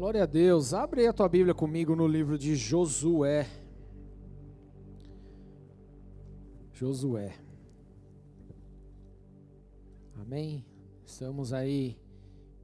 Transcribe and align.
Glória 0.00 0.22
a 0.22 0.26
Deus. 0.26 0.72
Abre 0.72 1.06
a 1.06 1.12
tua 1.12 1.28
Bíblia 1.28 1.52
comigo 1.52 1.94
no 1.94 2.08
livro 2.08 2.38
de 2.38 2.56
Josué. 2.56 3.46
Josué. 6.72 7.34
Amém? 10.18 10.64
Estamos 11.04 11.52
aí 11.52 11.98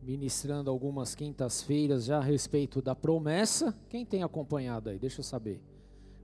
ministrando 0.00 0.70
algumas 0.70 1.14
quintas-feiras 1.14 2.06
já 2.06 2.16
a 2.16 2.22
respeito 2.22 2.80
da 2.80 2.94
promessa. 2.94 3.78
Quem 3.90 4.06
tem 4.06 4.22
acompanhado 4.22 4.88
aí? 4.88 4.98
Deixa 4.98 5.20
eu 5.20 5.24
saber. 5.24 5.60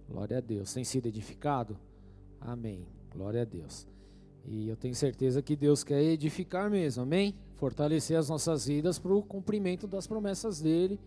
Glória 0.08 0.38
a 0.38 0.40
Deus. 0.40 0.72
Tem 0.72 0.82
sido 0.82 1.08
edificado? 1.08 1.76
Amém. 2.40 2.86
Glória 3.14 3.42
a 3.42 3.44
Deus. 3.44 3.86
E 4.46 4.66
eu 4.66 4.76
tenho 4.76 4.94
certeza 4.94 5.42
que 5.42 5.56
Deus 5.56 5.84
quer 5.84 6.02
edificar 6.02 6.70
mesmo, 6.70 7.02
amém? 7.02 7.34
Fortalecer 7.62 8.18
as 8.18 8.28
nossas 8.28 8.66
vidas 8.66 8.98
para 8.98 9.14
o 9.14 9.22
cumprimento 9.22 9.86
das 9.86 10.04
promessas 10.04 10.60
dele 10.60 10.98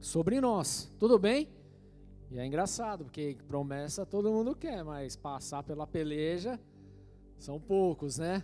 sobre 0.00 0.40
nós. 0.40 0.90
Tudo 0.98 1.18
bem? 1.18 1.50
E 2.30 2.38
é 2.38 2.46
engraçado, 2.46 3.04
porque 3.04 3.36
promessa 3.46 4.06
todo 4.06 4.32
mundo 4.32 4.56
quer, 4.56 4.82
mas 4.82 5.16
passar 5.16 5.62
pela 5.62 5.86
peleja 5.86 6.58
são 7.36 7.60
poucos, 7.60 8.16
né? 8.16 8.42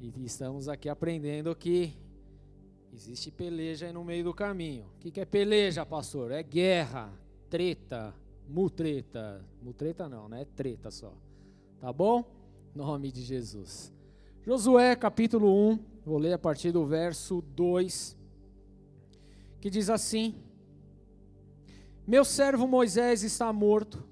E 0.00 0.12
estamos 0.24 0.68
aqui 0.68 0.88
aprendendo 0.88 1.54
que 1.54 1.96
existe 2.92 3.30
peleja 3.30 3.86
aí 3.86 3.92
no 3.92 4.02
meio 4.02 4.24
do 4.24 4.34
caminho. 4.34 4.86
O 4.96 4.98
que 4.98 5.20
é 5.20 5.24
peleja, 5.24 5.86
pastor? 5.86 6.32
É 6.32 6.42
guerra, 6.42 7.12
treta, 7.48 8.12
mutreta. 8.48 9.44
Mutreta 9.62 10.08
não, 10.08 10.28
né? 10.28 10.42
É 10.42 10.44
treta 10.44 10.90
só. 10.90 11.14
Tá 11.78 11.92
bom? 11.92 12.24
Nome 12.74 13.12
de 13.12 13.22
Jesus. 13.22 13.92
Josué 14.42 14.96
capítulo 14.96 15.54
1, 15.70 15.89
vou 16.04 16.18
ler 16.18 16.32
a 16.32 16.38
partir 16.38 16.72
do 16.72 16.84
verso 16.86 17.42
2, 17.54 18.16
que 19.60 19.70
diz 19.70 19.90
assim: 19.90 20.34
Meu 22.06 22.24
servo 22.24 22.66
Moisés 22.66 23.22
está 23.22 23.52
morto. 23.52 24.02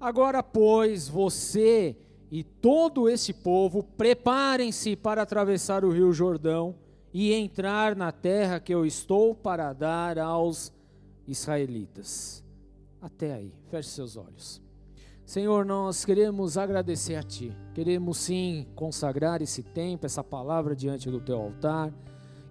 Agora, 0.00 0.42
pois, 0.42 1.08
você 1.08 1.96
e 2.30 2.42
todo 2.44 3.08
esse 3.08 3.32
povo 3.32 3.82
preparem-se 3.82 4.96
para 4.96 5.22
atravessar 5.22 5.84
o 5.84 5.90
rio 5.90 6.12
Jordão 6.12 6.76
e 7.12 7.32
entrar 7.32 7.96
na 7.96 8.12
terra 8.12 8.60
que 8.60 8.72
eu 8.72 8.86
estou 8.86 9.34
para 9.34 9.72
dar 9.72 10.18
aos 10.18 10.72
israelitas. 11.26 12.42
Até 13.00 13.34
aí, 13.34 13.52
feche 13.68 13.90
seus 13.90 14.16
olhos. 14.16 14.62
Senhor, 15.30 15.64
nós 15.64 16.04
queremos 16.04 16.58
agradecer 16.58 17.14
a 17.14 17.22
Ti, 17.22 17.56
queremos 17.72 18.18
sim 18.18 18.66
consagrar 18.74 19.40
esse 19.40 19.62
tempo, 19.62 20.04
essa 20.04 20.24
palavra 20.24 20.74
diante 20.74 21.08
do 21.08 21.20
Teu 21.20 21.40
altar, 21.40 21.92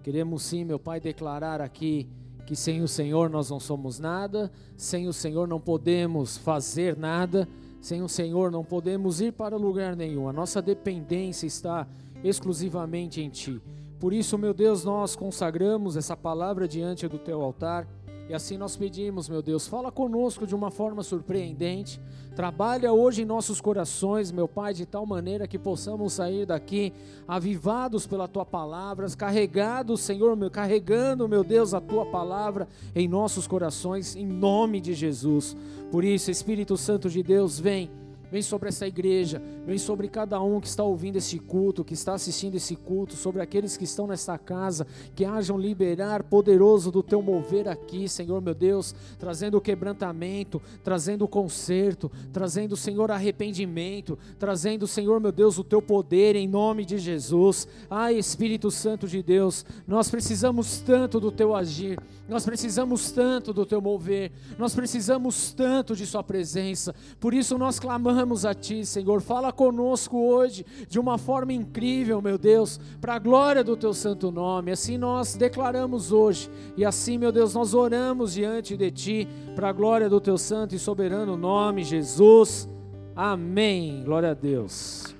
queremos 0.01 0.43
sim, 0.43 0.63
meu 0.63 0.79
Pai, 0.79 1.01
declarar 1.01 1.59
aqui 1.59 2.07
que 2.45 2.55
sem 2.55 2.81
o 2.81 2.87
Senhor 2.87 3.29
nós 3.29 3.49
não 3.49 3.59
somos 3.59 3.99
nada, 3.99 4.49
sem 4.77 5.09
o 5.09 5.11
Senhor 5.11 5.45
não 5.45 5.59
podemos 5.59 6.37
fazer 6.37 6.95
nada, 6.95 7.49
sem 7.81 8.01
o 8.01 8.07
Senhor 8.07 8.49
não 8.49 8.63
podemos 8.63 9.19
ir 9.19 9.33
para 9.33 9.57
lugar 9.57 9.93
nenhum, 9.93 10.29
a 10.29 10.31
nossa 10.31 10.61
dependência 10.61 11.45
está 11.45 11.85
exclusivamente 12.23 13.19
em 13.19 13.29
Ti. 13.29 13.61
Por 13.99 14.13
isso, 14.13 14.37
meu 14.37 14.53
Deus, 14.53 14.85
nós 14.85 15.17
consagramos 15.17 15.97
essa 15.97 16.15
palavra 16.15 16.65
diante 16.65 17.09
do 17.09 17.19
Teu 17.19 17.41
altar 17.41 17.85
e 18.29 18.33
assim 18.35 18.59
nós 18.59 18.77
pedimos, 18.77 19.27
meu 19.27 19.41
Deus, 19.41 19.65
fala 19.65 19.91
conosco 19.91 20.45
de 20.45 20.53
uma 20.53 20.69
forma 20.69 21.01
surpreendente. 21.01 21.99
Trabalha 22.35 22.93
hoje 22.93 23.23
em 23.23 23.25
nossos 23.25 23.59
corações, 23.59 24.31
meu 24.31 24.47
Pai, 24.47 24.71
de 24.71 24.85
tal 24.85 25.03
maneira 25.03 25.47
que 25.47 25.57
possamos 25.57 26.13
sair 26.13 26.45
daqui 26.45 26.93
avivados 27.27 28.05
pela 28.05 28.27
tua 28.27 28.45
palavra, 28.45 29.07
carregados, 29.17 30.01
Senhor, 30.01 30.35
meu, 30.35 30.51
carregando, 30.51 31.27
meu 31.27 31.43
Deus, 31.43 31.73
a 31.73 31.81
tua 31.81 32.05
palavra 32.05 32.67
em 32.95 33.07
nossos 33.07 33.47
corações, 33.47 34.15
em 34.15 34.27
nome 34.27 34.79
de 34.79 34.93
Jesus. 34.93 35.57
Por 35.91 36.03
isso, 36.03 36.29
Espírito 36.29 36.77
Santo 36.77 37.09
de 37.09 37.23
Deus, 37.23 37.59
vem 37.59 37.89
Vem 38.31 38.41
sobre 38.43 38.69
essa 38.69 38.85
igreja, 38.85 39.41
vem 39.65 39.77
sobre 39.77 40.07
cada 40.07 40.39
um 40.39 40.61
que 40.61 40.67
está 40.67 40.83
ouvindo 40.83 41.15
esse 41.15 41.39
culto, 41.39 41.83
que 41.83 41.95
está 41.95 42.13
assistindo 42.13 42.55
esse 42.55 42.75
culto, 42.75 43.15
sobre 43.15 43.41
aqueles 43.41 43.75
que 43.75 43.85
estão 43.85 44.05
nesta 44.05 44.37
casa, 44.37 44.85
que 45.15 45.25
hajam 45.25 45.57
liberar 45.57 46.23
poderoso 46.23 46.91
do 46.91 47.01
teu 47.01 47.21
mover 47.23 47.67
aqui, 47.67 48.07
Senhor 48.07 48.39
meu 48.39 48.53
Deus, 48.53 48.93
trazendo 49.17 49.57
o 49.57 49.61
quebrantamento, 49.61 50.61
trazendo 50.83 51.25
o 51.25 51.27
conserto, 51.27 52.11
trazendo, 52.31 52.77
Senhor, 52.77 53.09
arrependimento, 53.09 54.17
trazendo, 54.37 54.85
Senhor 54.85 55.19
meu 55.19 55.31
Deus, 55.31 55.57
o 55.57 55.63
teu 55.63 55.81
poder 55.81 56.35
em 56.35 56.47
nome 56.47 56.85
de 56.85 56.99
Jesus. 56.99 57.67
Ai, 57.89 58.15
Espírito 58.15 58.69
Santo 58.69 59.07
de 59.07 59.23
Deus, 59.23 59.65
nós 59.87 60.09
precisamos 60.09 60.79
tanto 60.81 61.19
do 61.19 61.31
teu 61.31 61.55
agir, 61.55 61.99
nós 62.27 62.45
precisamos 62.45 63.11
tanto 63.11 63.51
do 63.51 63.65
teu 63.65 63.81
mover, 63.81 64.31
nós 64.57 64.75
precisamos 64.75 65.51
tanto 65.51 65.95
de 65.95 66.05
Sua 66.05 66.23
presença, 66.23 66.93
por 67.19 67.33
isso 67.33 67.57
nós 67.57 67.79
clamamos 67.79 68.18
clamamos 68.19 68.45
a 68.45 68.53
Ti, 68.53 68.85
Senhor. 68.85 69.21
Fala 69.21 69.51
conosco 69.51 70.17
hoje 70.17 70.65
de 70.89 70.99
uma 70.99 71.17
forma 71.17 71.53
incrível, 71.53 72.21
meu 72.21 72.37
Deus, 72.37 72.79
para 72.99 73.15
a 73.15 73.19
glória 73.19 73.63
do 73.63 73.77
Teu 73.77 73.93
santo 73.93 74.29
nome. 74.29 74.71
Assim 74.71 74.97
nós 74.97 75.35
declaramos 75.35 76.11
hoje, 76.11 76.49
e 76.75 76.83
assim, 76.83 77.17
meu 77.17 77.31
Deus, 77.31 77.53
nós 77.53 77.73
oramos 77.73 78.33
diante 78.33 78.75
de 78.75 78.91
Ti, 78.91 79.27
para 79.55 79.69
a 79.69 79.73
glória 79.73 80.09
do 80.09 80.19
Teu 80.19 80.37
santo 80.37 80.75
e 80.75 80.79
soberano 80.79 81.37
nome, 81.37 81.83
Jesus. 81.83 82.67
Amém. 83.15 84.03
Glória 84.03 84.31
a 84.31 84.33
Deus. 84.33 85.18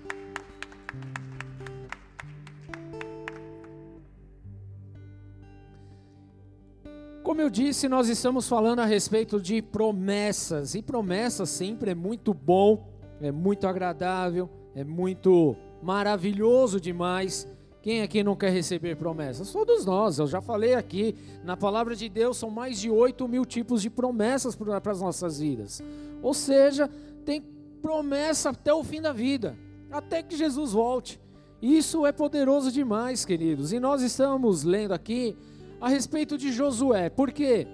Como 7.29 7.41
eu 7.41 7.50
disse, 7.51 7.88
nós 7.88 8.09
estamos 8.09 8.50
falando 8.50 8.79
a 8.79 8.85
respeito 8.85 9.40
de 9.40 9.62
promessas, 9.62 10.73
e 10.73 10.81
promessa 10.81 11.45
sempre 11.45 11.91
é 11.91 11.94
muito 11.94 12.34
bom, 12.34 12.90
é 13.22 13.31
muito 13.31 13.67
agradável, 13.67 14.50
é 14.73 14.84
muito 14.84 15.56
maravilhoso 15.79 16.81
demais. 16.81 17.47
Quem 17.84 18.01
aqui 18.01 18.23
não 18.23 18.35
quer 18.35 18.50
receber 18.50 18.95
promessas? 18.95 19.51
Todos 19.51 19.85
nós, 19.85 20.18
eu 20.18 20.25
já 20.25 20.41
falei 20.41 20.73
aqui, 20.73 21.13
na 21.44 21.56
palavra 21.56 21.95
de 21.95 22.09
Deus 22.09 22.35
são 22.35 22.50
mais 22.50 22.79
de 22.79 22.89
8 22.89 23.28
mil 23.28 23.45
tipos 23.45 23.84
de 23.84 23.91
promessas 23.91 24.56
para 24.56 24.91
as 24.91 25.00
nossas 25.00 25.39
vidas. 25.39 25.84
Ou 26.23 26.34
seja, 26.34 26.89
tem 27.23 27.44
promessa 27.79 28.50
até 28.50 28.73
o 28.73 28.84
fim 28.84 29.01
da 29.01 29.13
vida, 29.13 29.56
até 29.91 30.23
que 30.23 30.35
Jesus 30.35 30.72
volte. 30.72 31.22
Isso 31.62 32.07
é 32.07 32.12
poderoso 32.12 32.72
demais, 32.72 33.23
queridos. 33.23 33.72
E 33.72 33.79
nós 33.79 34.01
estamos 34.01 34.63
lendo 34.63 34.94
aqui 34.94 35.38
a 35.79 35.90
respeito 35.90 36.38
de 36.38 36.51
Josué. 36.51 37.09
Por 37.09 37.31
quê? 37.31 37.67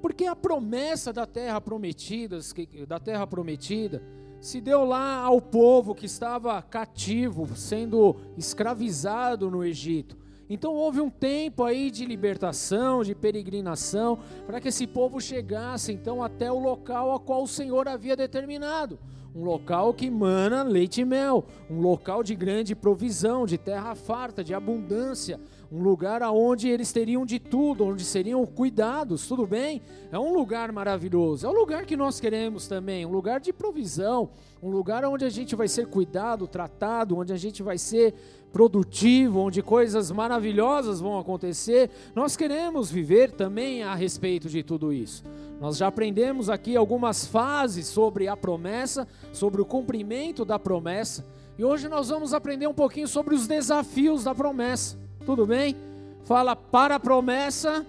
Porque 0.00 0.24
a 0.24 0.34
promessa 0.34 1.12
da 1.12 1.26
terra 1.26 1.60
prometida, 1.60 2.38
da 2.86 2.98
terra 2.98 3.26
prometida, 3.26 4.02
se 4.40 4.60
deu 4.60 4.84
lá 4.84 5.16
ao 5.16 5.40
povo 5.40 5.94
que 5.94 6.06
estava 6.06 6.60
cativo, 6.62 7.54
sendo 7.54 8.16
escravizado 8.36 9.50
no 9.50 9.62
Egito. 9.62 10.16
Então 10.48 10.74
houve 10.74 11.00
um 11.00 11.10
tempo 11.10 11.62
aí 11.62 11.90
de 11.90 12.04
libertação, 12.04 13.04
de 13.04 13.14
peregrinação, 13.14 14.18
para 14.46 14.60
que 14.60 14.68
esse 14.68 14.86
povo 14.86 15.20
chegasse 15.20 15.92
então 15.92 16.22
até 16.22 16.50
o 16.50 16.58
local 16.58 17.14
a 17.14 17.20
qual 17.20 17.44
o 17.44 17.48
Senhor 17.48 17.86
havia 17.86 18.16
determinado. 18.16 18.98
Um 19.32 19.44
local 19.44 19.94
que 19.94 20.10
mana 20.10 20.64
leite 20.64 21.02
e 21.02 21.04
mel, 21.04 21.44
um 21.70 21.80
local 21.80 22.24
de 22.24 22.34
grande 22.34 22.74
provisão, 22.74 23.46
de 23.46 23.56
terra 23.56 23.94
farta, 23.94 24.42
de 24.42 24.52
abundância, 24.52 25.38
um 25.70 25.82
lugar 25.82 26.20
aonde 26.20 26.68
eles 26.68 26.90
teriam 26.90 27.24
de 27.24 27.38
tudo, 27.38 27.84
onde 27.84 28.04
seriam 28.04 28.44
cuidados, 28.44 29.28
tudo 29.28 29.46
bem? 29.46 29.80
É 30.10 30.18
um 30.18 30.34
lugar 30.34 30.72
maravilhoso, 30.72 31.46
é 31.46 31.48
o 31.48 31.52
lugar 31.52 31.86
que 31.86 31.96
nós 31.96 32.18
queremos 32.18 32.66
também, 32.66 33.06
um 33.06 33.12
lugar 33.12 33.38
de 33.38 33.52
provisão, 33.52 34.30
um 34.60 34.68
lugar 34.68 35.04
onde 35.04 35.24
a 35.24 35.30
gente 35.30 35.54
vai 35.54 35.68
ser 35.68 35.86
cuidado, 35.86 36.48
tratado, 36.48 37.16
onde 37.16 37.32
a 37.32 37.36
gente 37.36 37.62
vai 37.62 37.78
ser 37.78 38.14
produtivo, 38.52 39.38
onde 39.38 39.62
coisas 39.62 40.10
maravilhosas 40.10 41.00
vão 41.00 41.16
acontecer. 41.18 41.88
Nós 42.16 42.36
queremos 42.36 42.90
viver 42.90 43.30
também 43.30 43.84
a 43.84 43.94
respeito 43.94 44.48
de 44.48 44.64
tudo 44.64 44.92
isso. 44.92 45.22
Nós 45.60 45.76
já 45.76 45.86
aprendemos 45.86 46.50
aqui 46.50 46.76
algumas 46.76 47.26
fases 47.26 47.86
sobre 47.86 48.26
a 48.26 48.36
promessa, 48.36 49.06
sobre 49.32 49.62
o 49.62 49.64
cumprimento 49.64 50.44
da 50.44 50.58
promessa, 50.58 51.24
e 51.56 51.64
hoje 51.64 51.88
nós 51.88 52.08
vamos 52.08 52.34
aprender 52.34 52.66
um 52.66 52.74
pouquinho 52.74 53.06
sobre 53.06 53.34
os 53.36 53.46
desafios 53.46 54.24
da 54.24 54.34
promessa. 54.34 54.99
Tudo 55.30 55.46
bem? 55.46 55.76
Fala 56.24 56.56
para 56.56 56.96
a 56.96 56.98
promessa 56.98 57.86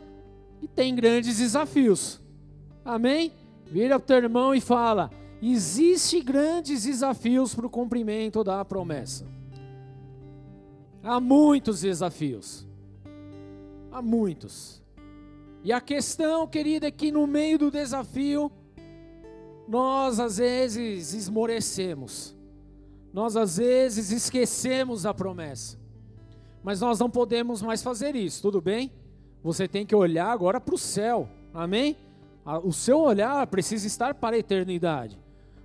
e 0.62 0.68
tem 0.68 0.94
grandes 0.94 1.40
desafios. 1.40 2.22
Amém? 2.86 3.32
Vira 3.66 3.98
o 3.98 4.00
teu 4.00 4.18
irmão 4.18 4.54
e 4.54 4.62
fala: 4.62 5.10
existe 5.42 6.22
grandes 6.22 6.84
desafios 6.84 7.56
para 7.56 7.66
o 7.66 7.70
cumprimento 7.70 8.44
da 8.44 8.64
promessa. 8.64 9.26
Há 11.02 11.20
muitos 11.20 11.82
desafios. 11.82 12.68
Há 13.92 14.04
muitos. 14.04 14.80
E 15.64 15.74
a 15.74 15.82
questão, 15.82 16.46
querida, 16.46 16.90
é 16.90 16.92
que 16.92 17.12
no 17.12 17.26
meio 17.26 17.58
do 17.58 17.72
desafio, 17.72 18.52
nós 19.68 20.20
às 20.20 20.38
vezes 20.38 21.16
esmorecemos. 21.16 22.38
Nós 23.12 23.36
às 23.36 23.58
vezes 23.58 24.12
esquecemos 24.12 25.08
a 25.08 25.12
promessa. 25.12 25.81
Mas 26.64 26.82
nós 26.82 27.00
não 27.00 27.10
podemos 27.10 27.62
mais 27.62 27.82
fazer 27.82 28.16
isso, 28.16 28.42
tudo 28.42 28.62
bem? 28.62 28.92
Você 29.44 29.68
tem 29.68 29.86
que 29.86 29.96
olhar 29.96 30.32
agora 30.32 30.62
para 30.62 30.76
o 30.76 30.78
céu. 30.78 31.28
Amém? 31.54 31.98
O 32.64 32.72
seu 32.72 33.00
olhar 33.00 33.46
precisa 33.48 33.88
estar 33.88 34.14
para 34.16 34.36
a 34.36 34.40
eternidade. 34.40 35.20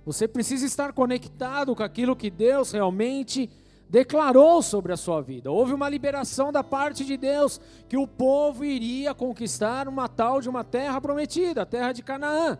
Você 0.05 0.27
precisa 0.27 0.65
estar 0.65 0.93
conectado 0.93 1.75
com 1.75 1.83
aquilo 1.83 2.15
que 2.15 2.29
Deus 2.29 2.71
realmente 2.71 3.49
declarou 3.89 4.61
sobre 4.61 4.91
a 4.91 4.97
sua 4.97 5.21
vida. 5.21 5.51
Houve 5.51 5.73
uma 5.73 5.89
liberação 5.89 6.51
da 6.51 6.63
parte 6.63 7.05
de 7.05 7.15
Deus 7.15 7.59
que 7.87 7.97
o 7.97 8.07
povo 8.07 8.65
iria 8.65 9.13
conquistar 9.13 9.87
uma 9.87 10.07
tal 10.07 10.41
de 10.41 10.49
uma 10.49 10.63
terra 10.63 10.99
prometida, 10.99 11.61
a 11.61 11.65
terra 11.65 11.91
de 11.91 12.03
Canaã. 12.03 12.57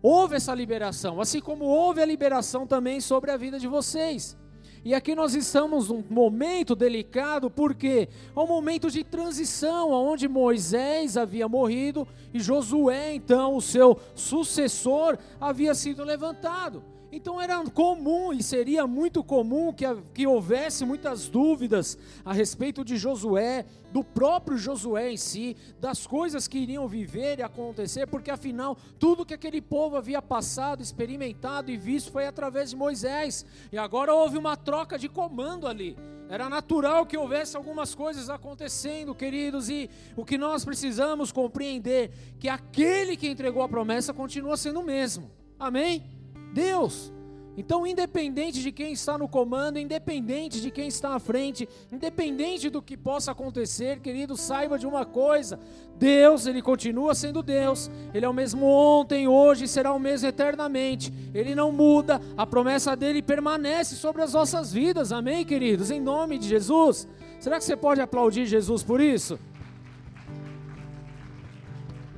Houve 0.00 0.36
essa 0.36 0.54
liberação, 0.54 1.20
assim 1.20 1.40
como 1.40 1.64
houve 1.64 2.00
a 2.00 2.06
liberação 2.06 2.66
também 2.66 3.00
sobre 3.00 3.30
a 3.30 3.36
vida 3.36 3.58
de 3.58 3.68
vocês. 3.68 4.36
E 4.84 4.94
aqui 4.94 5.14
nós 5.14 5.34
estamos 5.34 5.88
num 5.88 6.02
momento 6.10 6.74
delicado, 6.74 7.48
porque 7.48 8.08
é 8.34 8.40
um 8.40 8.46
momento 8.46 8.90
de 8.90 9.04
transição, 9.04 9.90
onde 9.90 10.26
Moisés 10.26 11.16
havia 11.16 11.48
morrido 11.48 12.06
e 12.34 12.40
Josué, 12.40 13.14
então, 13.14 13.56
o 13.56 13.62
seu 13.62 13.98
sucessor, 14.14 15.16
havia 15.40 15.74
sido 15.74 16.02
levantado. 16.02 16.91
Então 17.14 17.38
era 17.38 17.62
comum 17.70 18.32
e 18.32 18.42
seria 18.42 18.86
muito 18.86 19.22
comum 19.22 19.70
que, 19.70 19.84
que 20.14 20.26
houvesse 20.26 20.86
muitas 20.86 21.28
dúvidas 21.28 21.98
a 22.24 22.32
respeito 22.32 22.82
de 22.82 22.96
Josué, 22.96 23.66
do 23.92 24.02
próprio 24.02 24.56
Josué 24.56 25.12
em 25.12 25.18
si, 25.18 25.54
das 25.78 26.06
coisas 26.06 26.48
que 26.48 26.56
iriam 26.56 26.88
viver 26.88 27.38
e 27.38 27.42
acontecer, 27.42 28.06
porque 28.06 28.30
afinal 28.30 28.78
tudo 28.98 29.26
que 29.26 29.34
aquele 29.34 29.60
povo 29.60 29.98
havia 29.98 30.22
passado, 30.22 30.82
experimentado 30.82 31.70
e 31.70 31.76
visto 31.76 32.10
foi 32.10 32.26
através 32.26 32.70
de 32.70 32.76
Moisés. 32.76 33.44
E 33.70 33.76
agora 33.76 34.14
houve 34.14 34.38
uma 34.38 34.56
troca 34.56 34.98
de 34.98 35.06
comando 35.06 35.66
ali. 35.66 35.98
Era 36.30 36.48
natural 36.48 37.04
que 37.04 37.18
houvesse 37.18 37.58
algumas 37.58 37.94
coisas 37.94 38.30
acontecendo, 38.30 39.14
queridos, 39.14 39.68
e 39.68 39.90
o 40.16 40.24
que 40.24 40.38
nós 40.38 40.64
precisamos 40.64 41.30
compreender 41.30 42.10
que 42.40 42.48
aquele 42.48 43.18
que 43.18 43.28
entregou 43.28 43.62
a 43.62 43.68
promessa 43.68 44.14
continua 44.14 44.56
sendo 44.56 44.80
o 44.80 44.84
mesmo. 44.84 45.30
Amém? 45.58 46.21
Deus. 46.52 47.12
Então, 47.54 47.86
independente 47.86 48.62
de 48.62 48.72
quem 48.72 48.92
está 48.92 49.18
no 49.18 49.28
comando, 49.28 49.78
independente 49.78 50.58
de 50.58 50.70
quem 50.70 50.88
está 50.88 51.14
à 51.14 51.18
frente, 51.18 51.68
independente 51.92 52.70
do 52.70 52.80
que 52.80 52.96
possa 52.96 53.32
acontecer, 53.32 54.00
querido, 54.00 54.38
saiba 54.38 54.78
de 54.78 54.86
uma 54.86 55.04
coisa: 55.04 55.60
Deus, 55.98 56.46
Ele 56.46 56.62
continua 56.62 57.14
sendo 57.14 57.42
Deus, 57.42 57.90
Ele 58.14 58.24
é 58.24 58.28
o 58.28 58.32
mesmo 58.32 58.64
ontem, 58.64 59.28
hoje 59.28 59.64
e 59.64 59.68
será 59.68 59.92
o 59.92 59.98
mesmo 59.98 60.28
eternamente, 60.28 61.12
Ele 61.34 61.54
não 61.54 61.70
muda, 61.70 62.22
a 62.38 62.46
promessa 62.46 62.96
dele 62.96 63.20
permanece 63.20 63.96
sobre 63.96 64.22
as 64.22 64.32
nossas 64.32 64.72
vidas, 64.72 65.12
amém, 65.12 65.44
queridos? 65.44 65.90
Em 65.90 66.00
nome 66.00 66.38
de 66.38 66.48
Jesus. 66.48 67.06
Será 67.38 67.58
que 67.58 67.64
você 67.64 67.76
pode 67.76 68.00
aplaudir 68.00 68.46
Jesus 68.46 68.82
por 68.82 68.98
isso? 68.98 69.38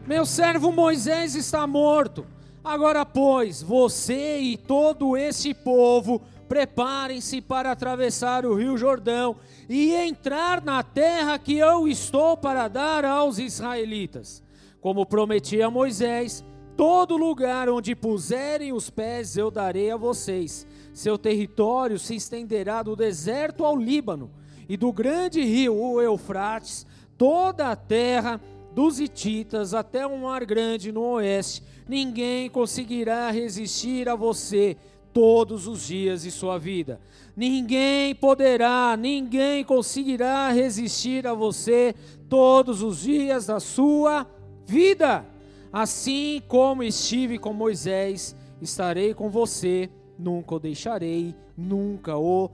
Meu 0.06 0.24
servo 0.24 0.70
Moisés 0.70 1.34
está 1.34 1.66
morto. 1.66 2.24
Agora, 2.64 3.04
pois, 3.04 3.62
você 3.62 4.38
e 4.38 4.56
todo 4.56 5.18
esse 5.18 5.52
povo, 5.52 6.22
preparem-se 6.48 7.42
para 7.42 7.70
atravessar 7.70 8.46
o 8.46 8.54
rio 8.54 8.78
Jordão 8.78 9.36
e 9.68 9.92
entrar 9.92 10.62
na 10.62 10.82
terra 10.82 11.38
que 11.38 11.58
eu 11.58 11.86
estou 11.86 12.38
para 12.38 12.66
dar 12.68 13.04
aos 13.04 13.38
israelitas. 13.38 14.42
Como 14.80 15.04
prometi 15.04 15.60
a 15.60 15.70
Moisés, 15.70 16.42
todo 16.74 17.18
lugar 17.18 17.68
onde 17.68 17.94
puserem 17.94 18.72
os 18.72 18.88
pés 18.88 19.36
eu 19.36 19.50
darei 19.50 19.90
a 19.90 19.96
vocês. 19.98 20.66
Seu 20.94 21.18
território 21.18 21.98
se 21.98 22.14
estenderá 22.14 22.82
do 22.82 22.96
deserto 22.96 23.62
ao 23.62 23.76
Líbano 23.76 24.30
e 24.66 24.76
do 24.76 24.90
grande 24.90 25.42
rio, 25.42 25.74
o 25.74 26.00
Eufrates, 26.00 26.86
toda 27.18 27.70
a 27.70 27.76
terra 27.76 28.40
dos 28.74 28.98
Hititas 28.98 29.72
até 29.72 30.06
um 30.06 30.22
mar 30.22 30.44
grande 30.44 30.90
no 30.90 31.02
oeste 31.02 31.62
ninguém 31.88 32.48
conseguirá 32.48 33.30
resistir 33.30 34.08
a 34.08 34.14
você 34.14 34.76
todos 35.12 35.68
os 35.68 35.86
dias 35.86 36.22
de 36.22 36.30
sua 36.30 36.58
vida. 36.58 37.00
Ninguém 37.36 38.14
poderá, 38.14 38.96
ninguém 38.96 39.64
conseguirá 39.64 40.50
resistir 40.50 41.26
a 41.26 41.34
você 41.34 41.94
todos 42.28 42.82
os 42.82 43.02
dias 43.02 43.46
da 43.46 43.60
sua 43.60 44.26
vida. 44.66 45.24
Assim 45.72 46.42
como 46.48 46.82
estive 46.82 47.38
com 47.38 47.52
Moisés, 47.52 48.34
estarei 48.60 49.14
com 49.14 49.28
você, 49.28 49.88
nunca 50.18 50.54
o 50.54 50.60
deixarei, 50.60 51.34
nunca 51.56 52.16
o 52.16 52.50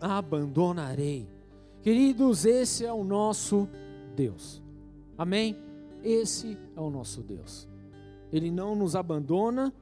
abandonarei. 0.00 1.28
Queridos, 1.82 2.44
esse 2.44 2.84
é 2.84 2.92
o 2.92 3.04
nosso 3.04 3.68
Deus. 4.16 4.65
Amém? 5.18 5.56
Esse 6.02 6.58
é 6.76 6.80
o 6.80 6.90
nosso 6.90 7.22
Deus. 7.22 7.68
Ele 8.32 8.50
não 8.50 8.74
nos 8.74 8.94
abandona, 8.94 9.72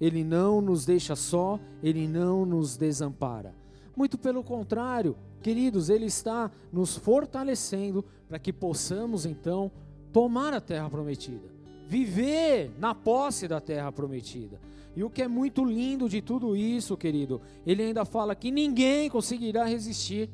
ele 0.00 0.22
não 0.22 0.60
nos 0.60 0.84
deixa 0.84 1.16
só, 1.16 1.58
ele 1.82 2.06
não 2.06 2.44
nos 2.46 2.76
desampara. 2.76 3.54
Muito 3.96 4.18
pelo 4.18 4.42
contrário, 4.42 5.16
queridos, 5.40 5.88
ele 5.88 6.06
está 6.06 6.50
nos 6.72 6.96
fortalecendo 6.96 8.04
para 8.28 8.38
que 8.38 8.52
possamos 8.52 9.24
então 9.24 9.70
tomar 10.12 10.52
a 10.52 10.60
terra 10.60 10.88
prometida, 10.88 11.48
viver 11.88 12.72
na 12.78 12.94
posse 12.94 13.46
da 13.46 13.60
terra 13.60 13.90
prometida. 13.92 14.60
E 14.96 15.02
o 15.02 15.10
que 15.10 15.22
é 15.22 15.28
muito 15.28 15.64
lindo 15.64 16.08
de 16.08 16.20
tudo 16.20 16.56
isso, 16.56 16.96
querido, 16.96 17.40
ele 17.66 17.82
ainda 17.82 18.04
fala 18.04 18.34
que 18.34 18.50
ninguém 18.50 19.10
conseguirá 19.10 19.64
resistir. 19.64 20.30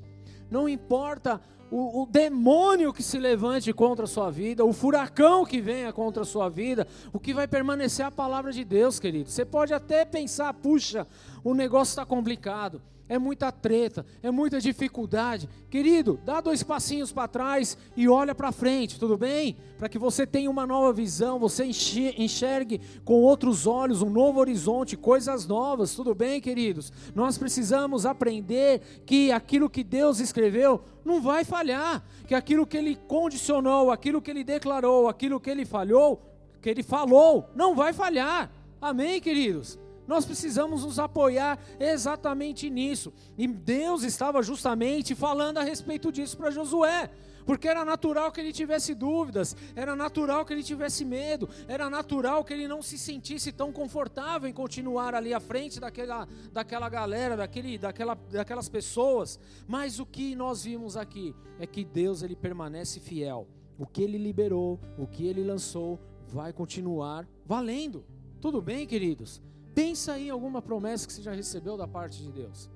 Não 0.51 0.69
importa 0.69 1.41
o, 1.71 2.03
o, 2.03 2.07
demônio 2.07 2.93
que 2.93 3.03
se 3.03 3.19
levante 3.19 3.73
contra 3.73 4.05
a 4.05 4.09
sua 4.09 4.31
vida, 4.31 4.65
o 4.65 4.73
furacão 4.73 5.45
que 5.45 5.61
venha 5.61 5.93
contra 5.93 6.23
a 6.23 6.27
sua 6.27 6.49
vida, 6.49 6.87
o 7.13 7.19
que 7.19 7.33
vai 7.33 7.47
permanecer 7.47 8.05
é 8.05 8.09
a 8.09 8.11
palavra 8.11 8.53
de 8.53 8.65
Deus, 8.65 8.99
querido. 8.99 9.31
Você 9.31 9.45
pode 9.45 9.73
até 9.73 10.05
pensar, 10.05 10.53
puxa, 10.55 11.07
o 11.45 11.55
negócio 11.55 11.93
está 11.93 12.05
complicado 12.05 12.83
é 13.11 13.19
muita 13.19 13.51
treta, 13.51 14.07
é 14.23 14.31
muita 14.31 14.61
dificuldade. 14.61 15.49
Querido, 15.69 16.21
dá 16.25 16.41
dois 16.41 16.63
passinhos 16.63 17.11
para 17.13 17.27
trás 17.27 17.77
e 17.97 18.09
olha 18.09 18.37
para 18.37 18.53
frente, 18.53 19.01
tudo 19.01 19.19
bem? 19.19 19.57
Para 19.77 19.89
que 19.89 19.99
você 19.99 20.25
tenha 20.25 20.49
uma 20.49 20.65
nova 20.65 20.93
visão, 20.93 21.37
você 21.37 21.65
enxergue 21.65 22.81
com 23.05 23.15
outros 23.15 23.67
olhos, 23.67 24.01
um 24.01 24.09
novo 24.09 24.39
horizonte, 24.39 24.97
coisas 24.97 25.45
novas, 25.45 25.93
tudo 25.93 26.15
bem, 26.15 26.41
queridos? 26.41 26.93
Nós 27.13 27.37
precisamos 27.37 28.07
aprender 28.07 29.03
que 29.05 29.33
aquilo 29.33 29.69
que 29.69 29.83
Deus 29.83 30.21
escreveu 30.21 30.81
não 31.05 31.21
vai 31.21 31.45
falhar, 31.45 32.05
que 32.29 32.35
aquilo 32.35 32.65
que 32.65 32.77
Ele 32.77 32.95
condicionou, 32.95 33.91
aquilo 33.91 34.23
que 34.23 34.31
Ele 34.31 34.45
declarou, 34.45 35.09
aquilo 35.09 35.41
que 35.41 35.51
Ele 35.51 35.65
falhou, 35.65 36.23
que 36.63 36.71
Ele 36.71 36.85
falou, 36.85 37.51
não 37.57 37.75
vai 37.75 37.93
falhar. 37.93 38.53
Amém, 38.81 39.21
queridos? 39.21 39.77
Nós 40.11 40.27
precisamos 40.27 40.83
nos 40.85 40.99
apoiar 40.99 41.57
exatamente 41.79 42.69
nisso. 42.69 43.13
E 43.39 43.47
Deus 43.47 44.03
estava 44.03 44.43
justamente 44.43 45.15
falando 45.15 45.59
a 45.59 45.63
respeito 45.63 46.11
disso 46.11 46.37
para 46.37 46.51
Josué. 46.51 47.09
Porque 47.47 47.69
era 47.69 47.85
natural 47.85 48.33
que 48.33 48.41
ele 48.41 48.53
tivesse 48.53 48.93
dúvidas, 48.93 49.57
era 49.77 49.95
natural 49.95 50.45
que 50.45 50.53
ele 50.53 50.65
tivesse 50.65 51.05
medo, 51.05 51.49
era 51.69 51.89
natural 51.89 52.43
que 52.45 52.53
ele 52.53 52.67
não 52.67 52.83
se 52.83 52.99
sentisse 52.99 53.53
tão 53.53 53.73
confortável 53.73 54.51
em 54.51 54.53
continuar 54.53 55.15
ali 55.15 55.33
à 55.33 55.39
frente 55.39 55.79
daquela, 55.79 56.27
daquela 56.53 56.89
galera, 56.89 57.37
daquele, 57.37 57.79
daquela, 57.79 58.15
daquelas 58.15 58.69
pessoas. 58.69 59.39
Mas 59.69 60.01
o 60.01 60.07
que 60.07 60.35
nós 60.35 60.65
vimos 60.65 60.97
aqui 60.97 61.33
é 61.61 61.69
que 61.69 61.85
Deus 61.85 62.25
ele 62.25 62.35
permanece 62.35 62.99
fiel. 62.99 63.47
O 63.79 63.87
que 63.87 64.03
ele 64.03 64.19
liberou, 64.19 64.81
o 64.99 65.07
que 65.07 65.25
ele 65.25 65.45
lançou, 65.45 66.01
vai 66.27 66.53
continuar 66.53 67.29
valendo. 67.47 68.05
Tudo 68.41 68.61
bem, 68.61 68.89
queridos? 68.89 69.41
Pensa 69.75 70.19
em 70.19 70.31
alguma 70.31 70.61
promessa 70.61 71.07
que 71.07 71.13
você 71.13 71.23
já 71.23 71.33
recebeu 71.33 71.77
da 71.77 71.87
parte 71.87 72.23
de 72.23 72.33
Deus. 72.33 72.71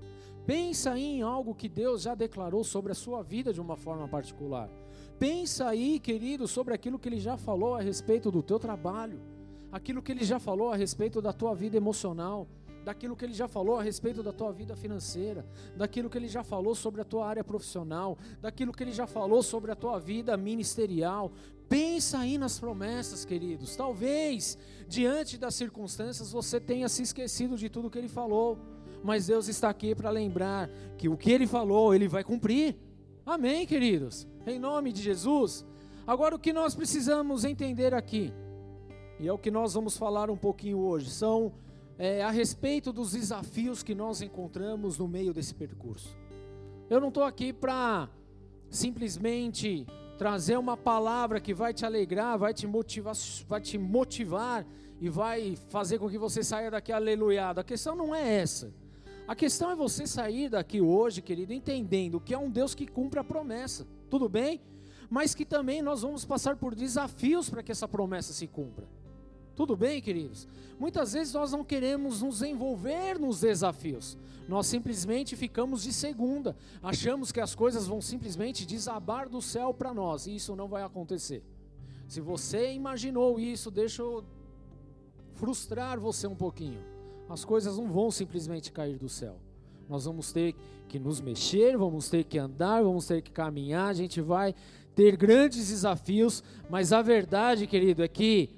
Pensa 0.47 0.99
em 0.99 1.23
algo 1.23 1.55
que 1.55 1.69
Deus 1.69 2.03
já 2.03 2.15
declarou 2.15 2.63
sobre 2.63 2.93
a 2.93 2.95
sua 2.95 3.23
vida 3.23 3.53
de 3.53 3.61
uma 3.61 3.77
forma 3.77 4.07
particular. 4.07 4.69
Pensa 5.19 5.69
aí, 5.69 5.99
querido, 5.99 6.47
sobre 6.47 6.75
aquilo 6.75 6.99
que 6.99 7.09
ele 7.09 7.19
já 7.19 7.37
falou 7.37 7.75
a 7.75 7.81
respeito 7.81 8.31
do 8.31 8.43
teu 8.43 8.59
trabalho, 8.59 9.21
aquilo 9.73 10.03
que 10.03 10.13
ele 10.13 10.25
já 10.25 10.39
falou 10.39 10.71
a 10.71 10.77
respeito 10.77 11.23
da 11.23 11.33
tua 11.33 11.55
vida 11.55 11.77
emocional, 11.77 12.47
daquilo 12.85 13.17
que 13.17 13.25
ele 13.25 13.33
já 13.33 13.49
falou 13.49 13.79
a 13.79 13.83
respeito 13.83 14.23
da 14.23 14.33
tua 14.33 14.53
vida 14.53 14.77
financeira, 14.77 15.47
daquilo 15.75 16.11
que 16.11 16.19
ele 16.19 16.29
já 16.29 16.45
falou 16.45 16.75
sobre 16.75 17.01
a 17.01 17.05
tua 17.05 17.27
área 17.27 17.43
profissional, 17.43 18.19
daquilo 18.41 18.73
que 18.73 18.83
ele 18.83 18.93
já 18.93 19.07
falou 19.07 19.43
sobre 19.43 19.73
a 19.73 19.75
tua 19.75 19.99
vida 19.99 20.37
ministerial. 20.37 21.33
Pensa 21.69 22.19
aí 22.19 22.39
nas 22.39 22.59
promessas, 22.59 23.25
queridos. 23.25 23.75
Talvez, 23.77 24.59
diante 24.89 25.39
das 25.39 25.55
circunstâncias, 25.55 26.31
você 26.31 26.61
tenha 26.61 26.89
se 26.89 27.03
esquecido 27.03 27.57
de 27.57 27.69
tudo 27.69 27.91
que 27.91 27.99
ele 27.99 28.09
falou, 28.09 28.59
mas 29.03 29.27
Deus 29.27 29.49
está 29.49 29.69
aqui 29.69 29.95
para 29.95 30.11
lembrar 30.11 30.69
que 30.97 31.09
o 31.09 31.17
que 31.17 31.31
ele 31.31 31.47
falou, 31.47 31.95
ele 31.95 32.09
vai 32.09 32.23
cumprir. 32.23 32.77
Amém, 33.27 33.67
queridos? 33.67 34.27
Em 34.47 34.59
nome 34.59 34.93
de 34.93 35.03
Jesus. 35.03 35.65
Agora, 36.07 36.35
o 36.35 36.39
que 36.39 36.53
nós 36.53 36.75
precisamos 36.75 37.45
entender 37.45 37.95
aqui, 37.95 38.33
e 39.19 39.27
é 39.27 39.33
o 39.33 39.39
que 39.39 39.51
nós 39.51 39.75
vamos 39.75 39.97
falar 39.97 40.31
um 40.31 40.37
pouquinho 40.37 40.79
hoje, 40.79 41.11
são 41.11 41.53
é, 41.99 42.23
a 42.23 42.31
respeito 42.31 42.93
dos 42.93 43.13
desafios 43.13 43.83
que 43.83 43.95
nós 43.95 44.21
encontramos 44.21 44.99
no 44.99 45.09
meio 45.09 45.33
desse 45.33 45.55
percurso. 45.55 46.17
Eu 46.91 47.01
não 47.01 47.09
estou 47.09 47.23
aqui 47.23 47.53
para 47.53 48.09
simplesmente 48.69 49.87
trazer 50.17 50.57
uma 50.59 50.77
palavra 50.77 51.41
que 51.41 51.53
vai 51.53 51.75
te 51.75 51.85
alegrar, 51.85 52.39
vai 52.39 52.55
te 52.55 52.67
motivar, 52.67 53.15
vai 53.49 53.61
te 53.61 53.77
motivar 53.77 54.67
e 55.01 55.09
vai 55.09 55.57
fazer 55.69 55.99
com 55.99 56.09
que 56.09 56.19
você 56.19 56.43
saia 56.43 56.71
daqui 56.71 56.93
aleluiado. 56.93 57.59
A 57.59 57.65
questão 57.65 57.97
não 57.97 58.15
é 58.15 58.37
essa. 58.37 58.73
A 59.27 59.35
questão 59.35 59.71
é 59.71 59.77
você 59.77 60.07
sair 60.07 60.49
daqui 60.51 60.81
hoje, 60.81 61.23
querido, 61.23 61.53
entendendo 61.53 62.21
que 62.21 62.35
é 62.35 62.39
um 62.39 62.51
Deus 62.51 62.75
que 62.75 62.87
cumpre 62.87 63.19
a 63.19 63.25
promessa. 63.25 63.87
Tudo 64.11 64.29
bem? 64.29 64.61
Mas 65.09 65.35
que 65.35 65.45
também 65.45 65.83
nós 65.83 66.03
vamos 66.03 66.25
passar 66.25 66.57
por 66.57 66.75
desafios 66.75 67.49
para 67.49 67.63
que 67.63 67.73
essa 67.73 67.89
promessa 67.89 68.33
se 68.33 68.47
cumpra. 68.47 68.87
Tudo 69.55 69.77
bem, 69.77 70.01
queridos? 70.01 70.49
Muitas 70.79 71.13
vezes 71.13 71.33
nós 71.33 71.53
não 71.53 71.65
queremos 71.65 72.23
nos 72.23 72.43
envolver 72.43 73.19
nos 73.19 73.41
desafios. 73.41 74.19
Nós 74.49 74.67
simplesmente 74.67 75.37
ficamos 75.37 75.85
de 75.85 75.93
segunda. 75.93 76.57
Achamos 76.83 77.31
que 77.31 77.41
as 77.41 77.55
coisas 77.55 77.87
vão 77.87 78.01
simplesmente 78.01 78.67
desabar 78.67 79.29
do 79.29 79.41
céu 79.41 79.73
para 79.73 79.95
nós. 79.95 80.27
E 80.27 80.35
isso 80.37 80.57
não 80.57 80.69
vai 80.69 80.83
acontecer. 80.83 81.43
Se 82.09 82.21
você 82.21 82.73
imaginou 82.73 83.39
isso, 83.39 83.71
deixa 83.71 84.03
eu 84.03 84.25
frustrar 85.35 85.99
você 85.99 86.27
um 86.27 86.35
pouquinho. 86.35 86.81
As 87.29 87.45
coisas 87.45 87.79
não 87.79 87.91
vão 87.91 88.11
simplesmente 88.11 88.73
cair 88.73 88.99
do 88.99 89.09
céu. 89.09 89.37
Nós 89.89 90.05
vamos 90.05 90.33
ter 90.33 90.55
que 90.89 90.99
nos 90.99 91.21
mexer, 91.21 91.77
vamos 91.77 92.09
ter 92.09 92.25
que 92.25 92.39
andar, 92.39 92.83
vamos 92.83 93.07
ter 93.07 93.23
que 93.23 93.31
caminhar, 93.31 93.89
a 93.89 93.95
gente 93.95 94.21
vai 94.21 94.55
ter 94.95 95.17
grandes 95.17 95.69
desafios, 95.69 96.43
mas 96.71 96.93
a 96.93 97.03
verdade, 97.03 97.67
querido, 97.67 98.03
é 98.03 98.09
que 98.09 98.51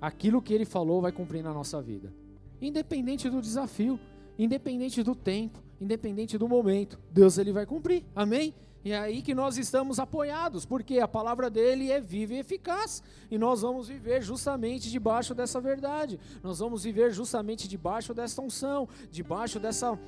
aquilo 0.00 0.40
que 0.40 0.54
ele 0.54 0.64
falou 0.64 1.00
vai 1.00 1.12
cumprir 1.12 1.42
na 1.42 1.52
nossa 1.52 1.80
vida. 1.82 2.12
Independente 2.60 3.28
do 3.28 3.40
desafio, 3.40 3.98
independente 4.38 5.02
do 5.02 5.14
tempo, 5.14 5.58
independente 5.80 6.38
do 6.38 6.48
momento, 6.48 6.98
Deus 7.10 7.38
ele 7.38 7.52
vai 7.52 7.66
cumprir. 7.66 8.04
Amém? 8.14 8.54
E 8.82 8.92
é 8.92 8.98
aí 8.98 9.20
que 9.20 9.34
nós 9.34 9.58
estamos 9.58 9.98
apoiados, 9.98 10.64
porque 10.64 11.00
a 11.00 11.08
palavra 11.08 11.50
dele 11.50 11.90
é 11.90 12.00
viva 12.00 12.34
e 12.34 12.38
eficaz, 12.38 13.02
e 13.30 13.36
nós 13.36 13.60
vamos 13.60 13.88
viver 13.88 14.22
justamente 14.22 14.90
debaixo 14.90 15.34
dessa 15.34 15.60
verdade. 15.60 16.18
Nós 16.42 16.60
vamos 16.60 16.84
viver 16.84 17.12
justamente 17.12 17.68
debaixo 17.68 18.14
dessa 18.14 18.40
unção, 18.40 18.88
debaixo 19.10 19.60
dessa 19.60 19.98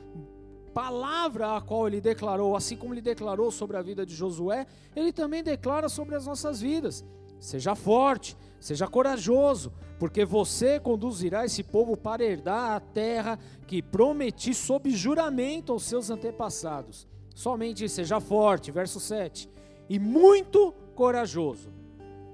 palavra 0.73 1.57
a 1.57 1.61
qual 1.61 1.87
ele 1.87 2.01
declarou, 2.01 2.57
assim 2.57 2.75
como 2.75 2.95
ele 2.95 3.03
declarou 3.03 3.51
sobre 3.51 3.77
a 3.77 3.83
vida 3.83 4.07
de 4.07 4.15
Josué, 4.15 4.67
ele 4.97 5.13
também 5.13 5.43
declara 5.43 5.87
sobre 5.91 6.15
as 6.15 6.25
nossas 6.25 6.59
vidas. 6.61 7.05
Seja 7.39 7.75
forte, 7.75 8.35
seja 8.63 8.87
corajoso, 8.87 9.73
porque 9.99 10.25
você 10.25 10.79
conduzirá 10.79 11.45
esse 11.45 11.65
povo 11.65 11.97
para 11.97 12.23
herdar 12.23 12.77
a 12.77 12.81
terra 12.81 13.37
que 13.67 13.83
prometi 13.83 14.55
sob 14.55 14.89
juramento 14.91 15.73
aos 15.73 15.83
seus 15.83 16.11
antepassados. 16.11 17.09
Somente 17.35 17.89
seja 17.89 18.21
forte, 18.21 18.71
verso 18.71 19.01
7, 19.01 19.51
e 19.89 19.99
muito 19.99 20.73
corajoso. 20.95 21.73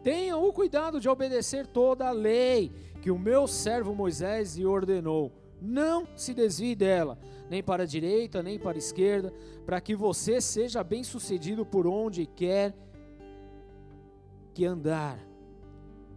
Tenha 0.02 0.36
o 0.36 0.52
cuidado 0.52 1.00
de 1.00 1.08
obedecer 1.08 1.66
toda 1.66 2.06
a 2.06 2.12
lei 2.12 2.72
que 3.00 3.10
o 3.10 3.18
meu 3.18 3.46
servo 3.46 3.94
Moisés 3.94 4.56
lhe 4.56 4.66
ordenou. 4.66 5.32
Não 5.60 6.06
se 6.14 6.34
desvie 6.34 6.74
dela, 6.74 7.18
nem 7.48 7.62
para 7.62 7.84
a 7.84 7.86
direita, 7.86 8.42
nem 8.42 8.58
para 8.58 8.76
a 8.76 8.78
esquerda, 8.78 9.32
para 9.64 9.80
que 9.80 9.96
você 9.96 10.42
seja 10.42 10.84
bem-sucedido 10.84 11.64
por 11.64 11.86
onde 11.86 12.26
quer 12.26 12.74
que 14.52 14.66
andar. 14.66 15.27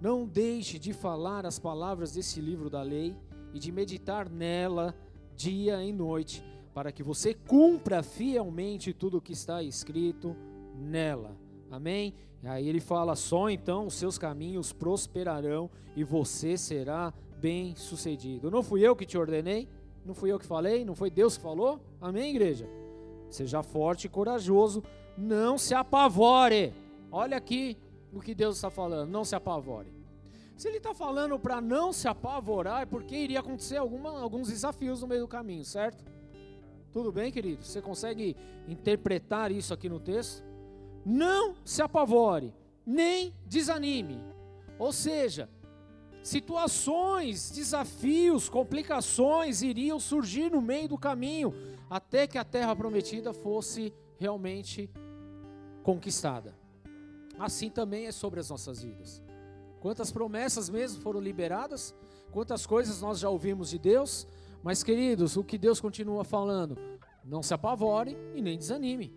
Não 0.01 0.25
deixe 0.25 0.79
de 0.79 0.93
falar 0.93 1.46
as 1.46 1.60
palavras 1.60 2.12
desse 2.12 2.41
livro 2.41 2.72
da 2.72 2.81
lei 2.81 3.15
e 3.53 3.60
de 3.60 3.72
meditar 3.72 4.27
nela 4.27 4.96
dia 5.36 5.84
e 5.84 5.93
noite, 5.93 6.43
para 6.74 6.91
que 6.91 7.03
você 7.03 7.36
cumpra 7.36 8.01
fielmente 8.01 8.93
tudo 8.93 9.17
o 9.17 9.22
que 9.22 9.34
está 9.34 9.62
escrito 9.62 10.36
nela. 10.75 11.38
Amém? 11.70 12.15
E 12.41 12.48
aí 12.48 12.67
ele 12.67 12.79
fala: 12.79 13.15
só 13.15 13.48
então 13.48 13.86
os 13.86 13.93
seus 13.93 14.17
caminhos 14.17 14.74
prosperarão 14.74 15.70
e 15.96 16.03
você 16.03 16.58
será 16.58 17.13
bem 17.39 17.75
sucedido. 17.75 18.50
Não 18.50 18.63
fui 18.63 18.81
eu 18.81 18.96
que 18.96 19.05
te 19.05 19.20
ordenei? 19.20 19.70
Não 20.03 20.15
fui 20.15 20.31
eu 20.31 20.39
que 20.39 20.48
falei? 20.48 20.84
Não 20.84 20.96
foi 20.96 21.12
Deus 21.12 21.38
que 21.38 21.43
falou? 21.43 21.79
Amém, 22.00 22.31
igreja? 22.31 22.67
Seja 23.29 23.62
forte 23.62 24.05
e 24.05 24.10
corajoso, 24.10 24.84
não 25.15 25.60
se 25.60 25.75
apavore. 25.75 26.74
Olha 27.12 27.38
aqui 27.38 27.77
o 28.13 28.19
que 28.19 28.35
Deus 28.35 28.55
está 28.55 28.69
falando, 28.69 29.09
não 29.09 29.23
se 29.23 29.35
apavore. 29.35 29.93
Se 30.55 30.67
Ele 30.67 30.77
está 30.77 30.93
falando 30.93 31.39
para 31.39 31.59
não 31.59 31.91
se 31.91 32.07
apavorar, 32.07 32.83
é 32.83 32.85
porque 32.85 33.15
iria 33.15 33.39
acontecer 33.39 33.77
alguma, 33.77 34.19
alguns 34.19 34.49
desafios 34.49 35.01
no 35.01 35.07
meio 35.07 35.21
do 35.21 35.27
caminho, 35.27 35.65
certo? 35.65 36.03
Tudo 36.91 37.11
bem, 37.11 37.31
querido? 37.31 37.63
Você 37.63 37.81
consegue 37.81 38.35
interpretar 38.67 39.51
isso 39.51 39.73
aqui 39.73 39.89
no 39.89 39.99
texto? 39.99 40.43
Não 41.05 41.55
se 41.65 41.81
apavore, 41.81 42.53
nem 42.85 43.33
desanime. 43.47 44.21
Ou 44.77 44.91
seja, 44.91 45.49
Situações, 46.23 47.49
desafios, 47.49 48.47
complicações 48.47 49.63
iriam 49.63 49.99
surgir 49.99 50.51
no 50.51 50.61
meio 50.61 50.87
do 50.87 50.97
caminho 50.97 51.51
até 51.89 52.27
que 52.27 52.37
a 52.37 52.43
terra 52.43 52.75
prometida 52.75 53.33
fosse 53.33 53.91
realmente 54.19 54.87
conquistada. 55.81 56.55
Assim 57.41 57.71
também 57.71 58.05
é 58.05 58.12
sobre 58.12 58.39
as 58.39 58.51
nossas 58.51 58.83
vidas. 58.83 59.19
Quantas 59.79 60.12
promessas 60.12 60.69
mesmo 60.69 61.01
foram 61.01 61.19
liberadas, 61.19 61.91
quantas 62.31 62.67
coisas 62.67 63.01
nós 63.01 63.17
já 63.17 63.31
ouvimos 63.31 63.71
de 63.71 63.79
Deus, 63.79 64.27
mas 64.62 64.83
queridos, 64.83 65.36
o 65.36 65.43
que 65.43 65.57
Deus 65.57 65.81
continua 65.81 66.24
falando, 66.24 66.77
não 67.25 67.41
se 67.41 67.51
apavore 67.51 68.15
e 68.36 68.41
nem 68.43 68.60
desanime. 68.60 69.12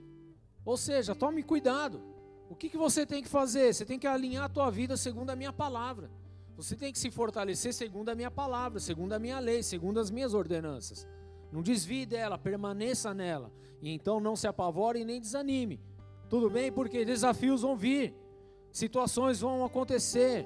Ou 0.64 0.74
seja, 0.78 1.14
tome 1.14 1.42
cuidado. 1.42 2.00
O 2.48 2.56
que, 2.56 2.70
que 2.70 2.78
você 2.78 3.04
tem 3.04 3.22
que 3.22 3.28
fazer? 3.28 3.74
Você 3.74 3.84
tem 3.84 3.98
que 3.98 4.06
alinhar 4.06 4.44
a 4.44 4.48
tua 4.48 4.70
vida 4.70 4.96
segundo 4.96 5.28
a 5.28 5.36
minha 5.36 5.52
palavra. 5.52 6.10
Você 6.56 6.74
tem 6.74 6.90
que 6.90 6.98
se 6.98 7.10
fortalecer 7.10 7.74
segundo 7.74 8.08
a 8.08 8.14
minha 8.14 8.30
palavra, 8.30 8.80
segundo 8.80 9.12
a 9.12 9.18
minha 9.18 9.38
lei, 9.38 9.62
segundo 9.62 10.00
as 10.00 10.10
minhas 10.10 10.32
ordenanças. 10.32 11.06
Não 11.52 11.60
desvie 11.60 12.06
dela, 12.06 12.38
permaneça 12.38 13.12
nela. 13.12 13.52
E 13.82 13.90
então 13.90 14.18
não 14.18 14.34
se 14.34 14.46
apavore 14.46 15.00
e 15.00 15.04
nem 15.04 15.20
desanime. 15.20 15.78
Tudo 16.34 16.50
bem? 16.50 16.72
Porque 16.72 17.04
desafios 17.04 17.62
vão 17.62 17.76
vir, 17.76 18.12
situações 18.72 19.40
vão 19.40 19.64
acontecer. 19.64 20.44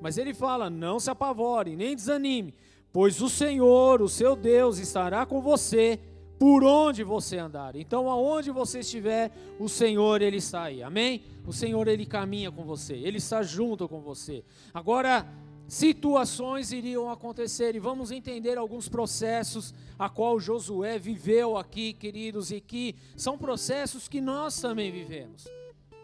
Mas 0.00 0.18
ele 0.18 0.34
fala: 0.34 0.68
não 0.68 0.98
se 0.98 1.08
apavore, 1.12 1.76
nem 1.76 1.94
desanime, 1.94 2.52
pois 2.92 3.22
o 3.22 3.28
Senhor, 3.28 4.02
o 4.02 4.08
seu 4.08 4.34
Deus, 4.34 4.78
estará 4.80 5.24
com 5.24 5.40
você 5.40 6.00
por 6.40 6.64
onde 6.64 7.04
você 7.04 7.38
andar. 7.38 7.76
Então, 7.76 8.10
aonde 8.10 8.50
você 8.50 8.80
estiver, 8.80 9.30
o 9.60 9.68
Senhor 9.68 10.22
ele 10.22 10.38
está 10.38 10.64
aí. 10.64 10.82
Amém? 10.82 11.22
O 11.46 11.52
Senhor 11.52 11.86
ele 11.86 12.04
caminha 12.04 12.50
com 12.50 12.64
você, 12.64 12.94
ele 12.94 13.18
está 13.18 13.40
junto 13.40 13.88
com 13.88 14.00
você. 14.00 14.42
Agora, 14.74 15.24
situações 15.68 16.72
iriam 16.72 17.10
acontecer 17.10 17.76
e 17.76 17.78
vamos 17.78 18.10
entender 18.10 18.56
alguns 18.56 18.88
processos 18.88 19.74
a 19.98 20.08
qual 20.08 20.40
Josué 20.40 20.98
viveu 20.98 21.58
aqui, 21.58 21.92
queridos, 21.92 22.50
e 22.50 22.60
que 22.60 22.96
são 23.14 23.36
processos 23.36 24.08
que 24.08 24.20
nós 24.20 24.58
também 24.58 24.90
vivemos. 24.90 25.46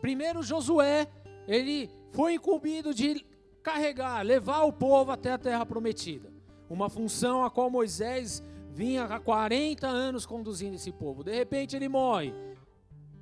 Primeiro, 0.02 0.42
Josué, 0.42 1.08
ele 1.48 1.90
foi 2.12 2.34
incumbido 2.34 2.92
de 2.92 3.24
carregar, 3.62 4.20
levar 4.20 4.64
o 4.64 4.72
povo 4.72 5.10
até 5.10 5.32
a 5.32 5.38
terra 5.38 5.64
prometida. 5.64 6.30
Uma 6.68 6.90
função 6.90 7.42
a 7.42 7.50
qual 7.50 7.70
Moisés 7.70 8.42
vinha 8.70 9.04
há 9.04 9.18
40 9.18 9.86
anos 9.86 10.26
conduzindo 10.26 10.74
esse 10.74 10.92
povo. 10.92 11.24
De 11.24 11.34
repente 11.34 11.74
ele 11.74 11.88
morre, 11.88 12.34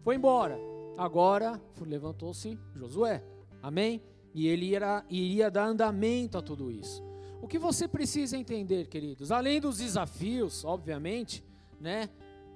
foi 0.03 0.17
embora. 0.17 0.59
Agora 0.99 1.61
levantou-se 1.81 2.59
Josué. 2.75 3.23
Amém? 3.63 4.03
E 4.35 4.47
ele 4.49 4.67
iria, 4.67 5.05
iria 5.11 5.51
dar 5.51 5.67
andamento 5.67 6.39
a 6.39 6.43
tudo 6.43 6.71
isso. 6.71 7.03
O 7.41 7.49
que 7.49 7.59
você 7.59 7.89
precisa 7.89 8.37
entender, 8.37 8.87
queridos, 8.87 9.33
além 9.33 9.61
dos 9.61 9.79
desafios, 9.79 10.65
obviamente, 10.65 11.45
né? 11.81 12.09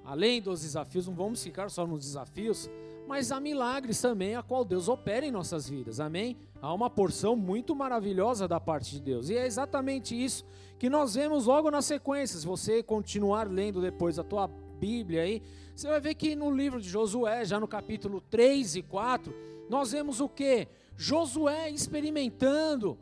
Além 0.03 0.41
dos 0.41 0.61
desafios, 0.61 1.05
não 1.05 1.13
vamos 1.13 1.43
ficar 1.43 1.69
só 1.69 1.85
nos 1.85 2.05
desafios, 2.05 2.69
mas 3.07 3.31
há 3.31 3.39
milagres 3.39 3.99
também 3.99 4.35
a 4.35 4.41
qual 4.41 4.63
Deus 4.63 4.87
opera 4.87 5.25
em 5.25 5.31
nossas 5.31 5.67
vidas. 5.67 5.99
Amém? 5.99 6.37
Há 6.61 6.73
uma 6.73 6.89
porção 6.89 7.35
muito 7.35 7.75
maravilhosa 7.75 8.47
da 8.47 8.59
parte 8.59 8.91
de 8.91 9.01
Deus. 9.01 9.29
E 9.29 9.35
é 9.35 9.45
exatamente 9.45 10.15
isso 10.15 10.45
que 10.79 10.89
nós 10.89 11.15
vemos 11.15 11.45
logo 11.45 11.69
na 11.69 11.81
sequência. 11.81 12.39
Se 12.39 12.45
você 12.45 12.81
continuar 12.81 13.49
lendo 13.49 13.81
depois 13.81 14.17
a 14.17 14.23
tua 14.23 14.47
Bíblia 14.47 15.23
aí, 15.23 15.41
você 15.75 15.87
vai 15.87 15.99
ver 15.99 16.15
que 16.15 16.35
no 16.35 16.49
livro 16.49 16.81
de 16.81 16.87
Josué, 16.87 17.43
já 17.45 17.59
no 17.59 17.67
capítulo 17.67 18.21
3 18.21 18.77
e 18.77 18.81
4, 18.81 19.33
nós 19.69 19.91
vemos 19.91 20.19
o 20.19 20.29
que? 20.29 20.67
Josué 20.97 21.69
experimentando 21.69 22.97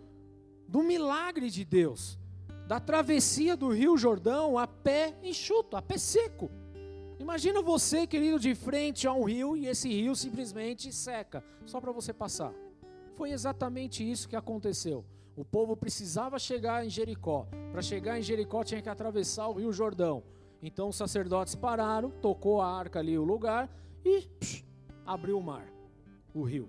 do 0.68 0.84
milagre 0.84 1.50
de 1.50 1.64
Deus, 1.64 2.20
da 2.68 2.78
travessia 2.78 3.56
do 3.56 3.70
Rio 3.70 3.98
Jordão 3.98 4.58
a 4.58 4.68
pé 4.68 5.18
enxuto, 5.24 5.78
a 5.78 5.82
pé 5.82 5.98
seco. 5.98 6.52
Imagina 7.18 7.62
você, 7.62 8.06
querido, 8.06 8.38
de 8.38 8.54
frente 8.54 9.08
a 9.08 9.14
um 9.14 9.24
rio 9.24 9.56
e 9.56 9.68
esse 9.68 9.88
rio 9.88 10.14
simplesmente 10.14 10.92
seca, 10.92 11.42
só 11.66 11.80
para 11.80 11.94
você 11.94 12.12
passar. 12.12 12.54
Foi 13.16 13.32
exatamente 13.32 14.04
isso 14.04 14.28
que 14.28 14.36
aconteceu. 14.36 15.06
O 15.34 15.46
povo 15.46 15.78
precisava 15.78 16.38
chegar 16.38 16.86
em 16.86 16.90
Jericó. 16.90 17.48
Para 17.72 17.82
chegar 17.82 18.20
em 18.20 18.22
Jericó 18.22 18.62
tinha 18.66 18.82
que 18.82 18.90
atravessar 18.90 19.48
o 19.48 19.54
Rio 19.54 19.72
Jordão. 19.72 20.22
Então 20.62 20.90
os 20.90 20.98
sacerdotes 20.98 21.56
pararam, 21.56 22.10
tocou 22.10 22.62
a 22.62 22.78
arca 22.78 23.00
ali 23.00 23.18
o 23.18 23.24
lugar 23.24 23.70
e 24.04 24.28
psh, 24.40 24.66
abriu 25.06 25.38
o 25.38 25.44
mar, 25.44 25.68
o 26.34 26.44
rio. 26.44 26.68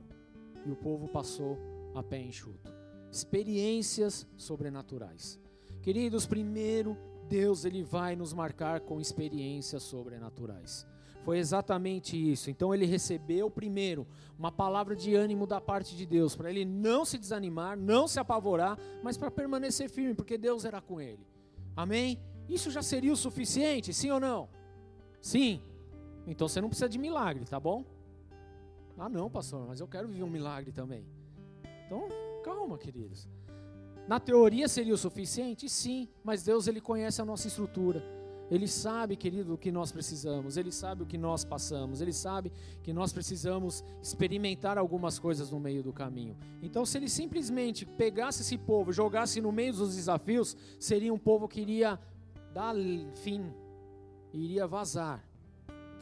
E 0.66 0.70
o 0.70 0.76
povo 0.76 1.08
passou 1.08 1.58
a 1.94 2.02
pé 2.02 2.20
enxuto. 2.20 2.72
Experiências 3.10 4.26
sobrenaturais. 4.36 5.40
Queridos, 5.80 6.26
primeiro, 6.26 6.96
Deus 7.28 7.64
ele 7.64 7.82
vai 7.82 8.16
nos 8.16 8.32
marcar 8.32 8.80
com 8.80 9.00
experiências 9.00 9.82
sobrenaturais. 9.82 10.86
Foi 11.24 11.38
exatamente 11.38 12.16
isso. 12.16 12.50
Então 12.50 12.72
ele 12.72 12.86
recebeu 12.86 13.50
primeiro 13.50 14.06
uma 14.38 14.52
palavra 14.52 14.94
de 14.94 15.14
ânimo 15.14 15.46
da 15.46 15.60
parte 15.60 15.96
de 15.96 16.06
Deus, 16.06 16.36
para 16.36 16.50
ele 16.50 16.64
não 16.64 17.04
se 17.04 17.18
desanimar, 17.18 17.76
não 17.76 18.06
se 18.06 18.20
apavorar, 18.20 18.78
mas 19.02 19.16
para 19.16 19.30
permanecer 19.30 19.88
firme, 19.88 20.14
porque 20.14 20.38
Deus 20.38 20.64
era 20.64 20.80
com 20.80 21.00
ele. 21.00 21.26
Amém? 21.74 22.20
Isso 22.48 22.70
já 22.70 22.80
seria 22.82 23.12
o 23.12 23.16
suficiente, 23.16 23.92
sim 23.92 24.10
ou 24.10 24.20
não? 24.20 24.48
Sim. 25.20 25.60
Então 26.26 26.48
você 26.48 26.60
não 26.60 26.68
precisa 26.68 26.88
de 26.88 26.98
milagre, 26.98 27.44
tá 27.44 27.58
bom? 27.58 27.84
Ah, 28.98 29.08
não, 29.08 29.30
pastor, 29.30 29.66
mas 29.66 29.80
eu 29.80 29.86
quero 29.86 30.08
viver 30.08 30.22
um 30.22 30.30
milagre 30.30 30.72
também. 30.72 31.06
Então, 31.86 32.08
calma, 32.42 32.78
queridos. 32.78 33.28
Na 34.08 34.18
teoria 34.20 34.68
seria 34.68 34.94
o 34.94 34.98
suficiente? 34.98 35.68
Sim, 35.68 36.08
mas 36.22 36.44
Deus 36.44 36.66
ele 36.66 36.80
conhece 36.80 37.20
a 37.20 37.24
nossa 37.24 37.48
estrutura. 37.48 38.02
Ele 38.48 38.68
sabe, 38.68 39.16
querido, 39.16 39.54
o 39.54 39.58
que 39.58 39.72
nós 39.72 39.90
precisamos, 39.90 40.56
ele 40.56 40.70
sabe 40.70 41.02
o 41.02 41.06
que 41.06 41.18
nós 41.18 41.44
passamos, 41.44 42.00
ele 42.00 42.12
sabe 42.12 42.52
que 42.80 42.92
nós 42.92 43.12
precisamos 43.12 43.84
experimentar 44.00 44.78
algumas 44.78 45.18
coisas 45.18 45.50
no 45.50 45.58
meio 45.58 45.82
do 45.82 45.92
caminho. 45.92 46.36
Então, 46.62 46.86
se 46.86 46.96
ele 46.96 47.08
simplesmente 47.08 47.84
pegasse 47.84 48.42
esse 48.42 48.56
povo, 48.56 48.92
jogasse 48.92 49.40
no 49.40 49.50
meio 49.50 49.72
dos 49.72 49.96
desafios, 49.96 50.56
seria 50.78 51.12
um 51.12 51.18
povo 51.18 51.48
que 51.48 51.60
iria 51.60 51.98
dar 52.54 52.76
fim, 53.16 53.52
iria 54.32 54.66
vazar. 54.66 55.28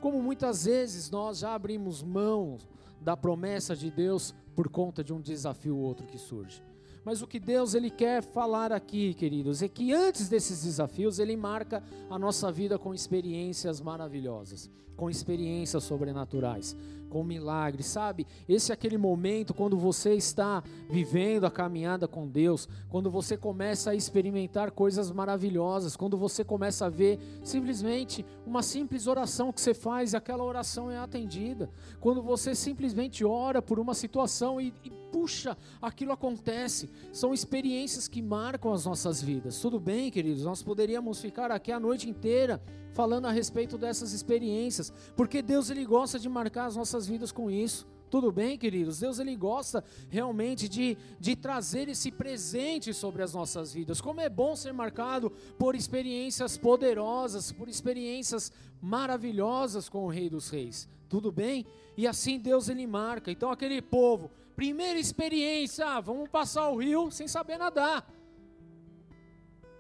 Como 0.02 0.22
muitas 0.22 0.66
vezes 0.66 1.10
nós 1.10 1.38
já 1.38 1.54
abrimos 1.54 2.02
mão 2.02 2.58
da 3.04 3.16
promessa 3.16 3.76
de 3.76 3.90
Deus 3.90 4.34
por 4.56 4.68
conta 4.68 5.04
de 5.04 5.12
um 5.12 5.20
desafio 5.20 5.76
ou 5.76 5.82
outro 5.82 6.06
que 6.06 6.18
surge. 6.18 6.62
Mas 7.04 7.20
o 7.20 7.26
que 7.26 7.38
Deus 7.38 7.74
ele 7.74 7.90
quer 7.90 8.22
falar 8.22 8.72
aqui, 8.72 9.12
queridos, 9.12 9.62
é 9.62 9.68
que 9.68 9.92
antes 9.92 10.28
desses 10.28 10.64
desafios 10.64 11.18
ele 11.18 11.36
marca 11.36 11.82
a 12.08 12.18
nossa 12.18 12.50
vida 12.50 12.78
com 12.78 12.94
experiências 12.94 13.78
maravilhosas, 13.78 14.70
com 14.96 15.10
experiências 15.10 15.84
sobrenaturais, 15.84 16.74
com 17.14 17.22
milagres, 17.22 17.86
sabe? 17.86 18.26
Esse 18.48 18.72
é 18.72 18.74
aquele 18.74 18.98
momento 18.98 19.54
quando 19.54 19.78
você 19.78 20.14
está 20.14 20.64
vivendo 20.90 21.44
a 21.44 21.50
caminhada 21.50 22.08
com 22.08 22.26
Deus, 22.26 22.68
quando 22.88 23.08
você 23.08 23.36
começa 23.36 23.90
a 23.90 23.94
experimentar 23.94 24.72
coisas 24.72 25.12
maravilhosas, 25.12 25.94
quando 25.94 26.18
você 26.18 26.42
começa 26.42 26.86
a 26.86 26.90
ver 26.90 27.20
simplesmente 27.44 28.26
uma 28.44 28.64
simples 28.64 29.06
oração 29.06 29.52
que 29.52 29.60
você 29.60 29.72
faz 29.72 30.12
e 30.12 30.16
aquela 30.16 30.42
oração 30.42 30.90
é 30.90 30.98
atendida, 30.98 31.70
quando 32.00 32.20
você 32.20 32.52
simplesmente 32.52 33.24
ora 33.24 33.62
por 33.62 33.78
uma 33.78 33.94
situação 33.94 34.60
e, 34.60 34.74
e 34.82 34.90
puxa, 34.90 35.56
aquilo 35.80 36.10
acontece. 36.10 36.90
São 37.12 37.32
experiências 37.32 38.08
que 38.08 38.20
marcam 38.20 38.72
as 38.72 38.84
nossas 38.84 39.22
vidas. 39.22 39.60
Tudo 39.60 39.78
bem, 39.78 40.10
queridos? 40.10 40.42
Nós 40.42 40.64
poderíamos 40.64 41.20
ficar 41.20 41.52
aqui 41.52 41.70
a 41.70 41.78
noite 41.78 42.10
inteira 42.10 42.60
falando 42.94 43.26
a 43.26 43.30
respeito 43.30 43.76
dessas 43.76 44.12
experiências, 44.12 44.90
porque 45.14 45.42
Deus 45.42 45.68
ele 45.68 45.84
gosta 45.84 46.18
de 46.18 46.28
marcar 46.28 46.66
as 46.66 46.76
nossas 46.76 47.06
vidas 47.06 47.30
com 47.30 47.50
isso. 47.50 47.86
Tudo 48.08 48.30
bem, 48.30 48.56
queridos? 48.56 49.00
Deus 49.00 49.18
ele 49.18 49.34
gosta 49.34 49.84
realmente 50.08 50.68
de, 50.68 50.96
de 51.20 51.34
trazer 51.34 51.88
esse 51.88 52.10
presente 52.10 52.94
sobre 52.94 53.22
as 53.22 53.34
nossas 53.34 53.74
vidas. 53.74 54.00
Como 54.00 54.20
é 54.20 54.28
bom 54.28 54.54
ser 54.54 54.72
marcado 54.72 55.30
por 55.58 55.74
experiências 55.74 56.56
poderosas, 56.56 57.50
por 57.50 57.68
experiências 57.68 58.52
maravilhosas 58.80 59.88
com 59.88 60.04
o 60.04 60.08
Rei 60.08 60.30
dos 60.30 60.48
Reis. 60.48 60.88
Tudo 61.08 61.32
bem? 61.32 61.66
E 61.96 62.06
assim 62.06 62.38
Deus 62.38 62.68
ele 62.68 62.86
marca. 62.86 63.32
Então 63.32 63.50
aquele 63.50 63.82
povo 63.82 64.30
Primeira 64.54 64.98
experiência, 64.98 65.84
ah, 65.84 66.00
vamos 66.00 66.28
passar 66.28 66.68
o 66.68 66.76
rio 66.76 67.10
sem 67.10 67.26
saber 67.26 67.58
nadar. 67.58 68.08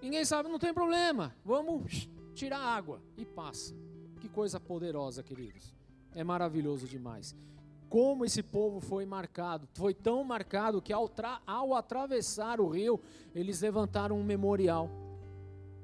Ninguém 0.02 0.24
sabe, 0.24 0.48
não 0.48 0.58
tem 0.58 0.74
problema. 0.74 1.34
Vamos 1.44 2.08
tirar 2.34 2.60
água 2.60 3.00
e 3.16 3.24
passa. 3.24 3.74
Que 4.20 4.28
coisa 4.28 4.60
poderosa, 4.60 5.22
queridos. 5.22 5.74
É 6.14 6.22
maravilhoso 6.22 6.86
demais. 6.86 7.34
Como 7.88 8.24
esse 8.24 8.42
povo 8.42 8.80
foi 8.80 9.06
marcado, 9.06 9.68
foi 9.74 9.94
tão 9.94 10.24
marcado 10.24 10.82
que 10.82 10.92
ao, 10.92 11.10
ao 11.46 11.74
atravessar 11.74 12.60
o 12.60 12.68
rio, 12.68 13.00
eles 13.34 13.60
levantaram 13.60 14.18
um 14.18 14.24
memorial 14.24 14.90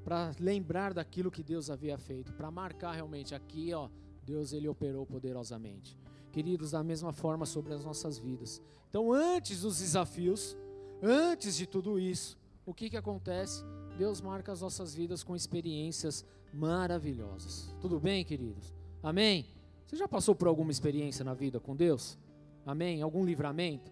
para 0.03 0.31
lembrar 0.39 0.93
daquilo 0.93 1.31
que 1.31 1.43
Deus 1.43 1.69
havia 1.69 1.97
feito, 1.97 2.33
para 2.33 2.51
marcar 2.51 2.93
realmente 2.93 3.35
aqui, 3.35 3.73
ó, 3.73 3.87
Deus 4.23 4.51
ele 4.51 4.67
operou 4.67 5.05
poderosamente. 5.05 5.97
Queridos, 6.31 6.71
da 6.71 6.83
mesma 6.83 7.13
forma 7.13 7.45
sobre 7.45 7.73
as 7.73 7.83
nossas 7.83 8.17
vidas. 8.17 8.61
Então, 8.89 9.11
antes 9.11 9.61
dos 9.61 9.79
desafios, 9.79 10.57
antes 11.01 11.55
de 11.55 11.65
tudo 11.65 11.99
isso, 11.99 12.37
o 12.65 12.73
que, 12.73 12.89
que 12.89 12.97
acontece? 12.97 13.63
Deus 13.97 14.21
marca 14.21 14.51
as 14.51 14.61
nossas 14.61 14.95
vidas 14.95 15.23
com 15.23 15.35
experiências 15.35 16.25
maravilhosas. 16.53 17.73
Tudo 17.81 17.99
bem, 17.99 18.23
queridos? 18.23 18.73
Amém? 19.01 19.45
Você 19.85 19.95
já 19.95 20.07
passou 20.07 20.35
por 20.35 20.47
alguma 20.47 20.71
experiência 20.71 21.23
na 21.23 21.33
vida 21.33 21.59
com 21.59 21.75
Deus? 21.75 22.17
Amém? 22.65 23.01
Algum 23.01 23.25
livramento? 23.25 23.91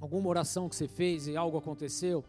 Alguma 0.00 0.28
oração 0.28 0.68
que 0.68 0.76
você 0.76 0.88
fez 0.88 1.26
e 1.26 1.36
algo 1.36 1.58
aconteceu? 1.58 2.24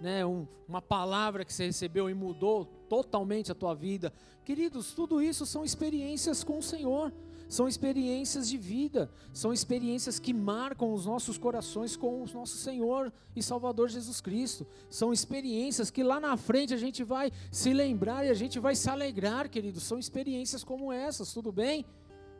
Né? 0.00 0.24
Um, 0.24 0.46
uma 0.66 0.80
palavra 0.80 1.44
que 1.44 1.52
você 1.52 1.66
recebeu 1.66 2.08
e 2.08 2.14
mudou 2.14 2.64
totalmente 2.88 3.52
a 3.52 3.54
tua 3.54 3.74
vida? 3.74 4.12
Queridos, 4.44 4.94
tudo 4.94 5.20
isso 5.20 5.44
são 5.44 5.64
experiências 5.64 6.42
com 6.42 6.58
o 6.58 6.62
Senhor 6.62 7.12
são 7.50 7.66
experiências 7.66 8.48
de 8.48 8.56
vida, 8.56 9.10
são 9.32 9.52
experiências 9.52 10.20
que 10.20 10.32
marcam 10.32 10.94
os 10.94 11.04
nossos 11.04 11.36
corações 11.36 11.96
com 11.96 12.22
o 12.22 12.26
nosso 12.32 12.56
Senhor 12.56 13.12
e 13.34 13.42
Salvador 13.42 13.88
Jesus 13.88 14.20
Cristo. 14.20 14.64
São 14.88 15.12
experiências 15.12 15.90
que 15.90 16.04
lá 16.04 16.20
na 16.20 16.36
frente 16.36 16.72
a 16.72 16.76
gente 16.76 17.02
vai 17.02 17.32
se 17.50 17.72
lembrar 17.72 18.24
e 18.24 18.28
a 18.30 18.34
gente 18.34 18.60
vai 18.60 18.76
se 18.76 18.88
alegrar, 18.88 19.50
queridos. 19.50 19.82
São 19.82 19.98
experiências 19.98 20.62
como 20.62 20.92
essas, 20.92 21.32
tudo 21.34 21.50
bem? 21.50 21.84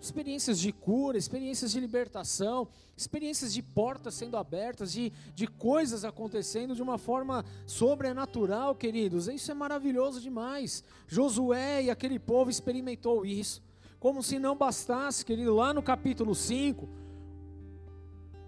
Experiências 0.01 0.61
de 0.61 0.71
cura, 0.71 1.19
experiências 1.19 1.73
de 1.73 1.81
libertação, 1.81 2.69
experiências 2.97 3.53
de 3.53 3.63
portas 3.63 4.15
sendo 4.15 4.37
abertas, 4.37 4.93
de, 4.93 5.13
de 5.35 5.49
coisas 5.49 6.05
acontecendo 6.05 6.73
de 6.73 6.83
uma 6.83 6.99
forma 6.99 7.45
sobrenatural, 7.67 8.77
queridos. 8.77 9.27
Isso 9.27 9.51
é 9.51 9.55
maravilhoso 9.55 10.21
demais. 10.21 10.85
Josué 11.09 11.83
e 11.83 11.91
aquele 11.91 12.21
povo 12.21 12.49
experimentou 12.49 13.27
isso. 13.27 13.61
Como 14.01 14.23
se 14.23 14.39
não 14.39 14.57
bastasse, 14.57 15.25
querido, 15.25 15.55
lá 15.55 15.75
no 15.75 15.83
capítulo 15.83 16.35
5, 16.35 16.89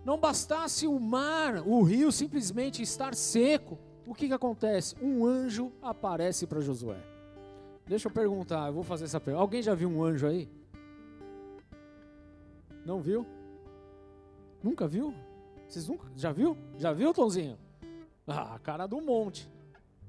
não 0.02 0.18
bastasse 0.18 0.86
o 0.86 0.98
mar, 0.98 1.62
o 1.68 1.82
rio 1.82 2.10
simplesmente 2.10 2.82
estar 2.82 3.14
seco, 3.14 3.78
o 4.06 4.14
que, 4.14 4.28
que 4.28 4.32
acontece? 4.32 4.96
Um 5.00 5.26
anjo 5.26 5.70
aparece 5.82 6.46
para 6.46 6.62
Josué. 6.62 6.98
Deixa 7.86 8.08
eu 8.08 8.12
perguntar, 8.12 8.68
eu 8.68 8.72
vou 8.72 8.82
fazer 8.82 9.04
essa 9.04 9.20
pergunta. 9.20 9.42
Alguém 9.42 9.62
já 9.62 9.74
viu 9.74 9.90
um 9.90 10.02
anjo 10.02 10.26
aí? 10.26 10.48
Não 12.86 13.02
viu? 13.02 13.26
Nunca 14.62 14.88
viu? 14.88 15.14
Vocês 15.68 15.86
nunca? 15.86 16.08
Já 16.16 16.32
viu? 16.32 16.56
Já 16.78 16.94
viu, 16.94 17.12
Tonzinho? 17.12 17.58
Ah, 18.26 18.54
a 18.54 18.58
cara 18.58 18.86
do 18.86 19.02
monte. 19.02 19.50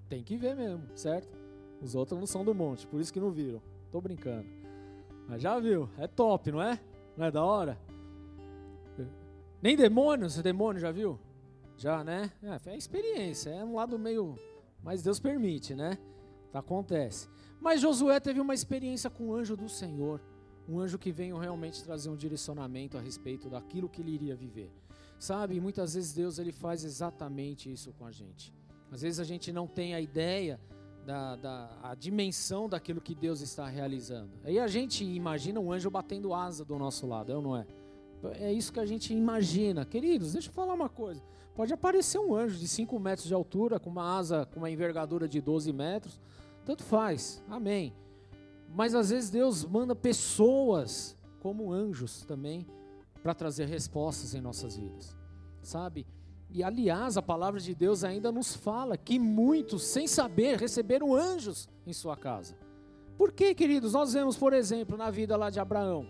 Tem 0.08 0.24
que 0.24 0.38
ver 0.38 0.56
mesmo, 0.56 0.88
certo? 0.96 1.38
Os 1.82 1.96
outros 1.96 2.18
não 2.18 2.28
são 2.28 2.46
do 2.46 2.56
monte, 2.56 2.88
por 2.88 3.02
isso 3.02 3.12
que 3.12 3.20
não 3.20 3.30
viram. 3.30 3.62
Tô 3.92 4.00
brincando. 4.00 4.63
Mas 5.28 5.42
já 5.42 5.60
viu, 5.60 5.90
é 5.98 6.08
top, 6.08 6.52
não 6.52 6.62
é? 6.62 6.80
Não 7.18 7.26
é 7.26 7.32
da 7.32 7.44
hora? 7.44 7.78
Nem 9.62 9.78
demônios, 9.78 10.36
demônio 10.36 10.82
já 10.82 10.92
viu? 10.92 11.18
Já, 11.78 12.04
né? 12.04 12.32
É, 12.44 12.72
é 12.72 12.78
experiência, 12.78 13.50
é 13.50 13.64
um 13.64 13.76
lado 13.76 13.98
meio. 13.98 14.38
Mas 14.84 15.02
Deus 15.02 15.20
permite, 15.20 15.74
né? 15.74 15.98
Acontece. 16.54 17.30
Mas 17.60 17.80
Josué 17.80 18.20
teve 18.20 18.42
uma 18.42 18.54
experiência 18.54 19.10
com 19.10 19.30
o 19.30 19.36
anjo 19.36 19.56
do 19.56 19.70
Senhor. 19.70 20.22
Um 20.68 20.80
anjo 20.80 21.00
que 21.00 21.12
veio 21.12 21.38
realmente 21.38 21.84
trazer 21.84 22.10
um 22.10 22.16
direcionamento 22.16 22.98
a 22.98 23.02
respeito 23.02 23.50
daquilo 23.50 23.90
que 23.90 24.02
ele 24.02 24.12
iria 24.12 24.36
viver. 24.36 24.72
Sabe, 25.18 25.60
muitas 25.62 25.94
vezes 25.94 26.14
Deus 26.14 26.38
ele 26.40 26.52
faz 26.52 26.84
exatamente 26.84 27.72
isso 27.72 27.94
com 27.94 28.06
a 28.06 28.12
gente. 28.12 28.54
Às 28.92 29.02
vezes 29.02 29.20
a 29.20 29.24
gente 29.24 29.52
não 29.52 29.66
tem 29.66 29.96
a 29.96 30.02
ideia 30.02 30.60
da, 31.06 31.36
da 31.36 31.70
a 31.84 31.96
dimensão 31.96 32.68
daquilo 32.68 33.02
que 33.02 33.14
Deus 33.14 33.42
está 33.42 33.68
realizando. 33.68 34.32
Aí 34.44 34.60
a 34.60 34.68
gente 34.68 35.04
imagina 35.04 35.60
um 35.60 35.72
anjo 35.72 35.90
batendo 35.90 36.34
asa 36.34 36.64
do 36.64 36.78
nosso 36.78 37.06
lado, 37.06 37.32
é 37.32 37.36
ou 37.36 37.42
não 37.42 37.58
é? 37.58 37.66
É 38.36 38.54
isso 38.54 38.72
que 38.72 38.80
a 38.80 38.86
gente 38.86 39.14
imagina. 39.14 39.86
Queridos, 39.86 40.34
deixa 40.34 40.50
eu 40.50 40.54
falar 40.54 40.74
uma 40.74 40.88
coisa. 40.88 41.22
Pode 41.56 41.74
aparecer 41.74 42.18
um 42.18 42.34
anjo 42.34 42.58
de 42.58 42.68
5 42.68 42.98
metros 43.00 43.28
de 43.28 43.34
altura, 43.34 43.80
com 43.80 43.90
uma 43.90 44.18
asa, 44.18 44.46
com 44.46 44.60
uma 44.60 44.72
envergadura 44.72 45.28
de 45.28 45.42
12 45.42 45.74
metros. 45.74 46.20
Tanto 46.66 46.84
faz. 46.84 47.44
Amém. 47.50 47.94
Mas 48.74 48.96
às 48.96 49.10
vezes 49.10 49.30
Deus 49.30 49.66
manda 49.66 49.94
pessoas 49.94 51.18
como 51.42 51.72
anjos 51.72 52.24
também 52.24 52.66
para 53.22 53.34
trazer 53.34 53.66
respostas 53.66 54.34
em 54.34 54.42
nossas 54.42 54.78
vidas. 54.78 55.16
Sabe? 55.62 56.08
E 56.54 56.64
aliás, 56.64 57.18
a 57.18 57.22
palavra 57.22 57.60
de 57.60 57.74
Deus 57.74 58.04
ainda 58.04 58.32
nos 58.32 58.56
fala 58.56 58.96
que 58.96 59.18
muitos, 59.18 59.84
sem 59.86 60.06
saber, 60.06 60.60
receberam 60.60 61.16
anjos 61.16 61.68
em 61.86 61.92
sua 61.92 62.16
casa. 62.16 62.56
Por 63.18 63.32
que, 63.32 63.56
queridos? 63.56 63.94
Nós 63.94 64.14
vemos, 64.14 64.38
por 64.38 64.54
exemplo, 64.54 64.96
na 64.96 65.10
vida 65.10 65.36
lá 65.36 65.50
de 65.50 65.60
Abraão 65.60 66.06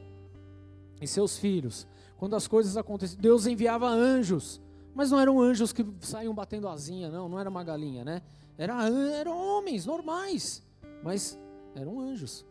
e 1.01 1.08
seus 1.08 1.38
filhos, 1.38 1.88
quando 2.17 2.36
as 2.36 2.45
coisas 2.45 2.75
aconteciam, 2.75 3.21
Deus 3.21 3.47
enviava 3.47 3.88
anjos, 3.88 4.62
mas 4.93 5.12
não 5.12 5.19
eram 5.19 5.39
anjos 5.39 5.71
que 5.71 5.86
saíam 6.01 6.36
batendo 6.36 6.67
asinha, 6.67 7.10
não, 7.10 7.29
não 7.29 7.39
era 7.39 7.49
uma 7.49 7.63
galinha, 7.63 8.03
né? 8.03 8.21
Era, 8.58 8.89
eram 8.89 9.38
homens 9.38 9.86
normais, 9.86 10.62
mas 11.01 11.39
eram 11.73 12.01
anjos. 12.01 12.45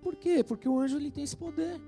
Por 0.00 0.14
quê? 0.14 0.44
Porque 0.44 0.68
o 0.68 0.78
anjo 0.78 0.96
ele 0.96 1.10
tem 1.10 1.24
esse 1.24 1.36
poder. 1.36 1.80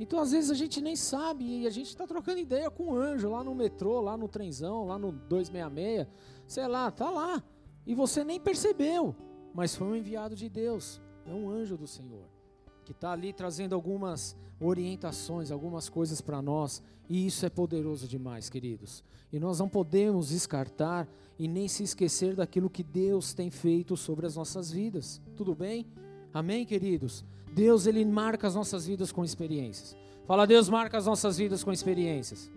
Então, 0.00 0.20
às 0.20 0.30
vezes, 0.30 0.50
a 0.50 0.54
gente 0.54 0.80
nem 0.80 0.94
sabe 0.94 1.44
e 1.62 1.66
a 1.66 1.70
gente 1.70 1.88
está 1.88 2.06
trocando 2.06 2.38
ideia 2.38 2.70
com 2.70 2.84
um 2.84 2.96
anjo 2.96 3.28
lá 3.30 3.42
no 3.42 3.54
metrô, 3.54 4.00
lá 4.00 4.16
no 4.16 4.28
trenzão, 4.28 4.86
lá 4.86 4.98
no 4.98 5.10
266, 5.10 6.06
sei 6.46 6.68
lá, 6.68 6.90
tá 6.90 7.10
lá. 7.10 7.42
E 7.86 7.94
você 7.94 8.22
nem 8.22 8.38
percebeu, 8.38 9.16
mas 9.52 9.74
foi 9.74 9.86
um 9.88 9.96
enviado 9.96 10.36
de 10.36 10.48
Deus, 10.48 11.00
é 11.26 11.32
um 11.32 11.50
anjo 11.50 11.76
do 11.76 11.86
Senhor, 11.86 12.28
que 12.84 12.92
está 12.92 13.12
ali 13.12 13.32
trazendo 13.32 13.74
algumas 13.74 14.36
orientações, 14.60 15.50
algumas 15.50 15.88
coisas 15.88 16.20
para 16.20 16.42
nós, 16.42 16.82
e 17.08 17.26
isso 17.26 17.46
é 17.46 17.50
poderoso 17.50 18.06
demais, 18.06 18.50
queridos. 18.50 19.02
E 19.32 19.38
nós 19.38 19.58
não 19.58 19.68
podemos 19.68 20.28
descartar 20.28 21.08
e 21.38 21.48
nem 21.48 21.66
se 21.66 21.82
esquecer 21.82 22.34
daquilo 22.34 22.70
que 22.70 22.82
Deus 22.82 23.32
tem 23.32 23.50
feito 23.50 23.96
sobre 23.96 24.26
as 24.26 24.36
nossas 24.36 24.70
vidas, 24.70 25.20
tudo 25.34 25.54
bem? 25.54 25.86
Amém, 26.32 26.66
queridos? 26.66 27.24
Deus 27.58 27.86
ele 27.86 28.04
marca 28.04 28.46
as 28.46 28.54
nossas 28.54 28.86
vidas 28.86 29.10
com 29.10 29.24
experiências. 29.24 29.96
Fala, 30.28 30.46
Deus 30.46 30.68
marca 30.68 30.96
as 30.96 31.06
nossas 31.06 31.38
vidas 31.38 31.64
com 31.64 31.72
experiências. 31.72 32.52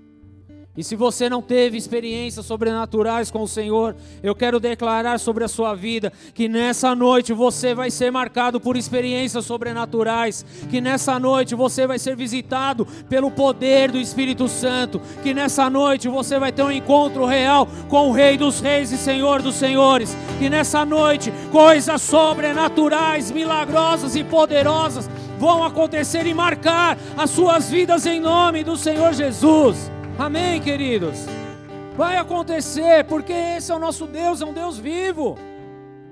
E 0.75 0.85
se 0.85 0.95
você 0.95 1.29
não 1.29 1.41
teve 1.41 1.77
experiências 1.77 2.45
sobrenaturais 2.45 3.29
com 3.29 3.41
o 3.41 3.47
Senhor, 3.47 3.93
eu 4.23 4.33
quero 4.33 4.57
declarar 4.57 5.19
sobre 5.19 5.43
a 5.43 5.47
sua 5.49 5.75
vida 5.75 6.13
que 6.33 6.47
nessa 6.47 6.95
noite 6.95 7.33
você 7.33 7.75
vai 7.75 7.91
ser 7.91 8.09
marcado 8.09 8.57
por 8.57 8.77
experiências 8.77 9.45
sobrenaturais, 9.45 10.45
que 10.69 10.79
nessa 10.79 11.19
noite 11.19 11.55
você 11.55 11.85
vai 11.85 11.99
ser 11.99 12.15
visitado 12.15 12.87
pelo 13.09 13.29
poder 13.29 13.91
do 13.91 13.97
Espírito 13.97 14.47
Santo, 14.47 15.01
que 15.21 15.33
nessa 15.33 15.69
noite 15.69 16.07
você 16.07 16.39
vai 16.39 16.53
ter 16.53 16.63
um 16.63 16.71
encontro 16.71 17.25
real 17.25 17.67
com 17.89 18.07
o 18.07 18.13
Rei 18.13 18.37
dos 18.37 18.61
Reis 18.61 18.93
e 18.93 18.97
Senhor 18.97 19.41
dos 19.41 19.55
Senhores, 19.55 20.15
que 20.39 20.49
nessa 20.49 20.85
noite 20.85 21.33
coisas 21.51 22.01
sobrenaturais, 22.01 23.29
milagrosas 23.29 24.15
e 24.15 24.23
poderosas 24.23 25.09
vão 25.37 25.65
acontecer 25.65 26.25
e 26.25 26.33
marcar 26.33 26.97
as 27.17 27.29
suas 27.29 27.69
vidas 27.69 28.05
em 28.05 28.21
nome 28.21 28.63
do 28.63 28.77
Senhor 28.77 29.11
Jesus. 29.11 29.91
Amém, 30.21 30.61
queridos? 30.61 31.25
Vai 31.97 32.15
acontecer, 32.15 33.03
porque 33.05 33.33
esse 33.33 33.71
é 33.71 33.75
o 33.75 33.79
nosso 33.79 34.05
Deus, 34.05 34.39
é 34.39 34.45
um 34.45 34.53
Deus 34.53 34.77
vivo, 34.77 35.35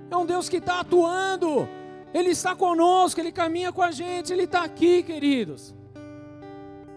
é 0.10 0.18
um 0.18 0.26
Deus 0.26 0.50
que 0.50 0.58
está 0.58 0.80
atuando, 0.80 1.70
Ele 2.12 2.32
está 2.32 2.56
conosco, 2.56 3.20
Ele 3.20 3.32
caminha 3.32 3.72
com 3.72 3.84
a 3.84 3.92
gente, 3.92 4.34
Ele 4.34 4.46
está 4.46 4.64
aqui, 4.64 5.04
queridos. 5.04 5.76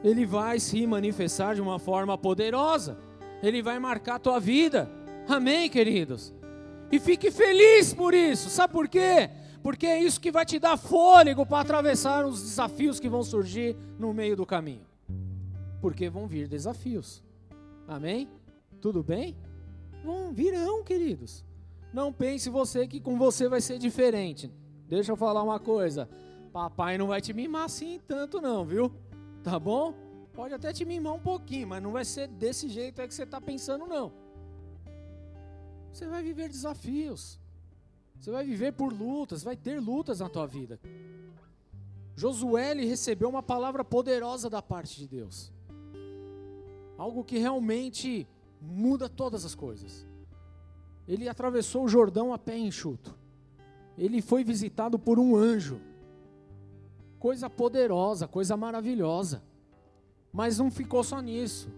Ele 0.02 0.24
vai 0.24 0.58
se 0.58 0.86
manifestar 0.86 1.54
de 1.54 1.60
uma 1.60 1.78
forma 1.78 2.16
poderosa, 2.16 2.96
Ele 3.42 3.60
vai 3.60 3.78
marcar 3.78 4.14
a 4.14 4.18
tua 4.18 4.40
vida, 4.40 4.90
amém, 5.28 5.68
queridos? 5.68 6.32
E 6.90 6.98
fique 6.98 7.30
feliz 7.30 7.92
por 7.92 8.14
isso, 8.14 8.48
sabe 8.48 8.72
por 8.72 8.88
quê? 8.88 9.28
Porque 9.62 9.86
é 9.86 10.02
isso 10.02 10.18
que 10.18 10.32
vai 10.32 10.46
te 10.46 10.58
dar 10.58 10.78
fôlego 10.78 11.44
para 11.44 11.60
atravessar 11.60 12.24
os 12.24 12.40
desafios 12.40 12.98
que 12.98 13.10
vão 13.10 13.22
surgir 13.22 13.76
no 13.98 14.14
meio 14.14 14.34
do 14.34 14.46
caminho 14.46 14.91
porque 15.82 16.08
vão 16.08 16.28
vir 16.28 16.46
desafios. 16.46 17.24
Amém? 17.88 18.28
Tudo 18.80 19.02
bem? 19.02 19.36
Vão, 20.04 20.32
virão, 20.32 20.84
queridos. 20.84 21.44
Não 21.92 22.12
pense 22.12 22.48
você 22.48 22.86
que 22.86 23.00
com 23.00 23.18
você 23.18 23.48
vai 23.48 23.60
ser 23.60 23.80
diferente. 23.80 24.48
Deixa 24.88 25.10
eu 25.10 25.16
falar 25.16 25.42
uma 25.42 25.58
coisa. 25.58 26.08
Papai 26.52 26.96
não 26.96 27.08
vai 27.08 27.20
te 27.20 27.32
mimar 27.32 27.64
assim 27.64 28.00
tanto 28.06 28.40
não, 28.40 28.64
viu? 28.64 28.92
Tá 29.42 29.58
bom? 29.58 29.92
Pode 30.32 30.54
até 30.54 30.72
te 30.72 30.84
mimar 30.84 31.14
um 31.14 31.18
pouquinho, 31.18 31.66
mas 31.66 31.82
não 31.82 31.90
vai 31.90 32.04
ser 32.04 32.28
desse 32.28 32.68
jeito 32.68 33.02
que 33.02 33.12
você 33.12 33.24
está 33.24 33.40
pensando 33.40 33.84
não. 33.84 34.12
Você 35.92 36.06
vai 36.06 36.22
viver 36.22 36.48
desafios. 36.48 37.40
Você 38.20 38.30
vai 38.30 38.44
viver 38.44 38.72
por 38.72 38.92
lutas, 38.92 39.42
vai 39.42 39.56
ter 39.56 39.80
lutas 39.80 40.20
na 40.20 40.28
tua 40.28 40.46
vida. 40.46 40.78
Josué 42.14 42.72
recebeu 42.72 43.28
uma 43.28 43.42
palavra 43.42 43.84
poderosa 43.84 44.48
da 44.48 44.62
parte 44.62 44.96
de 45.00 45.08
Deus 45.08 45.52
algo 47.02 47.24
que 47.24 47.36
realmente 47.36 48.28
muda 48.60 49.08
todas 49.08 49.44
as 49.44 49.56
coisas. 49.56 50.06
Ele 51.08 51.28
atravessou 51.28 51.84
o 51.84 51.88
Jordão 51.88 52.32
a 52.32 52.38
pé 52.38 52.56
enxuto. 52.56 53.18
Ele 53.98 54.22
foi 54.22 54.44
visitado 54.44 54.96
por 55.00 55.18
um 55.18 55.34
anjo. 55.34 55.80
Coisa 57.18 57.50
poderosa, 57.50 58.28
coisa 58.28 58.56
maravilhosa. 58.56 59.42
Mas 60.32 60.58
não 60.58 60.70
ficou 60.70 61.02
só 61.02 61.20
nisso. 61.20 61.68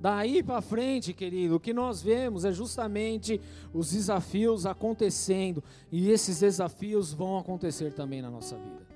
Daí 0.00 0.44
para 0.44 0.62
frente, 0.62 1.12
querido, 1.12 1.56
o 1.56 1.60
que 1.60 1.72
nós 1.72 2.00
vemos 2.00 2.44
é 2.44 2.52
justamente 2.52 3.40
os 3.74 3.90
desafios 3.90 4.64
acontecendo, 4.64 5.62
e 5.90 6.08
esses 6.08 6.38
desafios 6.38 7.12
vão 7.12 7.36
acontecer 7.36 7.92
também 7.92 8.22
na 8.22 8.30
nossa 8.30 8.56
vida. 8.56 8.86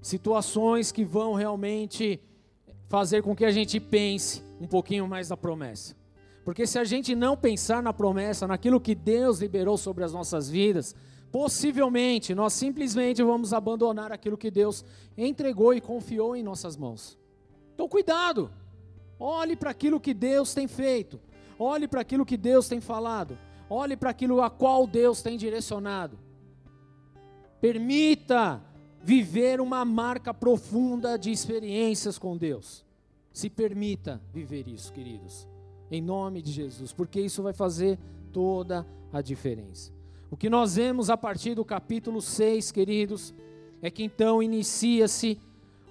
Situações 0.00 0.90
que 0.90 1.04
vão 1.04 1.34
realmente 1.34 2.18
fazer 2.88 3.22
com 3.22 3.34
que 3.34 3.44
a 3.44 3.50
gente 3.50 3.78
pense 3.80 4.42
um 4.60 4.66
pouquinho 4.66 5.06
mais 5.06 5.28
da 5.28 5.36
promessa. 5.36 5.94
Porque 6.44 6.66
se 6.66 6.78
a 6.78 6.84
gente 6.84 7.14
não 7.14 7.36
pensar 7.36 7.82
na 7.82 7.92
promessa, 7.92 8.46
naquilo 8.46 8.80
que 8.80 8.94
Deus 8.94 9.40
liberou 9.40 9.76
sobre 9.76 10.04
as 10.04 10.12
nossas 10.12 10.48
vidas, 10.48 10.94
possivelmente 11.32 12.34
nós 12.34 12.52
simplesmente 12.52 13.22
vamos 13.22 13.52
abandonar 13.52 14.12
aquilo 14.12 14.38
que 14.38 14.50
Deus 14.50 14.84
entregou 15.18 15.74
e 15.74 15.80
confiou 15.80 16.36
em 16.36 16.42
nossas 16.42 16.76
mãos. 16.76 17.18
Então, 17.74 17.88
cuidado. 17.88 18.50
Olhe 19.18 19.56
para 19.56 19.70
aquilo 19.70 19.98
que 19.98 20.14
Deus 20.14 20.54
tem 20.54 20.68
feito. 20.68 21.20
Olhe 21.58 21.88
para 21.88 22.02
aquilo 22.02 22.24
que 22.24 22.36
Deus 22.36 22.68
tem 22.68 22.80
falado. 22.80 23.36
Olhe 23.68 23.96
para 23.96 24.10
aquilo 24.10 24.40
a 24.40 24.48
qual 24.48 24.86
Deus 24.86 25.22
tem 25.22 25.36
direcionado. 25.36 26.18
Permita 27.60 28.62
viver 29.06 29.60
uma 29.60 29.84
marca 29.84 30.34
profunda 30.34 31.16
de 31.16 31.30
experiências 31.30 32.18
com 32.18 32.36
Deus. 32.36 32.84
Se 33.32 33.48
permita 33.48 34.20
viver 34.32 34.66
isso, 34.66 34.92
queridos, 34.92 35.46
em 35.92 36.02
nome 36.02 36.42
de 36.42 36.50
Jesus, 36.50 36.92
porque 36.92 37.20
isso 37.20 37.40
vai 37.40 37.52
fazer 37.52 38.00
toda 38.32 38.84
a 39.12 39.22
diferença. 39.22 39.92
O 40.28 40.36
que 40.36 40.50
nós 40.50 40.74
vemos 40.74 41.08
a 41.08 41.16
partir 41.16 41.54
do 41.54 41.64
capítulo 41.64 42.20
6, 42.20 42.72
queridos, 42.72 43.32
é 43.80 43.92
que 43.92 44.02
então 44.02 44.42
inicia-se 44.42 45.38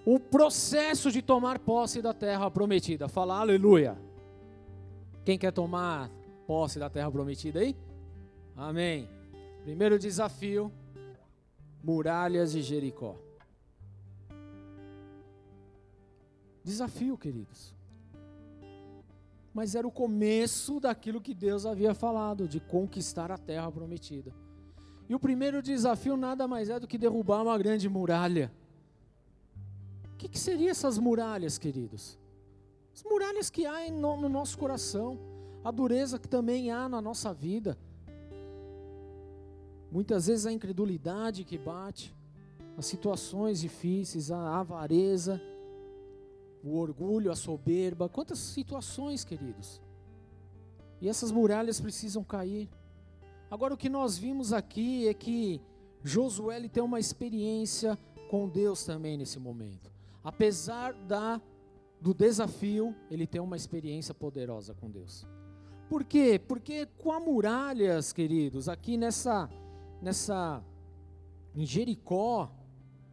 o 0.05 0.19
processo 0.19 1.09
de 1.09 1.21
tomar 1.21 1.59
posse 1.59 2.01
da 2.01 2.13
terra 2.13 2.51
prometida. 2.51 3.07
Fala 3.07 3.39
aleluia. 3.39 3.97
Quem 5.23 5.37
quer 5.37 5.53
tomar 5.53 6.11
posse 6.45 6.79
da 6.79 6.89
terra 6.89 7.09
prometida 7.09 7.61
aí? 7.61 7.77
Amém. 8.57 9.07
Primeiro 9.63 9.97
desafio: 9.97 10.69
muralhas 11.85 12.51
de 12.51 12.63
Jericó. 12.63 13.15
Desafio, 16.63 17.15
queridos. 17.15 17.75
Mas 19.53 19.75
era 19.75 19.87
o 19.87 19.91
começo 19.91 20.79
daquilo 20.79 21.21
que 21.21 21.35
Deus 21.35 21.63
havia 21.63 21.93
falado, 21.93 22.47
de 22.47 22.59
conquistar 22.59 23.31
a 23.31 23.37
terra 23.37 23.71
prometida. 23.71 24.33
E 25.07 25.13
o 25.13 25.19
primeiro 25.19 25.61
desafio 25.61 26.17
nada 26.17 26.47
mais 26.47 26.71
é 26.71 26.79
do 26.79 26.87
que 26.87 26.97
derrubar 26.97 27.43
uma 27.43 27.57
grande 27.57 27.87
muralha. 27.87 28.51
O 30.11 30.17
que, 30.17 30.27
que 30.27 30.39
seriam 30.39 30.71
essas 30.71 30.97
muralhas, 30.97 31.59
queridos? 31.59 32.17
As 32.95 33.03
muralhas 33.03 33.51
que 33.51 33.67
há 33.67 33.91
no, 33.91 34.17
no 34.17 34.27
nosso 34.27 34.57
coração, 34.57 35.19
a 35.63 35.69
dureza 35.69 36.17
que 36.17 36.27
também 36.27 36.71
há 36.71 36.89
na 36.89 36.99
nossa 36.99 37.31
vida. 37.31 37.77
Muitas 39.91 40.27
vezes 40.27 40.45
a 40.45 40.51
incredulidade 40.51 41.43
que 41.43 41.57
bate, 41.57 42.13
as 42.77 42.85
situações 42.85 43.61
difíceis, 43.61 44.31
a 44.31 44.59
avareza 44.59 45.41
o 46.65 46.79
orgulho, 46.79 47.31
a 47.31 47.35
soberba, 47.35 48.09
quantas 48.09 48.39
situações, 48.39 49.23
queridos. 49.23 49.79
E 50.99 51.07
essas 51.07 51.31
muralhas 51.31 51.79
precisam 51.79 52.23
cair. 52.23 52.67
Agora 53.51 53.75
o 53.75 53.77
que 53.77 53.87
nós 53.87 54.17
vimos 54.17 54.51
aqui 54.51 55.07
é 55.07 55.13
que 55.13 55.61
Josué 56.03 56.67
tem 56.67 56.81
uma 56.81 56.99
experiência 56.99 57.97
com 58.31 58.49
Deus 58.49 58.83
também 58.83 59.15
nesse 59.15 59.39
momento. 59.39 59.91
Apesar 60.23 60.93
da 60.93 61.39
do 62.01 62.13
desafio, 62.13 62.93
ele 63.09 63.25
tem 63.25 63.39
uma 63.39 63.55
experiência 63.55 64.13
poderosa 64.13 64.73
com 64.73 64.89
Deus. 64.89 65.25
Por 65.87 66.03
quê? 66.03 66.39
Porque 66.39 66.87
com 66.97 67.11
as 67.11 67.23
muralhas, 67.23 68.11
queridos, 68.11 68.67
aqui 68.67 68.97
nessa 68.97 69.49
nessa 70.05 70.63
em 71.55 71.65
Jericó, 71.65 72.51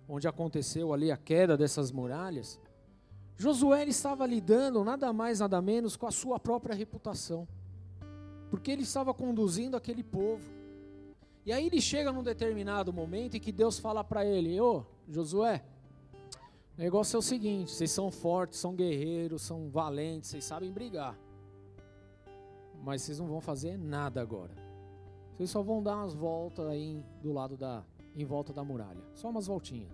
onde 0.06 0.28
aconteceu 0.28 0.92
ali 0.92 1.10
a 1.10 1.16
queda 1.16 1.56
dessas 1.56 1.90
muralhas, 1.90 2.60
Josué 3.34 3.84
estava 3.84 4.26
lidando 4.26 4.84
nada 4.84 5.10
mais, 5.10 5.40
nada 5.40 5.62
menos 5.62 5.96
com 5.96 6.06
a 6.06 6.10
sua 6.10 6.38
própria 6.38 6.74
reputação, 6.74 7.48
porque 8.50 8.70
ele 8.70 8.82
estava 8.82 9.14
conduzindo 9.14 9.74
aquele 9.74 10.04
povo. 10.04 10.44
E 11.46 11.52
aí 11.52 11.66
ele 11.66 11.80
chega 11.80 12.12
num 12.12 12.22
determinado 12.22 12.92
momento 12.92 13.38
em 13.38 13.40
que 13.40 13.50
Deus 13.50 13.78
fala 13.78 14.04
para 14.04 14.26
ele: 14.26 14.60
Ô 14.60 14.84
Josué, 15.08 15.64
o 16.78 16.82
É 16.82 16.86
igual 16.86 17.04
ser 17.04 17.16
o 17.16 17.22
seguinte: 17.22 17.70
vocês 17.72 17.90
são 17.90 18.10
fortes, 18.10 18.58
são 18.58 18.74
guerreiros, 18.74 19.40
são 19.42 19.70
valentes, 19.70 20.28
vocês 20.28 20.44
sabem 20.44 20.70
brigar. 20.70 21.18
Mas 22.84 23.00
vocês 23.00 23.18
não 23.18 23.26
vão 23.26 23.40
fazer 23.40 23.78
nada 23.78 24.20
agora. 24.20 24.61
Vocês 25.36 25.50
só 25.50 25.62
vão 25.62 25.82
dar 25.82 25.96
umas 25.96 26.14
voltas 26.14 26.66
aí 26.66 27.02
do 27.22 27.32
lado 27.32 27.56
da. 27.56 27.84
em 28.14 28.24
volta 28.24 28.52
da 28.52 28.62
muralha. 28.62 29.02
Só 29.14 29.30
umas 29.30 29.46
voltinhas. 29.46 29.90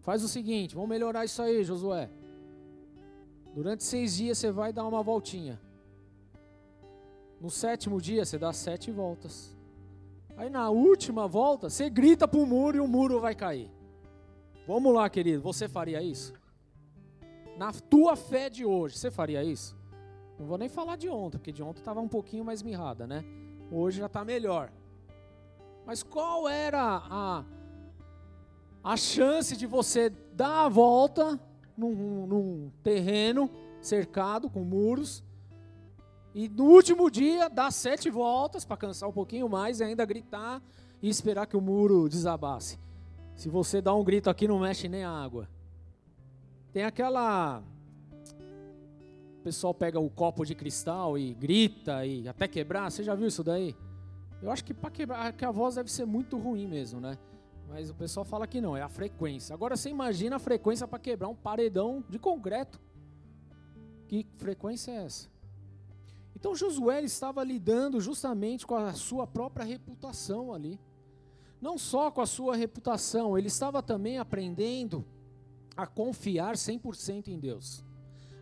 Faz 0.00 0.22
o 0.22 0.28
seguinte, 0.28 0.74
vamos 0.74 0.90
melhorar 0.90 1.24
isso 1.24 1.42
aí, 1.42 1.64
Josué. 1.64 2.08
Durante 3.54 3.82
seis 3.82 4.16
dias 4.16 4.38
você 4.38 4.50
vai 4.50 4.72
dar 4.72 4.86
uma 4.86 5.02
voltinha. 5.02 5.60
No 7.40 7.50
sétimo 7.50 8.00
dia 8.00 8.24
você 8.24 8.38
dá 8.38 8.52
sete 8.52 8.90
voltas. 8.90 9.56
Aí 10.36 10.50
na 10.50 10.68
última 10.70 11.26
volta 11.26 11.68
você 11.70 11.88
grita 11.88 12.28
para 12.28 12.38
o 12.38 12.46
muro 12.46 12.76
e 12.76 12.80
o 12.80 12.86
muro 12.86 13.20
vai 13.20 13.34
cair. 13.34 13.70
Vamos 14.66 14.92
lá, 14.92 15.08
querido, 15.08 15.42
você 15.42 15.68
faria 15.68 16.02
isso? 16.02 16.34
Na 17.56 17.72
tua 17.72 18.16
fé 18.16 18.50
de 18.50 18.64
hoje, 18.64 18.98
você 18.98 19.10
faria 19.10 19.42
isso? 19.42 19.76
Não 20.38 20.46
vou 20.46 20.58
nem 20.58 20.68
falar 20.68 20.96
de 20.96 21.08
ontem, 21.08 21.38
porque 21.38 21.52
de 21.52 21.62
ontem 21.62 21.78
estava 21.78 22.00
um 22.00 22.08
pouquinho 22.08 22.44
mais 22.44 22.62
mirrada, 22.62 23.06
né? 23.06 23.24
Hoje 23.70 23.98
já 23.98 24.06
está 24.06 24.24
melhor. 24.24 24.70
Mas 25.84 26.02
qual 26.02 26.48
era 26.48 27.02
a, 27.08 27.44
a 28.82 28.96
chance 28.96 29.56
de 29.56 29.66
você 29.66 30.10
dar 30.10 30.64
a 30.64 30.68
volta 30.68 31.40
num, 31.76 32.26
num 32.26 32.72
terreno 32.82 33.50
cercado 33.80 34.50
com 34.50 34.60
muros 34.60 35.22
e 36.34 36.48
no 36.48 36.64
último 36.64 37.10
dia 37.10 37.48
dar 37.48 37.70
sete 37.70 38.10
voltas 38.10 38.64
para 38.64 38.76
cansar 38.76 39.08
um 39.08 39.12
pouquinho 39.12 39.48
mais 39.48 39.80
e 39.80 39.84
ainda 39.84 40.04
gritar 40.04 40.62
e 41.00 41.08
esperar 41.08 41.46
que 41.46 41.56
o 41.56 41.60
muro 41.60 42.08
desabasse? 42.08 42.78
Se 43.34 43.48
você 43.48 43.80
dá 43.80 43.94
um 43.94 44.02
grito 44.02 44.30
aqui, 44.30 44.48
não 44.48 44.58
mexe 44.58 44.88
nem 44.88 45.04
a 45.04 45.10
água. 45.10 45.48
Tem 46.72 46.84
aquela. 46.84 47.62
Pessoal 49.46 49.72
pega 49.72 50.00
o 50.00 50.10
copo 50.10 50.44
de 50.44 50.56
cristal 50.56 51.16
e 51.16 51.32
grita 51.32 52.04
e 52.04 52.26
até 52.26 52.48
quebrar. 52.48 52.90
Você 52.90 53.04
já 53.04 53.14
viu 53.14 53.28
isso 53.28 53.44
daí? 53.44 53.76
Eu 54.42 54.50
acho 54.50 54.64
que 54.64 54.74
para 54.74 54.90
quebrar, 54.90 55.32
que 55.32 55.44
a 55.44 55.52
voz 55.52 55.76
deve 55.76 55.88
ser 55.88 56.04
muito 56.04 56.36
ruim 56.36 56.66
mesmo, 56.66 57.00
né? 57.00 57.16
Mas 57.68 57.88
o 57.88 57.94
pessoal 57.94 58.24
fala 58.24 58.44
que 58.44 58.60
não, 58.60 58.76
é 58.76 58.82
a 58.82 58.88
frequência. 58.88 59.54
Agora 59.54 59.76
você 59.76 59.88
imagina 59.88 60.34
a 60.34 60.40
frequência 60.40 60.88
para 60.88 60.98
quebrar 60.98 61.28
um 61.28 61.34
paredão 61.36 62.02
de 62.08 62.18
concreto. 62.18 62.80
Que 64.08 64.26
frequência 64.36 64.90
é 64.90 65.04
essa? 65.04 65.28
Então 66.34 66.52
Josué 66.52 67.02
estava 67.02 67.44
lidando 67.44 68.00
justamente 68.00 68.66
com 68.66 68.74
a 68.74 68.94
sua 68.94 69.28
própria 69.28 69.64
reputação 69.64 70.52
ali 70.52 70.76
não 71.60 71.78
só 71.78 72.10
com 72.10 72.20
a 72.20 72.26
sua 72.26 72.56
reputação, 72.56 73.38
ele 73.38 73.46
estava 73.46 73.80
também 73.80 74.18
aprendendo 74.18 75.04
a 75.76 75.86
confiar 75.86 76.56
100% 76.56 77.28
em 77.28 77.38
Deus, 77.38 77.84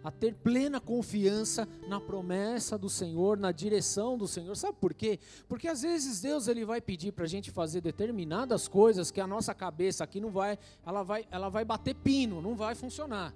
a 0.04 0.10
ter 0.10 0.34
plena 0.34 0.78
confiança 0.78 1.66
na 1.88 1.98
promessa 1.98 2.76
do 2.76 2.90
Senhor, 2.90 3.38
na 3.38 3.50
direção 3.50 4.18
do 4.18 4.28
Senhor. 4.28 4.54
Sabe 4.54 4.76
por 4.78 4.92
quê? 4.92 5.18
Porque 5.48 5.66
às 5.66 5.80
vezes 5.80 6.20
Deus 6.20 6.46
ele 6.46 6.62
vai 6.62 6.78
pedir 6.82 7.10
para 7.12 7.24
a 7.24 7.28
gente 7.28 7.50
fazer 7.50 7.80
determinadas 7.80 8.68
coisas 8.68 9.10
que 9.10 9.20
a 9.20 9.26
nossa 9.26 9.54
cabeça 9.54 10.04
aqui 10.04 10.20
não 10.20 10.30
vai, 10.30 10.58
ela 10.84 11.02
vai, 11.02 11.26
ela 11.30 11.48
vai 11.48 11.64
bater 11.64 11.94
pino, 11.94 12.42
não 12.42 12.54
vai 12.54 12.74
funcionar. 12.74 13.34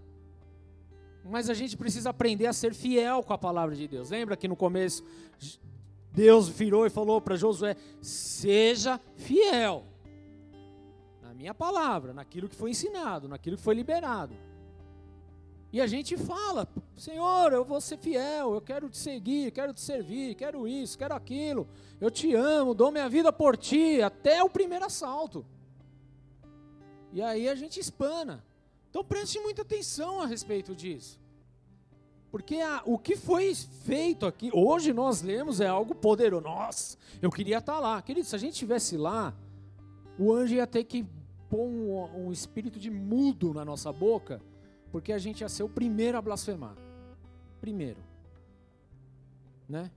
Mas 1.25 1.49
a 1.49 1.55
gente 1.55 1.77
precisa 1.77 2.11
aprender 2.11 2.47
a 2.47 2.53
ser 2.53 2.75
fiel 2.75 3.23
com 3.23 3.33
a 3.33 3.39
palavra 3.39 3.75
de 3.75 3.89
Deus. 3.89 4.11
Lembra 4.11 4.37
que 4.37 4.47
no 4.47 4.57
começo 4.57 5.03
Deus 6.13 6.49
virou 6.49 6.87
e 6.87 6.91
falou 6.91 7.21
para 7.21 7.35
Josué: 7.35 7.77
seja 8.01 9.01
fiel 9.17 9.85
na 11.23 11.33
minha 11.33 11.55
palavra, 11.55 12.13
naquilo 12.13 12.49
que 12.49 12.57
foi 12.57 12.71
ensinado, 12.71 13.27
naquilo 13.27 13.57
que 13.57 13.63
foi 13.63 13.75
liberado. 13.75 14.35
E 15.73 15.81
a 15.81 15.87
gente 15.87 16.17
fala: 16.17 16.67
Senhor, 16.97 17.53
eu 17.53 17.65
vou 17.65 17.81
ser 17.81 17.99
fiel, 17.99 18.55
eu 18.55 18.61
quero 18.61 18.89
te 18.89 18.97
seguir, 18.97 19.51
quero 19.53 19.73
te 19.75 19.81
servir, 19.81 20.35
quero 20.35 20.67
isso, 20.67 20.97
quero 20.97 21.15
aquilo, 21.15 21.69
eu 22.01 22.11
te 22.11 22.35
amo, 22.35 22.75
dou 22.75 22.91
minha 22.91 23.09
vida 23.09 23.33
por 23.33 23.57
ti, 23.57 24.01
até 24.01 24.43
o 24.43 24.49
primeiro 24.49 24.85
assalto. 24.85 25.45
E 27.13 27.21
aí 27.21 27.49
a 27.49 27.55
gente 27.55 27.79
espana. 27.79 28.45
Então 28.91 29.05
preste 29.05 29.39
muita 29.41 29.63
atenção 29.63 30.21
a 30.21 30.27
respeito 30.27 30.75
disso. 30.75 31.21
Porque 32.31 32.57
a, 32.57 32.83
o 32.85 32.99
que 32.99 33.17
foi 33.17 33.55
feito 33.55 34.27
aqui, 34.27 34.51
hoje 34.53 34.93
nós 34.93 35.23
lemos, 35.23 35.61
é 35.61 35.67
algo 35.67 35.95
poderoso. 35.95 36.45
Nossa, 36.45 36.99
eu 37.23 37.31
queria 37.31 37.59
estar 37.59 37.79
lá. 37.79 38.01
Querido, 38.03 38.27
se 38.27 38.37
a 38.37 38.39
gente 38.39 38.53
estivesse 38.53 38.97
lá, 38.97 39.35
o 40.19 40.33
anjo 40.33 40.55
ia 40.55 40.67
ter 40.67 40.85
que 40.85 41.07
pôr 41.49 41.63
um, 41.63 42.27
um 42.27 42.33
espírito 42.33 42.79
de 42.79 42.91
mudo 42.91 43.55
na 43.55 43.65
nossa 43.65 43.91
boca, 43.91 44.43
porque 44.91 45.13
a 45.13 45.19
gente 45.19 45.41
ia 45.43 45.49
ser 45.49 45.63
o 45.63 45.69
primeiro 45.69 46.17
a 46.19 46.23
blasfemar. 46.23 46.75
Primeiro. 47.61 48.01
Né? 49.69 49.91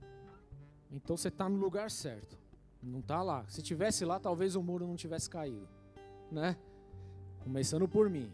Então 0.90 1.16
você 1.16 1.28
está 1.28 1.48
no 1.48 1.56
lugar 1.56 1.90
certo. 1.90 2.36
Não 2.82 3.00
está 3.00 3.22
lá. 3.22 3.44
Se 3.48 3.62
tivesse 3.62 4.04
lá, 4.04 4.18
talvez 4.18 4.56
o 4.56 4.62
muro 4.62 4.86
não 4.86 4.96
tivesse 4.96 5.30
caído. 5.30 5.68
Né? 6.30 6.56
Começando 7.42 7.88
por 7.88 8.10
mim. 8.10 8.32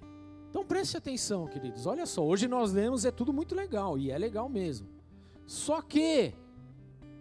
Então 0.51 0.65
preste 0.65 0.97
atenção, 0.97 1.47
queridos. 1.47 1.87
Olha 1.87 2.07
só, 2.07 2.25
hoje 2.25 2.49
nós 2.49 2.73
lemos 2.73 3.05
é 3.05 3.11
tudo 3.11 3.33
muito 3.33 3.55
legal 3.55 3.99
e 3.99 4.11
é 4.11 4.19
legal 4.19 4.49
mesmo. 4.49 4.89
Só 5.47 5.83
que 5.83 6.35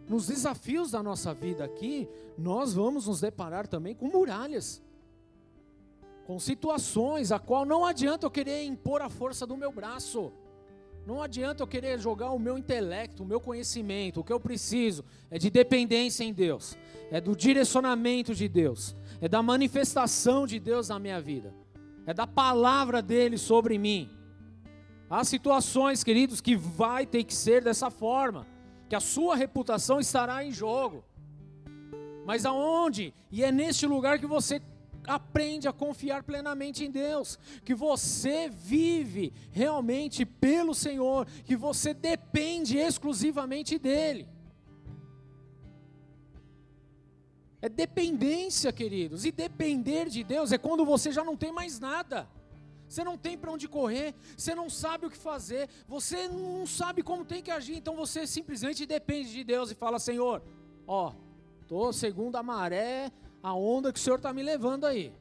nos 0.08 0.28
desafios 0.28 0.92
da 0.92 1.04
nossa 1.04 1.34
vida 1.34 1.66
aqui, 1.66 2.08
nós 2.38 2.74
vamos 2.74 3.08
nos 3.08 3.22
deparar 3.22 3.68
também 3.68 3.94
com 3.94 4.08
muralhas. 4.08 4.82
Com 6.28 6.38
situações 6.38 7.32
a 7.32 7.40
qual 7.40 7.66
não 7.66 7.86
adianta 7.86 8.26
eu 8.26 8.32
querer 8.32 8.64
impor 8.66 9.02
a 9.02 9.10
força 9.10 9.48
do 9.48 9.58
meu 9.58 9.72
braço. 9.72 10.32
Não 11.06 11.22
adianta 11.22 11.64
eu 11.64 11.68
querer 11.68 11.98
jogar 11.98 12.32
o 12.32 12.40
meu 12.40 12.58
intelecto, 12.58 13.24
o 13.24 13.26
meu 13.26 13.40
conhecimento. 13.40 14.20
O 14.20 14.24
que 14.24 14.34
eu 14.34 14.40
preciso 14.40 15.04
é 15.32 15.40
de 15.40 15.50
dependência 15.50 16.24
em 16.24 16.34
Deus, 16.34 16.78
é 17.10 17.20
do 17.20 17.36
direcionamento 17.36 18.36
de 18.36 18.48
Deus, 18.48 18.94
é 19.22 19.28
da 19.28 19.42
manifestação 19.42 20.46
de 20.46 20.60
Deus 20.60 20.90
na 20.90 21.00
minha 21.00 21.20
vida 21.20 21.54
é 22.08 22.14
da 22.14 22.26
palavra 22.26 23.02
dele 23.02 23.38
sobre 23.38 23.78
mim. 23.78 24.10
Há 25.10 25.26
situações, 25.26 26.06
queridos, 26.06 26.40
que 26.40 26.56
vai 26.56 27.06
ter 27.06 27.26
que 27.26 27.36
ser 27.36 27.62
dessa 27.62 27.92
forma, 27.92 28.48
que 28.88 28.96
a 28.96 29.02
sua 29.02 29.36
reputação 29.36 30.00
estará 30.00 30.44
em 30.44 30.52
jogo. 30.52 31.04
Mas 32.26 32.46
aonde? 32.46 33.14
E 33.30 33.44
é 33.44 33.52
neste 33.52 33.86
lugar 33.86 34.20
que 34.20 34.26
você 34.26 34.62
aprende 35.08 35.68
a 35.68 35.74
confiar 35.74 36.22
plenamente 36.24 36.84
em 36.84 36.92
Deus, 36.92 37.40
que 37.64 37.74
você 37.74 38.50
vive 38.50 39.34
realmente 39.52 40.26
pelo 40.26 40.76
Senhor, 40.76 41.26
que 41.46 41.56
você 41.56 41.94
depende 41.94 42.78
exclusivamente 42.78 43.80
dEle. 43.80 44.28
É 47.62 47.70
dependência, 47.70 48.72
queridos. 48.72 49.26
E 49.26 49.32
depender 49.32 50.10
de 50.10 50.24
Deus 50.24 50.52
é 50.52 50.58
quando 50.58 50.86
você 50.86 51.12
já 51.12 51.24
não 51.24 51.36
tem 51.36 51.52
mais 51.52 51.80
nada. 51.80 52.30
Você 52.88 53.04
não 53.04 53.18
tem 53.18 53.38
para 53.38 53.52
onde 53.52 53.68
correr, 53.68 54.16
você 54.38 54.56
não 54.56 54.70
sabe 54.70 55.06
o 55.06 55.10
que 55.10 55.18
fazer, 55.18 55.70
você 55.88 56.28
não 56.30 56.66
sabe 56.66 57.04
como 57.04 57.26
tem 57.26 57.44
que 57.44 57.52
agir, 57.52 57.76
então 57.76 57.98
você 57.98 58.26
simplesmente 58.26 58.86
depende 58.86 59.30
de 59.30 59.44
Deus 59.44 59.70
e 59.72 59.76
fala: 59.76 60.00
Senhor, 60.00 60.42
ó, 60.88 61.12
tô 61.68 61.92
segundo 61.92 62.38
a 62.38 62.44
maré, 62.44 63.12
a 63.48 63.54
onda 63.54 63.94
que 63.94 64.00
o 64.00 64.02
Senhor 64.02 64.18
está 64.18 64.34
me 64.34 64.44
levando 64.44 64.86
aí. 64.86 65.14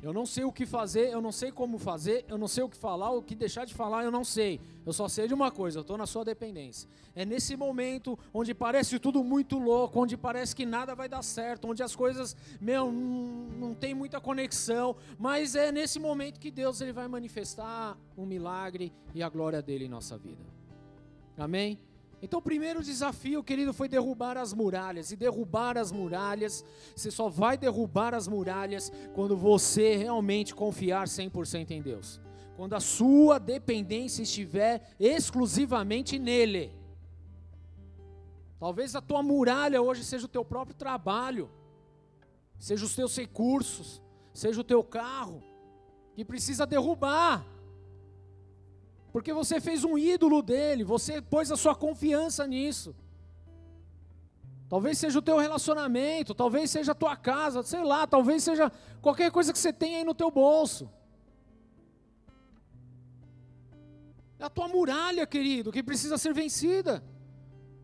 Eu 0.00 0.12
não 0.12 0.24
sei 0.24 0.44
o 0.44 0.52
que 0.52 0.64
fazer, 0.64 1.12
eu 1.12 1.20
não 1.20 1.32
sei 1.32 1.50
como 1.50 1.76
fazer, 1.76 2.24
eu 2.28 2.38
não 2.38 2.46
sei 2.46 2.62
o 2.62 2.68
que 2.68 2.76
falar, 2.76 3.10
o 3.10 3.20
que 3.20 3.34
deixar 3.34 3.64
de 3.64 3.74
falar, 3.74 4.04
eu 4.04 4.12
não 4.12 4.22
sei. 4.22 4.60
Eu 4.86 4.92
só 4.92 5.08
sei 5.08 5.26
de 5.26 5.34
uma 5.34 5.50
coisa, 5.50 5.78
eu 5.78 5.80
estou 5.80 5.98
na 5.98 6.06
sua 6.06 6.24
dependência. 6.24 6.88
É 7.16 7.24
nesse 7.24 7.56
momento 7.56 8.16
onde 8.32 8.54
parece 8.54 9.00
tudo 9.00 9.24
muito 9.24 9.58
louco, 9.58 10.00
onde 10.00 10.16
parece 10.16 10.54
que 10.54 10.64
nada 10.64 10.94
vai 10.94 11.08
dar 11.08 11.22
certo, 11.22 11.66
onde 11.66 11.82
as 11.82 11.96
coisas, 11.96 12.36
meu, 12.60 12.92
não, 12.92 13.26
não 13.58 13.74
tem 13.74 13.92
muita 13.92 14.20
conexão, 14.20 14.94
mas 15.18 15.56
é 15.56 15.72
nesse 15.72 15.98
momento 15.98 16.38
que 16.38 16.52
Deus 16.52 16.80
ele 16.80 16.92
vai 16.92 17.08
manifestar 17.08 17.98
um 18.16 18.24
milagre 18.24 18.92
e 19.12 19.24
a 19.24 19.28
glória 19.28 19.60
dele 19.60 19.86
em 19.86 19.88
nossa 19.88 20.16
vida. 20.16 20.44
Amém? 21.36 21.80
Então, 22.20 22.40
o 22.40 22.42
primeiro 22.42 22.82
desafio, 22.82 23.44
querido, 23.44 23.72
foi 23.72 23.88
derrubar 23.88 24.36
as 24.36 24.52
muralhas. 24.52 25.12
E 25.12 25.16
derrubar 25.16 25.78
as 25.78 25.92
muralhas, 25.92 26.64
você 26.94 27.10
só 27.10 27.28
vai 27.28 27.56
derrubar 27.56 28.12
as 28.14 28.26
muralhas 28.26 28.90
quando 29.14 29.36
você 29.36 29.96
realmente 29.96 30.54
confiar 30.54 31.06
100% 31.06 31.70
em 31.70 31.80
Deus. 31.80 32.20
Quando 32.56 32.74
a 32.74 32.80
sua 32.80 33.38
dependência 33.38 34.22
estiver 34.22 34.82
exclusivamente 34.98 36.18
nele. 36.18 36.72
Talvez 38.58 38.96
a 38.96 39.00
tua 39.00 39.22
muralha 39.22 39.80
hoje 39.80 40.02
seja 40.02 40.26
o 40.26 40.28
teu 40.28 40.44
próprio 40.44 40.74
trabalho, 40.74 41.48
seja 42.58 42.84
os 42.84 42.96
teus 42.96 43.16
recursos, 43.16 44.02
seja 44.34 44.60
o 44.60 44.64
teu 44.64 44.82
carro, 44.82 45.40
que 46.16 46.24
precisa 46.24 46.66
derrubar 46.66 47.46
porque 49.18 49.32
você 49.32 49.60
fez 49.60 49.82
um 49.82 49.98
ídolo 49.98 50.40
dele, 50.40 50.84
você 50.84 51.20
pôs 51.20 51.50
a 51.50 51.56
sua 51.56 51.74
confiança 51.74 52.46
nisso. 52.46 52.94
Talvez 54.68 54.96
seja 54.96 55.18
o 55.18 55.22
teu 55.22 55.38
relacionamento, 55.38 56.36
talvez 56.36 56.70
seja 56.70 56.92
a 56.92 56.94
tua 56.94 57.16
casa, 57.16 57.64
sei 57.64 57.82
lá, 57.82 58.06
talvez 58.06 58.44
seja 58.44 58.70
qualquer 59.02 59.32
coisa 59.32 59.52
que 59.52 59.58
você 59.58 59.72
tenha 59.72 59.98
aí 59.98 60.04
no 60.04 60.14
teu 60.14 60.30
bolso. 60.30 60.88
É 64.38 64.44
a 64.44 64.48
tua 64.48 64.68
muralha, 64.68 65.26
querido, 65.26 65.72
que 65.72 65.82
precisa 65.82 66.16
ser 66.16 66.32
vencida. 66.32 67.02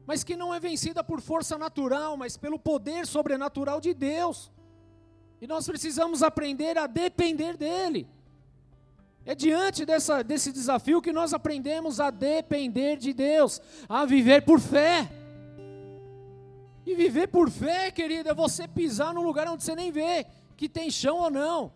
Mas 0.07 0.23
que 0.23 0.37
não 0.37 0.55
é 0.55 0.61
vencida 0.61 1.03
por 1.03 1.21
força 1.21 1.59
natural, 1.59 2.17
mas 2.17 2.37
pelo 2.37 2.61
poder 2.61 3.09
sobrenatural 3.09 3.81
de 3.81 3.93
Deus. 3.93 4.53
E 5.41 5.49
nós 5.49 5.67
precisamos 5.67 6.23
aprender 6.23 6.79
a 6.79 6.87
depender 6.87 7.57
dele. 7.57 8.09
É 9.27 9.35
diante 9.35 9.87
dessa, 9.87 10.23
desse 10.23 10.53
desafio 10.53 11.01
que 11.01 11.13
nós 11.13 11.33
aprendemos 11.33 11.99
a 11.99 12.11
depender 12.11 12.97
de 12.97 13.13
Deus, 13.13 13.61
a 13.89 14.05
viver 14.05 14.43
por 14.43 14.61
fé. 14.61 15.11
E 16.87 16.95
viver 16.95 17.29
por 17.29 17.51
fé, 17.51 17.91
querido, 17.91 18.29
é 18.29 18.35
você 18.35 18.69
pisar 18.69 19.15
num 19.15 19.23
lugar 19.23 19.49
onde 19.49 19.65
você 19.65 19.75
nem 19.75 19.91
vê 19.91 20.27
que 20.57 20.69
tem 20.69 20.91
chão 20.91 21.17
ou 21.19 21.31
não. 21.31 21.73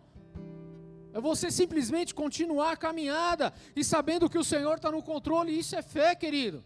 É 1.11 1.19
você 1.19 1.49
simplesmente 1.49 2.13
continuar 2.13 2.73
a 2.73 2.77
caminhada 2.77 3.51
e 3.75 3.83
sabendo 3.83 4.29
que 4.29 4.37
o 4.37 4.43
Senhor 4.43 4.75
está 4.75 4.91
no 4.91 5.01
controle, 5.01 5.57
isso 5.57 5.75
é 5.75 5.81
fé, 5.81 6.13
querido. 6.13 6.63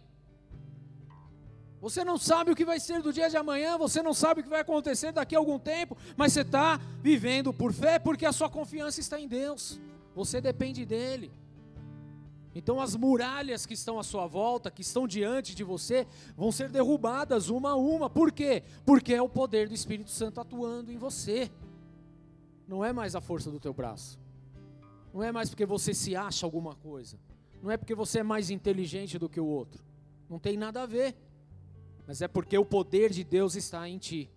Você 1.80 2.04
não 2.04 2.18
sabe 2.18 2.52
o 2.52 2.56
que 2.56 2.66
vai 2.66 2.80
ser 2.80 3.02
do 3.02 3.12
dia 3.12 3.30
de 3.30 3.38
amanhã, 3.38 3.78
você 3.78 4.02
não 4.02 4.14
sabe 4.14 4.42
o 4.42 4.44
que 4.44 4.50
vai 4.50 4.62
acontecer 4.62 5.12
daqui 5.12 5.36
a 5.36 5.38
algum 5.38 5.60
tempo, 5.60 5.98
mas 6.16 6.34
você 6.34 6.42
está 6.42 6.80
vivendo 7.02 7.54
por 7.54 7.74
fé 7.74 8.00
porque 8.00 8.26
a 8.26 8.32
sua 8.32 8.50
confiança 8.50 9.02
está 9.02 9.20
em 9.20 9.28
Deus, 9.28 9.80
você 10.16 10.40
depende 10.40 10.86
dEle. 10.86 11.32
Então 12.56 12.80
as 12.80 12.96
muralhas 12.96 13.66
que 13.66 13.74
estão 13.74 13.98
à 13.98 14.04
sua 14.04 14.28
volta, 14.28 14.70
que 14.70 14.82
estão 14.82 15.08
diante 15.08 15.56
de 15.56 15.64
você, 15.64 16.06
vão 16.36 16.52
ser 16.52 16.70
derrubadas 16.70 17.50
uma 17.50 17.72
a 17.72 17.76
uma. 17.76 18.10
Por 18.10 18.32
quê? 18.32 18.64
Porque 18.86 19.14
é 19.14 19.22
o 19.22 19.30
poder 19.30 19.68
do 19.68 19.74
Espírito 19.74 20.12
Santo 20.12 20.40
atuando 20.40 20.92
em 20.92 20.98
você. 20.98 21.52
Não 22.68 22.86
é 22.86 22.94
mais 22.94 23.16
a 23.16 23.22
força 23.22 23.50
do 23.50 23.60
teu 23.60 23.74
braço. 23.74 24.20
Não 25.14 25.24
é 25.24 25.32
mais 25.32 25.50
porque 25.50 25.66
você 25.66 25.94
se 25.94 26.16
acha 26.16 26.46
alguma 26.46 26.76
coisa. 26.76 27.20
Não 27.62 27.72
é 27.72 27.78
porque 27.78 27.96
você 27.96 28.20
é 28.20 28.24
mais 28.24 28.50
inteligente 28.50 29.18
do 29.18 29.30
que 29.30 29.40
o 29.40 29.46
outro. 29.46 29.84
Não 30.30 30.38
tem 30.38 30.58
nada 30.58 30.84
a 30.84 30.86
ver. 30.86 31.16
Mas 32.06 32.22
é 32.22 32.28
porque 32.28 32.58
o 32.58 32.66
poder 32.66 33.10
de 33.12 33.24
Deus 33.24 33.56
está 33.56 33.88
em 33.88 33.98
ti. 33.98 34.30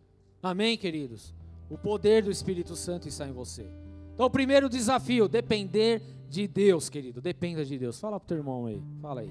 Amém, 0.42 0.78
queridos? 0.78 1.34
O 1.68 1.76
poder 1.76 2.22
do 2.22 2.30
Espírito 2.30 2.76
Santo 2.76 3.08
está 3.08 3.26
em 3.26 3.32
você. 3.32 3.68
Então, 4.16 4.24
o 4.24 4.30
primeiro 4.30 4.66
desafio, 4.66 5.28
depender 5.28 6.00
de 6.30 6.48
Deus, 6.48 6.88
querido. 6.88 7.20
Dependa 7.20 7.62
de 7.66 7.78
Deus. 7.78 8.00
Fala 8.00 8.18
pro 8.18 8.26
teu 8.26 8.38
irmão 8.38 8.64
aí. 8.64 8.82
Fala 9.02 9.20
aí. 9.20 9.30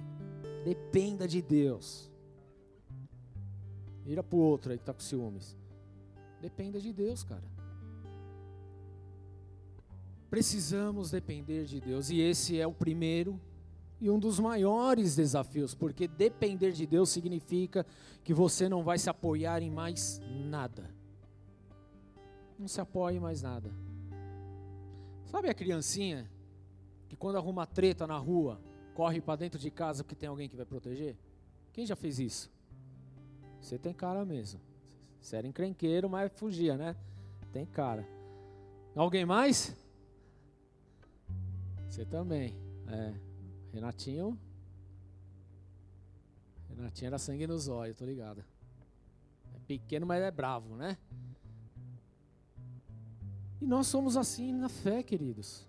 Dependa 0.63 1.28
de 1.28 1.41
Deus. 1.41 2.12
Vira 4.06 4.21
pro 4.21 4.38
outro 4.38 4.71
aí 4.71 4.78
que 4.78 4.84
tá 4.84 4.93
com 4.93 5.00
ciúmes. 5.00 5.58
Dependa 6.39 6.80
de 6.80 6.93
Deus, 6.93 7.24
cara. 7.24 7.41
Precisamos 10.30 11.10
depender 11.10 11.63
de 11.63 11.82
Deus 11.82 12.12
e 12.12 12.21
esse 12.21 12.60
é 12.60 12.67
o 12.67 12.71
primeiro 12.71 13.41
e 14.00 14.08
um 14.08 14.19
dos 14.19 14.39
maiores 14.39 15.15
desafios, 15.15 15.74
porque 15.74 16.08
depender 16.08 16.74
de 16.74 16.86
Deus 16.86 17.10
significa 17.10 17.84
que 18.24 18.36
você 18.36 18.69
não 18.69 18.84
vai 18.84 19.00
se 19.00 19.10
apoiar 19.10 19.63
em 19.63 19.71
mais 19.71 20.21
nada. 20.30 20.93
Não 22.60 22.67
se 22.67 22.80
apoie 22.80 23.15
em 23.15 23.19
mais 23.19 23.41
nada. 23.41 23.74
Sabe 25.36 25.50
a 25.50 25.54
criancinha 25.54 26.32
que 27.10 27.15
quando 27.17 27.36
arruma 27.36 27.67
treta 27.67 28.08
na 28.08 28.17
rua, 28.17 28.58
corre 28.93 29.19
para 29.19 29.36
dentro 29.36 29.60
de 29.60 29.69
casa 29.69 30.02
porque 30.02 30.15
tem 30.15 30.30
alguém 30.30 30.48
que 30.48 30.56
vai 30.56 30.65
proteger? 30.65 31.17
Quem 31.74 31.86
já 31.86 31.93
fez 31.93 32.19
isso? 32.19 32.50
Você 33.60 33.78
tem 33.78 33.93
cara 33.93 34.24
mesmo. 34.24 34.62
Você 35.19 35.36
era 35.36 35.45
encrenqueiro, 35.45 36.10
mas 36.10 36.32
fugia, 36.32 36.78
né? 36.78 36.95
Tem 37.52 37.65
cara. 37.65 38.08
Alguém 38.95 39.26
mais? 39.26 39.76
Você 41.89 42.06
também. 42.06 42.56
É. 42.88 43.13
Renatinho. 43.74 44.39
Renatinho 46.69 47.08
era 47.08 47.17
sangue 47.17 47.45
nos 47.45 47.67
olhos, 47.67 47.98
tô 47.98 48.06
ligado. 48.06 48.41
É 49.54 49.60
pequeno, 49.67 50.06
mas 50.06 50.24
é 50.24 50.32
bravo, 50.32 50.78
né? 50.78 50.98
E 53.62 53.65
nós 53.65 53.88
somos 53.88 54.18
assim 54.18 54.54
na 54.54 54.70
fé, 54.70 55.02
queridos. 55.02 55.68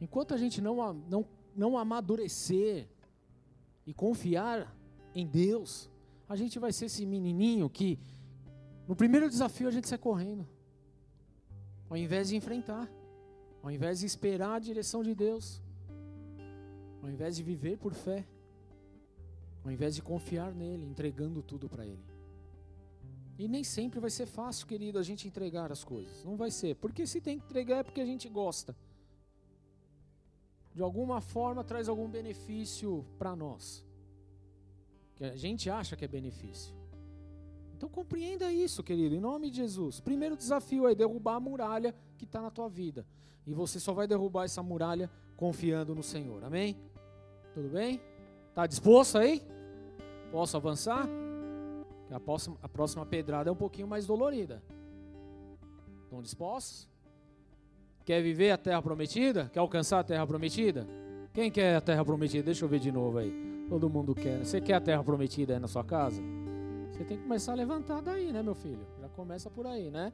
Enquanto 0.00 0.32
a 0.32 0.36
gente 0.36 0.60
não, 0.60 0.92
não, 0.92 1.26
não 1.54 1.76
amadurecer 1.76 2.88
e 3.86 3.92
confiar 3.92 4.74
em 5.14 5.26
Deus, 5.26 5.90
a 6.28 6.36
gente 6.36 6.58
vai 6.58 6.72
ser 6.72 6.86
esse 6.86 7.04
menininho 7.04 7.68
que, 7.68 7.98
no 8.86 8.94
primeiro 8.94 9.28
desafio, 9.28 9.66
a 9.66 9.70
gente 9.70 9.88
sai 9.88 9.98
correndo, 9.98 10.46
ao 11.90 11.96
invés 11.96 12.28
de 12.28 12.36
enfrentar. 12.36 12.88
Ao 13.62 13.70
invés 13.70 14.00
de 14.00 14.06
esperar 14.06 14.54
a 14.54 14.58
direção 14.58 15.02
de 15.02 15.14
Deus, 15.14 15.60
ao 17.02 17.10
invés 17.10 17.36
de 17.36 17.42
viver 17.42 17.76
por 17.76 17.92
fé, 17.92 18.26
ao 19.64 19.70
invés 19.70 19.94
de 19.94 20.02
confiar 20.02 20.54
nele, 20.54 20.86
entregando 20.86 21.42
tudo 21.42 21.68
para 21.68 21.84
ele. 21.84 22.02
E 23.38 23.46
nem 23.46 23.62
sempre 23.62 24.00
vai 24.00 24.10
ser 24.10 24.26
fácil, 24.26 24.66
querido, 24.66 24.98
a 24.98 25.02
gente 25.02 25.28
entregar 25.28 25.70
as 25.70 25.84
coisas. 25.84 26.24
Não 26.24 26.36
vai 26.36 26.50
ser. 26.50 26.74
Porque 26.74 27.06
se 27.06 27.20
tem 27.20 27.38
que 27.38 27.46
entregar 27.46 27.78
é 27.78 27.82
porque 27.84 28.00
a 28.00 28.06
gente 28.06 28.28
gosta. 28.28 28.76
De 30.74 30.82
alguma 30.82 31.20
forma 31.20 31.62
traz 31.62 31.88
algum 31.88 32.08
benefício 32.08 33.06
para 33.16 33.36
nós. 33.36 33.84
Que 35.14 35.24
a 35.24 35.36
gente 35.36 35.70
acha 35.70 35.94
que 35.94 36.04
é 36.04 36.08
benefício. 36.08 36.74
Então 37.76 37.88
compreenda 37.88 38.52
isso, 38.52 38.82
querido, 38.82 39.14
em 39.14 39.20
nome 39.20 39.50
de 39.50 39.58
Jesus. 39.58 40.00
Primeiro 40.00 40.36
desafio 40.36 40.88
é 40.88 40.94
derrubar 40.96 41.36
a 41.36 41.40
muralha 41.40 41.94
que 42.16 42.24
está 42.24 42.42
na 42.42 42.50
tua 42.50 42.68
vida. 42.68 43.06
E 43.46 43.54
você 43.54 43.78
só 43.78 43.92
vai 43.92 44.08
derrubar 44.08 44.44
essa 44.44 44.64
muralha 44.64 45.08
confiando 45.36 45.94
no 45.94 46.02
Senhor. 46.02 46.42
Amém? 46.42 46.76
Tudo 47.54 47.68
bem? 47.68 48.00
Está 48.48 48.66
disposto 48.66 49.16
aí? 49.16 49.40
Posso 50.32 50.56
avançar? 50.56 51.08
A 52.10 52.20
próxima, 52.20 52.56
a 52.62 52.68
próxima 52.68 53.04
pedrada 53.04 53.50
é 53.50 53.52
um 53.52 53.56
pouquinho 53.56 53.86
mais 53.86 54.06
dolorida. 54.06 54.62
Estão 56.04 56.22
dispostos? 56.22 56.88
Quer 58.04 58.22
viver 58.22 58.50
a 58.50 58.56
terra 58.56 58.80
prometida? 58.80 59.50
Quer 59.52 59.58
alcançar 59.58 60.00
a 60.00 60.04
terra 60.04 60.26
prometida? 60.26 60.86
Quem 61.34 61.50
quer 61.50 61.76
a 61.76 61.80
terra 61.80 62.04
prometida? 62.04 62.44
Deixa 62.44 62.64
eu 62.64 62.68
ver 62.68 62.80
de 62.80 62.90
novo 62.90 63.18
aí. 63.18 63.66
Todo 63.68 63.90
mundo 63.90 64.14
quer. 64.14 64.44
Você 64.44 64.60
quer 64.60 64.74
a 64.74 64.80
terra 64.80 65.04
prometida 65.04 65.54
aí 65.54 65.60
na 65.60 65.68
sua 65.68 65.84
casa? 65.84 66.22
Você 66.90 67.04
tem 67.04 67.18
que 67.18 67.22
começar 67.22 67.52
a 67.52 67.54
levantar 67.54 68.00
daí, 68.00 68.32
né, 68.32 68.42
meu 68.42 68.54
filho? 68.54 68.86
Já 68.98 69.08
começa 69.10 69.50
por 69.50 69.66
aí, 69.66 69.90
né? 69.90 70.12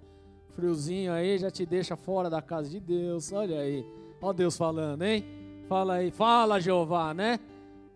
friozinho 0.55 1.13
aí 1.13 1.37
já 1.37 1.51
te 1.51 1.67
deixa 1.67 1.97
fora 1.97 2.31
da 2.31 2.41
casa 2.41 2.71
de 2.71 2.81
Deus. 2.81 3.33
Olha 3.33 3.61
aí. 3.61 3.85
Ó 4.21 4.33
Deus 4.33 4.57
falando, 4.57 5.03
hein? 5.03 5.25
Fala 5.69 5.95
aí. 5.95 6.11
Fala, 6.11 6.61
Jeová, 6.61 7.13
né? 7.13 7.39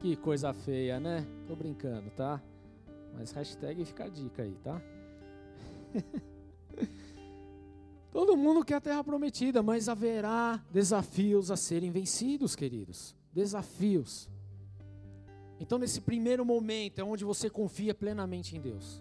Que 0.00 0.16
coisa 0.16 0.52
feia, 0.52 1.00
né? 1.00 1.26
Tô 1.46 1.56
brincando, 1.56 2.10
tá? 2.10 2.40
Mas 3.18 3.32
hashtag 3.32 3.84
fica 3.84 4.04
a 4.04 4.08
dica 4.08 4.42
aí, 4.42 4.54
tá? 4.62 4.80
Todo 8.12 8.36
mundo 8.36 8.64
quer 8.64 8.76
a 8.76 8.80
terra 8.80 9.02
prometida, 9.02 9.62
mas 9.62 9.88
haverá 9.88 10.64
desafios 10.70 11.50
a 11.50 11.56
serem 11.56 11.90
vencidos, 11.90 12.54
queridos. 12.54 13.16
Desafios. 13.32 14.30
Então, 15.60 15.78
nesse 15.78 16.00
primeiro 16.00 16.44
momento, 16.44 17.00
é 17.00 17.04
onde 17.04 17.24
você 17.24 17.50
confia 17.50 17.94
plenamente 17.94 18.56
em 18.56 18.60
Deus 18.60 19.00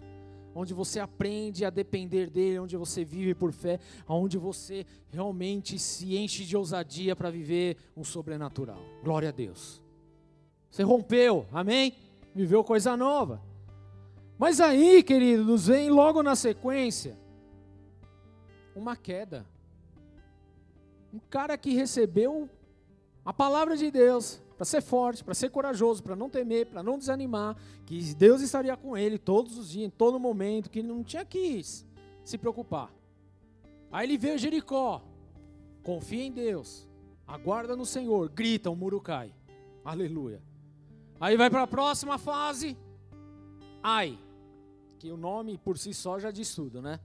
onde 0.54 0.74
você 0.74 0.98
aprende 0.98 1.64
a 1.64 1.70
depender 1.70 2.28
dele, 2.28 2.58
onde 2.58 2.76
você 2.76 3.04
vive 3.04 3.32
por 3.32 3.52
fé, 3.52 3.78
onde 4.08 4.36
você 4.36 4.84
realmente 5.08 5.78
se 5.78 6.16
enche 6.16 6.44
de 6.44 6.56
ousadia 6.56 7.14
para 7.14 7.30
viver 7.30 7.76
um 7.96 8.02
sobrenatural. 8.02 8.80
Glória 9.04 9.28
a 9.28 9.32
Deus. 9.32 9.80
Você 10.68 10.82
rompeu, 10.82 11.46
amém? 11.52 11.94
Viveu 12.34 12.64
coisa 12.64 12.96
nova. 12.96 13.40
Mas 14.38 14.60
aí, 14.60 15.02
queridos, 15.02 15.66
vem 15.66 15.90
logo 15.90 16.22
na 16.22 16.36
sequência 16.36 17.18
uma 18.74 18.96
queda. 18.96 19.44
Um 21.12 21.18
cara 21.18 21.58
que 21.58 21.74
recebeu 21.74 22.48
a 23.24 23.32
palavra 23.32 23.76
de 23.76 23.90
Deus, 23.90 24.40
para 24.56 24.64
ser 24.64 24.80
forte, 24.80 25.24
para 25.24 25.34
ser 25.34 25.50
corajoso, 25.50 26.02
para 26.02 26.14
não 26.14 26.30
temer, 26.30 26.66
para 26.66 26.82
não 26.82 26.98
desanimar, 26.98 27.56
que 27.84 28.14
Deus 28.14 28.40
estaria 28.40 28.76
com 28.76 28.96
ele 28.96 29.18
todos 29.18 29.58
os 29.58 29.70
dias, 29.70 29.86
em 29.86 29.90
todo 29.90 30.20
momento, 30.20 30.70
que 30.70 30.80
ele 30.80 30.88
não 30.88 31.02
tinha 31.02 31.24
que 31.24 31.62
se 32.24 32.38
preocupar. 32.38 32.92
Aí 33.90 34.06
ele 34.06 34.18
vê 34.18 34.38
Jericó, 34.38 35.02
confia 35.82 36.24
em 36.24 36.30
Deus, 36.30 36.86
aguarda 37.26 37.74
no 37.74 37.86
Senhor, 37.86 38.28
grita, 38.28 38.70
o 38.70 38.76
muro 38.76 39.00
cai. 39.00 39.32
Aleluia. 39.84 40.42
Aí 41.20 41.36
vai 41.36 41.50
para 41.50 41.62
a 41.62 41.66
próxima 41.66 42.18
fase, 42.18 42.76
Ai, 43.82 44.18
que 44.98 45.10
o 45.10 45.16
nome 45.16 45.56
por 45.56 45.78
si 45.78 45.94
só 45.94 46.18
já 46.18 46.30
diz 46.30 46.54
tudo, 46.54 46.82
né? 46.82 47.00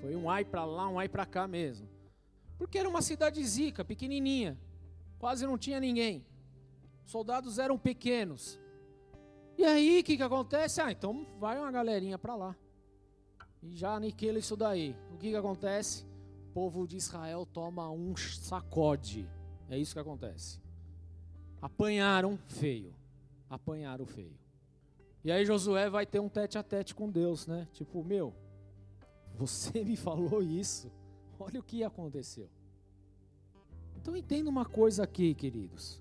Foi 0.00 0.14
um 0.14 0.30
ai 0.30 0.44
para 0.44 0.64
lá, 0.64 0.88
um 0.88 0.98
ai 0.98 1.08
para 1.08 1.26
cá 1.26 1.46
mesmo. 1.48 1.88
Porque 2.56 2.78
era 2.78 2.88
uma 2.88 3.02
cidade 3.02 3.42
zica, 3.44 3.84
pequenininha, 3.84 4.58
quase 5.18 5.46
não 5.46 5.58
tinha 5.58 5.80
ninguém 5.80 6.24
soldados 7.04 7.58
eram 7.58 7.78
pequenos. 7.78 8.58
E 9.56 9.64
aí, 9.64 10.00
o 10.00 10.04
que, 10.04 10.16
que 10.16 10.22
acontece? 10.22 10.80
Ah, 10.80 10.90
então 10.90 11.26
vai 11.38 11.58
uma 11.58 11.70
galerinha 11.70 12.18
para 12.18 12.34
lá. 12.34 12.56
E 13.62 13.74
já 13.74 13.94
aniquila 13.94 14.38
isso 14.38 14.56
daí. 14.56 14.96
O 15.12 15.18
que, 15.18 15.30
que 15.30 15.36
acontece? 15.36 16.04
O 16.50 16.52
povo 16.52 16.86
de 16.86 16.96
Israel 16.96 17.46
toma 17.46 17.90
um 17.90 18.16
sacode. 18.16 19.28
É 19.70 19.78
isso 19.78 19.94
que 19.94 20.00
acontece. 20.00 20.60
Apanharam 21.62 22.36
feio. 22.48 22.94
Apanharam 23.48 24.06
feio. 24.06 24.36
E 25.24 25.32
aí 25.32 25.44
Josué 25.46 25.88
vai 25.88 26.04
ter 26.04 26.20
um 26.20 26.28
tete 26.28 26.58
a 26.58 26.62
tete 26.62 26.94
com 26.94 27.10
Deus, 27.10 27.46
né? 27.46 27.66
Tipo, 27.72 28.04
meu, 28.04 28.34
você 29.34 29.82
me 29.82 29.96
falou 29.96 30.42
isso. 30.42 30.92
Olha 31.38 31.60
o 31.60 31.62
que 31.62 31.82
aconteceu. 31.82 32.48
Então 33.96 34.14
entenda 34.14 34.50
uma 34.50 34.66
coisa 34.66 35.02
aqui, 35.02 35.34
queridos. 35.34 36.00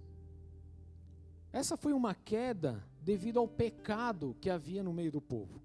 Essa 1.53 1.78
foi 1.78 1.93
uma 1.93 2.13
queda 2.13 2.84
devido 3.01 3.39
ao 3.39 3.47
pecado 3.47 4.36
que 4.41 4.49
havia 4.49 4.84
no 4.84 4.91
meio 4.91 5.11
do 5.11 5.21
povo. 5.21 5.61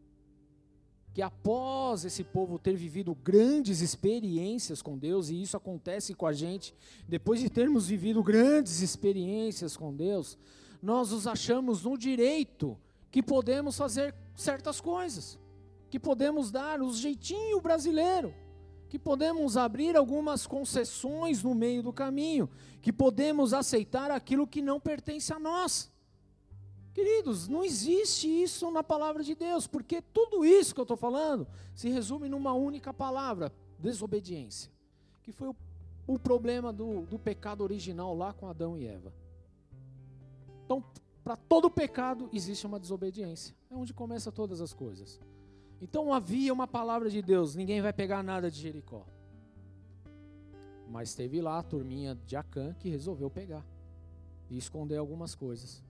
Que 1.12 1.20
após 1.20 2.04
esse 2.04 2.22
povo 2.22 2.60
ter 2.60 2.76
vivido 2.76 3.12
grandes 3.12 3.80
experiências 3.80 4.80
com 4.80 4.96
Deus, 4.96 5.30
e 5.30 5.42
isso 5.42 5.56
acontece 5.56 6.14
com 6.14 6.26
a 6.26 6.32
gente, 6.32 6.72
depois 7.08 7.40
de 7.40 7.50
termos 7.50 7.88
vivido 7.88 8.22
grandes 8.22 8.82
experiências 8.82 9.76
com 9.76 9.92
Deus, 9.92 10.38
nós 10.80 11.10
nos 11.10 11.26
achamos 11.26 11.82
no 11.82 11.98
direito 11.98 12.78
que 13.10 13.22
podemos 13.22 13.76
fazer 13.76 14.14
certas 14.34 14.80
coisas, 14.80 15.38
que 15.90 15.98
podemos 15.98 16.50
dar 16.50 16.80
o 16.82 16.92
jeitinho 16.92 17.60
brasileiro, 17.60 18.34
que 18.88 18.98
podemos 18.98 19.56
abrir 19.56 19.96
algumas 19.96 20.46
concessões 20.46 21.42
no 21.42 21.54
meio 21.54 21.82
do 21.82 21.92
caminho, 21.92 22.48
que 22.80 22.92
podemos 22.92 23.52
aceitar 23.52 24.10
aquilo 24.10 24.46
que 24.46 24.62
não 24.62 24.80
pertence 24.80 25.32
a 25.32 25.38
nós. 25.38 25.90
Queridos, 26.94 27.46
não 27.46 27.64
existe 27.64 28.26
isso 28.26 28.70
na 28.70 28.82
palavra 28.82 29.22
de 29.22 29.34
Deus, 29.34 29.66
porque 29.66 30.02
tudo 30.02 30.44
isso 30.44 30.74
que 30.74 30.80
eu 30.80 30.84
estou 30.84 30.96
falando 30.96 31.46
se 31.74 31.88
resume 31.88 32.28
numa 32.28 32.52
única 32.54 32.92
palavra: 32.92 33.52
desobediência, 33.78 34.70
que 35.22 35.30
foi 35.30 35.48
o, 35.48 35.56
o 36.06 36.18
problema 36.18 36.72
do, 36.72 37.02
do 37.02 37.18
pecado 37.18 37.62
original 37.62 38.16
lá 38.16 38.32
com 38.32 38.48
Adão 38.48 38.76
e 38.76 38.86
Eva. 38.86 39.12
Então, 40.64 40.84
para 41.28 41.36
todo 41.36 41.70
pecado 41.70 42.30
existe 42.32 42.66
uma 42.66 42.80
desobediência. 42.80 43.54
É 43.70 43.76
onde 43.76 43.92
começa 43.92 44.32
todas 44.32 44.62
as 44.62 44.72
coisas. 44.72 45.20
Então 45.78 46.10
havia 46.10 46.50
uma 46.54 46.66
palavra 46.66 47.10
de 47.10 47.20
Deus, 47.20 47.54
ninguém 47.54 47.82
vai 47.82 47.92
pegar 47.92 48.22
nada 48.22 48.50
de 48.50 48.58
Jericó. 48.58 49.04
Mas 50.88 51.14
teve 51.14 51.42
lá 51.42 51.58
a 51.58 51.62
turminha 51.62 52.14
de 52.14 52.34
Acã 52.34 52.72
que 52.72 52.88
resolveu 52.88 53.28
pegar 53.28 53.62
e 54.48 54.56
esconder 54.56 54.96
algumas 54.96 55.34
coisas 55.34 55.84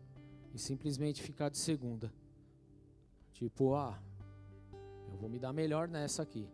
e 0.52 0.58
simplesmente 0.58 1.22
ficar 1.22 1.50
de 1.50 1.58
segunda. 1.58 2.12
Tipo, 3.32 3.76
ah, 3.76 3.96
eu 5.12 5.18
vou 5.18 5.28
me 5.30 5.38
dar 5.38 5.52
melhor 5.52 5.86
nessa 5.86 6.20
aqui. 6.20 6.48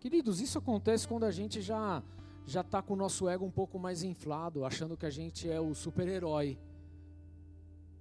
Queridos, 0.00 0.40
isso 0.40 0.58
acontece 0.58 1.06
quando 1.06 1.22
a 1.22 1.30
gente 1.30 1.62
já 1.62 2.02
já 2.44 2.62
está 2.62 2.82
com 2.82 2.94
o 2.94 2.96
nosso 2.96 3.28
ego 3.28 3.44
um 3.44 3.52
pouco 3.52 3.78
mais 3.78 4.02
inflado, 4.02 4.64
achando 4.64 4.96
que 4.96 5.06
a 5.06 5.10
gente 5.10 5.48
é 5.48 5.60
o 5.60 5.76
super-herói 5.76 6.58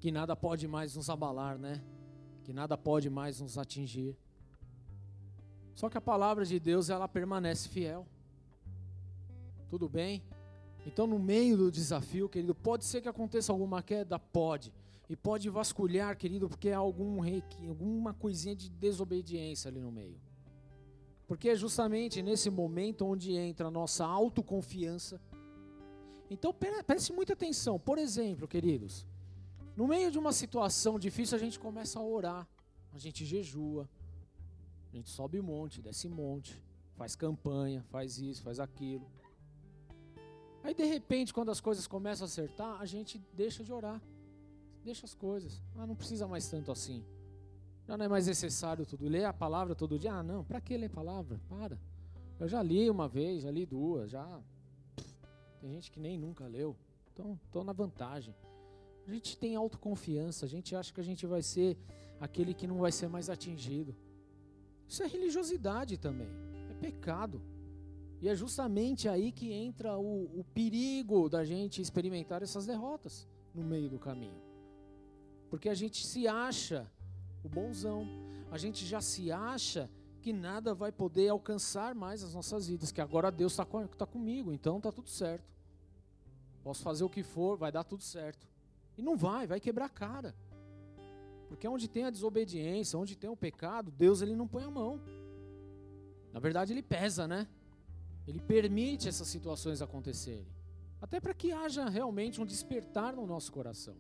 que 0.06 0.12
nada 0.12 0.36
pode 0.36 0.68
mais 0.68 0.96
nos 0.96 1.10
abalar, 1.10 1.58
né? 1.58 1.82
Que 2.44 2.54
nada 2.54 2.78
pode 2.78 3.10
mais 3.10 3.42
nos 3.42 3.58
atingir. 3.58 4.16
Só 5.74 5.90
que 5.90 5.98
a 5.98 6.02
palavra 6.02 6.46
de 6.46 6.60
Deus, 6.60 6.92
ela 6.92 7.08
permanece 7.08 7.68
fiel. 7.68 8.06
Tudo 9.68 9.90
bem? 9.90 10.22
Então, 10.86 11.08
no 11.08 11.18
meio 11.18 11.58
do 11.58 11.72
desafio, 11.72 12.30
querido, 12.30 12.54
pode 12.54 12.86
ser 12.86 13.02
que 13.02 13.10
aconteça 13.10 13.52
alguma 13.52 13.82
queda? 13.82 14.20
Pode. 14.20 14.72
E 15.10 15.16
pode 15.16 15.50
vasculhar, 15.50 16.16
querido, 16.16 16.48
porque 16.48 16.70
há 16.70 16.78
algum 16.78 17.24
alguma 17.68 18.14
coisinha 18.14 18.56
de 18.56 18.70
desobediência 18.70 19.70
ali 19.70 19.80
no 19.80 19.92
meio. 19.92 20.22
Porque 21.26 21.50
é 21.50 21.56
justamente 21.56 22.22
nesse 22.22 22.52
momento 22.52 23.08
onde 23.08 23.34
entra 23.36 23.70
a 23.70 23.72
nossa 23.72 24.06
autoconfiança. 24.06 25.20
Então, 26.30 26.54
preste 26.86 27.12
muita 27.12 27.34
atenção. 27.34 27.80
Por 27.80 27.98
exemplo, 27.98 28.48
queridos, 28.48 29.08
no 29.76 29.88
meio 29.88 30.10
de 30.10 30.18
uma 30.18 30.32
situação 30.32 30.98
difícil, 30.98 31.36
a 31.36 31.40
gente 31.40 31.60
começa 31.60 32.00
a 32.00 32.04
orar, 32.04 32.48
a 32.94 32.98
gente 32.98 33.26
jejua, 33.26 33.90
a 34.92 34.96
gente 34.96 35.10
sobe 35.10 35.42
monte, 35.42 35.82
desce 35.82 36.08
monte, 36.08 36.62
faz 36.96 37.16
campanha, 37.16 37.84
faz 37.90 38.18
isso, 38.18 38.42
faz 38.42 38.60
aquilo. 38.60 39.06
Aí 40.64 40.74
de 40.74 40.86
repente, 40.86 41.34
quando 41.34 41.52
as 41.52 41.60
coisas 41.60 41.86
começam 41.86 42.26
a 42.26 42.28
acertar, 42.28 42.80
a 42.80 42.86
gente 42.86 43.22
deixa 43.34 43.64
de 43.64 43.74
orar, 43.74 44.02
deixa 44.84 45.06
as 45.06 45.14
coisas. 45.14 45.62
Ah, 45.76 45.86
não 45.86 45.96
precisa 45.96 46.26
mais 46.28 46.50
tanto 46.50 46.72
assim. 46.72 47.04
Já 47.88 47.98
não 47.98 48.06
é 48.06 48.08
mais 48.08 48.26
necessário 48.26 48.86
tudo. 48.86 49.08
Ler 49.08 49.26
a 49.26 49.34
palavra 49.34 49.76
todo 49.76 50.00
dia? 50.00 50.14
Ah, 50.14 50.24
não, 50.24 50.44
para 50.44 50.60
que 50.60 50.76
ler 50.76 50.90
palavra? 50.90 51.40
Para. 51.48 51.78
Eu 52.40 52.48
já 52.48 52.64
li 52.64 52.90
uma 52.90 53.08
vez, 53.08 53.44
já 53.44 53.52
li 53.52 53.66
duas, 53.66 54.10
já. 54.10 54.42
Tem 55.62 55.70
gente 55.70 55.92
que 55.92 56.00
nem 56.00 56.18
nunca 56.18 56.48
leu. 56.48 56.76
Então, 57.14 57.40
estou 57.46 57.64
na 57.64 57.74
vantagem. 57.74 58.34
A 59.08 59.12
gente 59.12 59.38
tem 59.38 59.56
autoconfiança, 59.56 60.46
a 60.46 60.50
gente 60.50 60.76
acha 60.76 60.94
que 60.94 61.00
a 61.00 61.04
gente 61.04 61.26
vai 61.26 61.42
ser 61.42 61.78
aquele 62.20 62.54
que 62.54 62.66
não 62.66 62.78
vai 62.78 62.92
ser 62.92 63.08
mais 63.08 63.30
atingido. 63.30 63.96
Isso 64.88 65.04
é 65.04 65.08
religiosidade 65.08 65.98
também, 65.98 66.30
é 66.70 66.74
pecado. 66.74 67.42
E 68.22 68.30
é 68.30 68.36
justamente 68.36 69.08
aí 69.08 69.32
que 69.32 69.52
entra 69.52 69.98
o, 69.98 70.40
o 70.40 70.44
perigo 70.54 71.30
da 71.30 71.44
gente 71.44 71.82
experimentar 71.82 72.42
essas 72.42 72.66
derrotas 72.66 73.28
no 73.54 73.64
meio 73.64 73.90
do 73.90 74.00
caminho. 74.00 74.42
Porque 75.50 75.70
a 75.70 75.76
gente 75.76 76.06
se 76.06 76.28
acha 76.28 76.90
o 77.44 77.50
bonzão, 77.50 78.08
a 78.50 78.58
gente 78.58 78.86
já 78.86 79.02
se 79.02 79.32
acha 79.32 79.90
que 80.22 80.34
nada 80.34 80.74
vai 80.74 80.92
poder 80.92 81.30
alcançar 81.30 81.94
mais 81.94 82.24
as 82.24 82.34
nossas 82.34 82.68
vidas, 82.68 82.92
que 82.92 83.00
agora 83.00 83.32
Deus 83.32 83.54
está 83.54 83.64
tá 83.64 84.06
comigo, 84.08 84.52
então 84.52 84.78
está 84.78 84.92
tudo 84.92 85.10
certo. 85.10 85.54
Posso 86.64 86.82
fazer 86.82 87.04
o 87.04 87.10
que 87.10 87.22
for, 87.22 87.58
vai 87.58 87.72
dar 87.72 87.84
tudo 87.84 88.02
certo. 88.02 88.48
E 88.98 89.02
não 89.02 89.16
vai, 89.16 89.46
vai 89.48 89.60
quebrar 89.60 89.86
a 89.86 89.90
cara. 89.90 90.36
Porque 91.48 91.68
onde 91.68 91.88
tem 91.88 92.06
a 92.06 92.10
desobediência, 92.10 92.98
onde 92.98 93.16
tem 93.16 93.30
o 93.30 93.38
pecado, 93.38 93.92
Deus 93.92 94.22
ele 94.22 94.36
não 94.36 94.48
põe 94.48 94.64
a 94.64 94.72
mão. 94.72 95.00
Na 96.34 96.40
verdade, 96.40 96.74
ele 96.74 96.82
pesa, 96.82 97.28
né? 97.28 97.48
Ele 98.28 98.40
permite 98.40 99.08
essas 99.08 99.28
situações 99.28 99.82
acontecerem. 99.82 100.48
Até 101.02 101.20
para 101.20 101.34
que 101.34 101.52
haja 101.52 101.88
realmente 101.88 102.42
um 102.42 102.46
despertar 102.46 103.16
no 103.16 103.28
nosso 103.28 103.52
coração. 103.52 103.96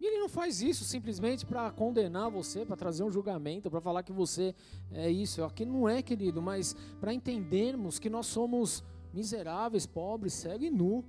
E 0.00 0.06
ele 0.06 0.18
não 0.18 0.28
faz 0.28 0.62
isso 0.62 0.84
simplesmente 0.84 1.44
para 1.44 1.70
condenar 1.72 2.30
você, 2.30 2.64
para 2.64 2.76
trazer 2.76 3.02
um 3.02 3.10
julgamento, 3.10 3.70
para 3.70 3.80
falar 3.80 4.02
que 4.02 4.12
você 4.12 4.54
é 4.92 5.10
isso. 5.10 5.42
Aqui 5.42 5.64
não 5.64 5.88
é, 5.88 6.02
querido, 6.02 6.40
mas 6.40 6.74
para 7.00 7.12
entendermos 7.12 7.98
que 7.98 8.08
nós 8.08 8.26
somos 8.26 8.84
miseráveis, 9.12 9.86
pobres, 9.86 10.34
cegos 10.34 10.66
e 10.66 10.70
nu 10.70 11.04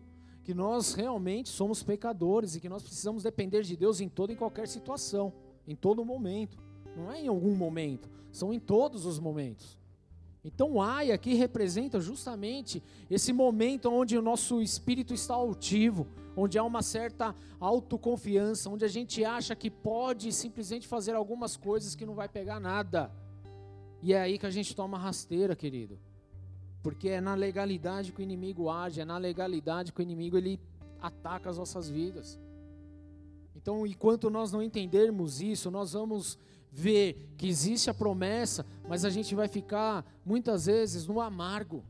que 0.50 0.54
nós 0.56 0.96
realmente 0.96 1.48
somos 1.48 1.84
pecadores 1.84 2.56
e 2.56 2.60
que 2.60 2.68
nós 2.68 2.82
precisamos 2.82 3.22
depender 3.22 3.62
de 3.62 3.78
Deus 3.78 4.02
em 4.02 4.10
toda 4.10 4.34
e 4.34 4.36
qualquer 4.36 4.68
situação, 4.68 5.32
em 5.68 5.76
todo 5.76 6.04
momento. 6.04 6.58
Não 6.98 7.12
é 7.12 7.22
em 7.22 7.28
algum 7.28 7.56
momento, 7.56 8.10
são 8.32 8.52
em 8.52 8.60
todos 8.60 9.06
os 9.06 9.20
momentos. 9.20 9.78
Então, 10.44 10.72
o 10.72 10.82
ai 10.82 11.12
aqui 11.12 11.36
representa 11.36 12.00
justamente 12.00 12.82
esse 13.12 13.32
momento 13.32 13.92
onde 13.92 14.18
o 14.18 14.24
nosso 14.24 14.60
espírito 14.60 15.14
está 15.14 15.36
altivo, 15.36 16.08
onde 16.36 16.58
há 16.58 16.64
uma 16.64 16.82
certa 16.82 17.36
autoconfiança, 17.60 18.72
onde 18.72 18.84
a 18.84 18.88
gente 18.88 19.24
acha 19.24 19.56
que 19.56 19.70
pode 19.70 20.34
simplesmente 20.34 20.88
fazer 20.88 21.14
algumas 21.14 21.56
coisas 21.56 21.94
que 21.94 22.08
não 22.08 22.16
vai 22.16 22.28
pegar 22.28 22.60
nada. 22.60 23.12
E 24.02 24.14
é 24.14 24.20
aí 24.20 24.40
que 24.40 24.48
a 24.48 24.52
gente 24.52 24.76
toma 24.76 24.98
rasteira, 24.98 25.56
querido. 25.56 26.00
Porque 26.82 27.10
é 27.10 27.20
na 27.20 27.36
legalidade 27.36 28.12
que 28.12 28.22
o 28.22 28.24
inimigo 28.24 28.70
age, 28.70 29.02
é 29.02 29.06
na 29.06 29.18
legalidade 29.18 29.92
que 29.92 30.00
o 30.00 30.04
inimigo 30.04 30.38
ele 30.38 30.60
ataca 31.02 31.50
as 31.50 31.58
nossas 31.58 31.90
vidas. 31.90 32.40
Então, 33.56 33.86
enquanto 33.86 34.30
nós 34.30 34.52
não 34.52 34.64
entendermos 34.64 35.42
isso, 35.42 35.70
nós 35.70 35.92
vamos 35.92 36.40
ver 36.72 37.34
que 37.38 37.48
existe 37.48 37.90
a 37.90 37.94
promessa, 37.94 38.66
mas 38.88 39.04
a 39.04 39.10
gente 39.10 39.36
vai 39.36 39.48
ficar 39.48 40.06
muitas 40.26 40.68
vezes 40.68 41.06
no 41.06 41.20
amargo. 41.20 41.84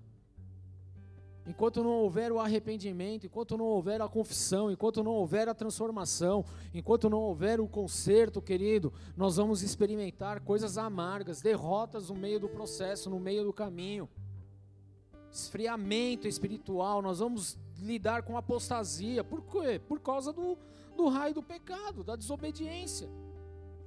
Enquanto 1.45 1.83
não 1.83 1.91
houver 1.91 2.31
o 2.31 2.39
arrependimento, 2.39 3.25
enquanto 3.25 3.57
não 3.57 3.65
houver 3.65 4.01
a 4.01 4.07
confissão, 4.07 4.71
enquanto 4.71 5.03
não 5.03 5.11
houver 5.11 5.49
a 5.49 5.53
transformação, 5.53 6.45
enquanto 6.73 7.09
não 7.09 7.19
houver 7.19 7.59
o 7.59 7.67
conserto, 7.67 8.41
querido, 8.41 8.93
nós 9.17 9.37
vamos 9.37 9.63
experimentar 9.63 10.41
coisas 10.41 10.77
amargas, 10.77 11.41
derrotas 11.41 12.09
no 12.09 12.15
meio 12.15 12.39
do 12.39 12.47
processo, 12.47 13.09
no 13.09 13.19
meio 13.19 13.43
do 13.43 13.53
caminho 13.53 14.07
esfriamento 15.31 16.27
espiritual, 16.27 17.01
nós 17.01 17.19
vamos 17.19 17.57
lidar 17.81 18.23
com 18.23 18.37
apostasia. 18.37 19.23
Por 19.23 19.41
quê? 19.43 19.79
Por 19.79 19.99
causa 19.99 20.33
do, 20.33 20.57
do 20.95 21.07
raio 21.07 21.33
do 21.33 21.43
pecado, 21.43 22.03
da 22.03 22.15
desobediência. 22.15 23.09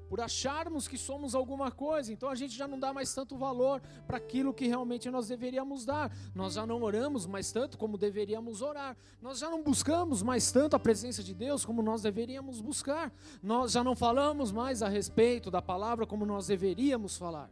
Por 0.08 0.20
acharmos 0.20 0.86
que 0.86 0.98
somos 0.98 1.34
alguma 1.34 1.70
coisa, 1.70 2.12
então 2.12 2.28
a 2.28 2.34
gente 2.34 2.54
já 2.54 2.68
não 2.68 2.78
dá 2.78 2.92
mais 2.92 3.14
tanto 3.14 3.34
valor 3.34 3.80
para 4.06 4.18
aquilo 4.18 4.52
que 4.52 4.66
realmente 4.66 5.10
nós 5.10 5.26
deveríamos 5.26 5.86
dar. 5.86 6.14
Nós 6.34 6.52
já 6.52 6.66
não 6.66 6.82
oramos 6.82 7.24
mais 7.26 7.50
tanto 7.50 7.78
como 7.78 7.96
deveríamos 7.96 8.60
orar. 8.60 8.94
Nós 9.22 9.38
já 9.38 9.48
não 9.48 9.62
buscamos 9.62 10.22
mais 10.22 10.52
tanto 10.52 10.76
a 10.76 10.78
presença 10.78 11.22
de 11.22 11.32
Deus 11.32 11.64
como 11.64 11.80
nós 11.80 12.02
deveríamos 12.02 12.60
buscar. 12.60 13.10
Nós 13.42 13.72
já 13.72 13.82
não 13.82 13.96
falamos 13.96 14.52
mais 14.52 14.82
a 14.82 14.88
respeito 14.88 15.50
da 15.50 15.62
palavra 15.62 16.06
como 16.06 16.26
nós 16.26 16.46
deveríamos 16.46 17.16
falar. 17.16 17.50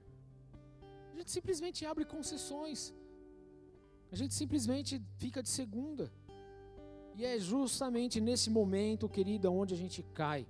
A 1.15 1.17
gente 1.17 1.31
simplesmente 1.31 1.87
abre 1.87 2.05
concessões 2.05 2.95
a 4.11 4.17
gente 4.17 4.35
simplesmente 4.35 5.01
fica 5.19 5.43
de 5.43 5.49
segunda. 5.49 6.13
E 7.17 7.25
é 7.25 7.39
justamente 7.39 8.21
nesse 8.21 8.51
momento, 8.51 9.09
querida, 9.09 9.51
onde 9.51 9.75
a 9.75 9.77
gente 9.77 10.03
cai. 10.15 10.47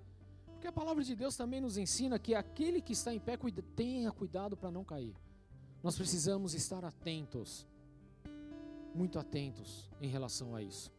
Porque 0.52 0.68
a 0.68 0.72
palavra 0.72 1.02
de 1.02 1.14
Deus 1.14 1.36
também 1.36 1.60
nos 1.60 1.76
ensina 1.76 2.18
que 2.18 2.34
aquele 2.34 2.80
que 2.80 2.92
está 2.92 3.14
em 3.14 3.18
pé 3.18 3.38
tenha 3.74 4.12
cuidado 4.12 4.56
para 4.56 4.70
não 4.70 4.84
cair. 4.84 5.16
Nós 5.82 5.96
precisamos 5.96 6.54
estar 6.54 6.84
atentos, 6.84 7.66
muito 8.94 9.18
atentos 9.18 9.90
em 10.00 10.08
relação 10.08 10.54
a 10.54 10.62
isso. 10.62 10.92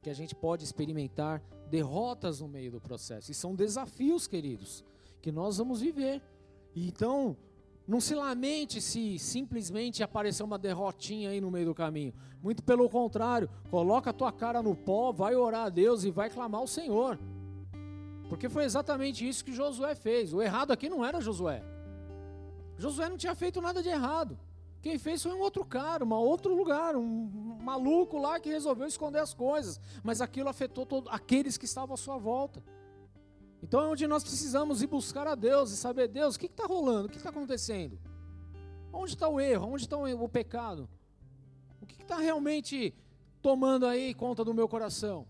Que 0.00 0.10
a 0.10 0.14
gente 0.14 0.34
pode 0.34 0.64
experimentar 0.64 1.42
derrotas 1.68 2.40
no 2.40 2.48
meio 2.48 2.70
do 2.70 2.80
processo. 2.80 3.30
E 3.30 3.34
são 3.34 3.54
desafios, 3.54 4.26
queridos, 4.26 4.82
que 5.20 5.30
nós 5.30 5.58
vamos 5.58 5.80
viver. 5.80 6.22
E 6.74 6.88
então, 6.88 7.36
não 7.86 8.00
se 8.00 8.14
lamente 8.14 8.80
se 8.80 9.18
simplesmente 9.18 10.02
aparecer 10.02 10.42
uma 10.42 10.58
derrotinha 10.58 11.30
aí 11.30 11.40
no 11.40 11.50
meio 11.50 11.66
do 11.66 11.74
caminho. 11.74 12.14
Muito 12.42 12.62
pelo 12.62 12.88
contrário, 12.88 13.48
coloca 13.70 14.10
a 14.10 14.12
tua 14.12 14.32
cara 14.32 14.62
no 14.62 14.74
pó, 14.74 15.12
vai 15.12 15.34
orar 15.34 15.66
a 15.66 15.68
Deus 15.68 16.04
e 16.04 16.10
vai 16.10 16.30
clamar 16.30 16.60
ao 16.60 16.66
Senhor. 16.66 17.18
Porque 18.28 18.48
foi 18.48 18.64
exatamente 18.64 19.28
isso 19.28 19.44
que 19.44 19.52
Josué 19.52 19.94
fez. 19.94 20.32
O 20.32 20.40
errado 20.40 20.72
aqui 20.72 20.88
não 20.88 21.04
era 21.04 21.20
Josué. 21.20 21.62
Josué 22.78 23.08
não 23.08 23.16
tinha 23.16 23.34
feito 23.34 23.60
nada 23.60 23.82
de 23.82 23.88
errado. 23.88 24.38
Quem 24.80 24.98
fez 24.98 25.22
foi 25.22 25.32
um 25.32 25.40
outro 25.40 25.64
cara, 25.64 26.04
um 26.04 26.12
outro 26.12 26.54
lugar, 26.56 26.96
um 26.96 27.58
maluco 27.60 28.18
lá 28.18 28.40
que 28.40 28.48
resolveu 28.48 28.86
esconder 28.86 29.20
as 29.20 29.32
coisas. 29.32 29.80
Mas 30.02 30.20
aquilo 30.20 30.48
afetou 30.48 30.86
aqueles 31.10 31.56
que 31.56 31.64
estavam 31.64 31.94
à 31.94 31.96
sua 31.96 32.18
volta. 32.18 32.62
Então 33.62 33.80
é 33.80 33.86
onde 33.86 34.06
nós 34.06 34.24
precisamos 34.24 34.82
ir 34.82 34.88
buscar 34.88 35.26
a 35.26 35.34
Deus 35.34 35.70
e 35.70 35.76
saber, 35.76 36.08
Deus, 36.08 36.34
o 36.34 36.38
que 36.38 36.46
está 36.46 36.66
rolando? 36.66 37.06
O 37.06 37.10
que 37.10 37.16
está 37.16 37.30
acontecendo? 37.30 37.98
Onde 38.92 39.12
está 39.12 39.28
o 39.28 39.40
erro? 39.40 39.68
Onde 39.68 39.84
está 39.84 39.96
o 39.96 40.28
pecado? 40.28 40.88
O 41.80 41.86
que 41.86 42.02
está 42.02 42.18
realmente 42.18 42.92
tomando 43.40 43.86
aí 43.86 44.12
conta 44.14 44.44
do 44.44 44.52
meu 44.52 44.68
coração? 44.68 45.26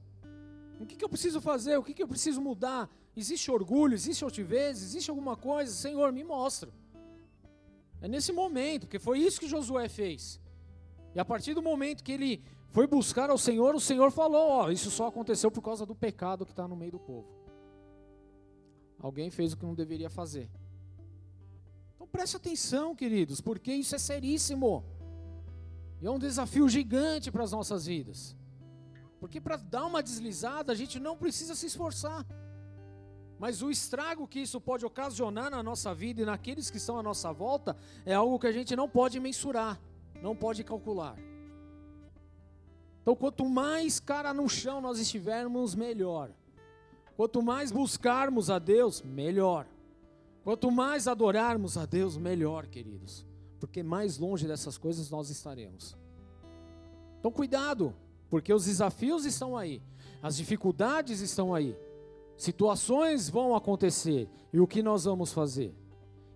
O 0.81 0.87
que, 0.87 0.97
que 0.97 1.05
eu 1.05 1.09
preciso 1.09 1.41
fazer? 1.41 1.77
O 1.77 1.83
que, 1.83 1.95
que 1.95 2.03
eu 2.03 2.09
preciso 2.09 2.41
mudar? 2.41 2.91
Existe 3.17 3.51
orgulho? 3.51 3.95
Existe 3.95 4.25
altivez? 4.25 4.83
Existe 4.83 5.11
alguma 5.11 5.37
coisa? 5.37 5.73
Senhor, 5.73 6.11
me 6.11 6.25
mostra. 6.25 6.71
É 8.01 8.09
nesse 8.09 8.33
momento, 8.33 8.83
porque 8.83 8.99
foi 8.99 9.21
isso 9.21 9.39
que 9.39 9.47
Josué 9.47 9.89
fez. 9.89 10.41
E 11.15 11.21
a 11.21 11.25
partir 11.25 11.55
do 11.55 11.63
momento 11.63 12.03
que 12.03 12.11
ele 12.11 12.43
foi 12.71 12.87
buscar 12.87 13.31
ao 13.31 13.39
Senhor, 13.39 13.75
o 13.75 13.81
Senhor 13.81 14.11
falou: 14.11 14.49
Ó, 14.49 14.71
isso 14.71 14.91
só 14.91 15.07
aconteceu 15.07 15.51
por 15.51 15.63
causa 15.63 15.87
do 15.87 15.95
pecado 15.95 16.45
que 16.45 16.53
está 16.53 16.67
no 16.67 16.75
meio 16.75 16.93
do 16.93 16.99
povo. 16.99 17.42
Alguém 19.03 19.31
fez 19.31 19.53
o 19.53 19.57
que 19.57 19.67
não 19.67 19.75
deveria 19.75 20.09
fazer. 20.09 20.49
Então 21.95 22.07
preste 22.07 22.37
atenção, 22.37 22.95
queridos, 22.95 23.41
porque 23.41 23.73
isso 23.75 23.97
é 23.97 23.99
seríssimo. 23.99 24.85
E 26.01 26.07
é 26.07 26.11
um 26.11 26.19
desafio 26.19 26.69
gigante 26.69 27.31
para 27.31 27.43
as 27.43 27.51
nossas 27.51 27.87
vidas. 27.87 28.37
Porque 29.19 29.41
para 29.41 29.57
dar 29.57 29.87
uma 29.87 30.03
deslizada, 30.03 30.73
a 30.73 30.75
gente 30.75 31.01
não 31.01 31.17
precisa 31.17 31.55
se 31.57 31.67
esforçar. 31.67 32.25
Mas 33.39 33.61
o 33.61 33.73
estrago 33.73 34.29
que 34.29 34.39
isso 34.39 34.61
pode 34.61 34.87
ocasionar 34.87 35.51
na 35.51 35.65
nossa 35.65 35.93
vida 35.93 36.23
e 36.23 36.25
naqueles 36.25 36.71
que 36.71 36.77
estão 36.77 36.97
à 36.97 37.03
nossa 37.03 37.33
volta 37.33 37.77
é 38.07 38.15
algo 38.15 38.39
que 38.39 38.47
a 38.47 38.53
gente 38.53 38.77
não 38.77 38.89
pode 38.89 39.19
mensurar, 39.19 39.81
não 40.21 40.37
pode 40.37 40.63
calcular. 40.63 41.17
Então, 43.01 43.17
quanto 43.17 43.49
mais 43.49 43.99
cara 43.99 44.33
no 44.33 44.49
chão 44.49 44.81
nós 44.81 45.01
estivermos, 45.01 45.75
melhor. 45.75 46.31
Quanto 47.17 47.43
mais 47.43 47.71
buscarmos 47.71 48.51
a 48.51 48.59
Deus, 48.59 49.03
melhor. 49.03 49.67
Quanto 50.43 50.71
mais 50.71 51.07
adorarmos 51.07 51.77
a 51.77 51.87
Deus, 51.87 52.17
melhor, 52.17 52.67
queridos. 52.67 53.27
Porque 53.61 53.83
mais 53.83 54.19
longe 54.19 54.47
dessas 54.47 54.77
coisas 54.77 55.11
nós 55.11 55.31
estaremos. 55.31 55.97
Então, 57.21 57.31
cuidado, 57.31 57.95
porque 58.29 58.53
os 58.53 58.65
desafios 58.65 59.25
estão 59.25 59.57
aí, 59.57 59.81
as 60.21 60.37
dificuldades 60.37 61.21
estão 61.21 61.55
aí, 61.55 61.77
situações 62.37 63.29
vão 63.29 63.55
acontecer, 63.55 64.29
e 64.53 64.59
o 64.59 64.67
que 64.67 64.83
nós 64.83 65.05
vamos 65.05 65.33
fazer? 65.33 65.73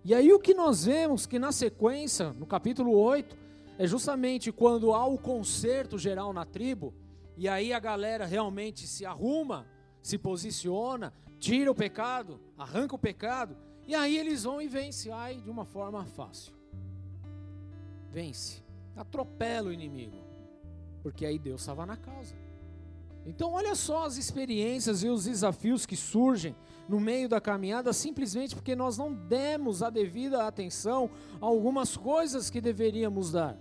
E 0.05 0.13
aí, 0.13 0.31
o 0.31 0.39
que 0.39 0.53
nós 0.53 0.85
vemos 0.85 1.25
que 1.25 1.37
na 1.37 1.51
sequência, 1.51 2.31
no 2.31 2.45
capítulo 2.45 2.91
8, 2.97 3.35
é 3.77 3.85
justamente 3.85 4.51
quando 4.51 4.93
há 4.93 5.05
o 5.05 5.17
concerto 5.17 5.97
geral 5.97 6.31
na 6.31 6.45
tribo, 6.45 6.93
e 7.35 7.49
aí 7.49 7.73
a 7.73 7.79
galera 7.79 8.25
realmente 8.25 8.87
se 8.87 9.05
arruma 9.05 9.67
se 10.07 10.17
posiciona, 10.17 11.11
tira 11.37 11.69
o 11.69 11.75
pecado, 11.75 12.39
arranca 12.57 12.95
o 12.95 12.99
pecado, 12.99 13.57
e 13.85 13.93
aí 13.93 14.17
eles 14.17 14.43
vão 14.43 14.61
e 14.61 14.67
vencem, 14.67 15.11
ai, 15.11 15.41
de 15.41 15.49
uma 15.49 15.65
forma 15.65 16.05
fácil. 16.05 16.53
Vence, 18.09 18.63
atropela 18.95 19.67
o 19.67 19.73
inimigo, 19.73 20.15
porque 21.03 21.25
aí 21.25 21.37
Deus 21.37 21.59
estava 21.59 21.85
na 21.85 21.97
causa. 21.97 22.35
Então, 23.25 23.51
olha 23.51 23.75
só 23.75 24.05
as 24.05 24.15
experiências 24.15 25.03
e 25.03 25.09
os 25.09 25.25
desafios 25.25 25.85
que 25.85 25.97
surgem 25.97 26.55
no 26.87 27.01
meio 27.01 27.27
da 27.27 27.41
caminhada, 27.41 27.91
simplesmente 27.91 28.55
porque 28.55 28.77
nós 28.77 28.97
não 28.97 29.13
demos 29.13 29.83
a 29.83 29.89
devida 29.89 30.47
atenção 30.47 31.09
a 31.41 31.45
algumas 31.45 31.97
coisas 31.97 32.49
que 32.49 32.61
deveríamos 32.61 33.33
dar. 33.33 33.57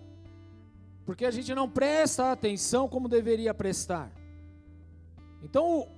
Porque 1.04 1.24
a 1.24 1.30
gente 1.32 1.52
não 1.52 1.68
presta 1.68 2.30
atenção 2.30 2.88
como 2.88 3.08
deveria 3.08 3.52
prestar. 3.52 4.12
Então, 5.42 5.88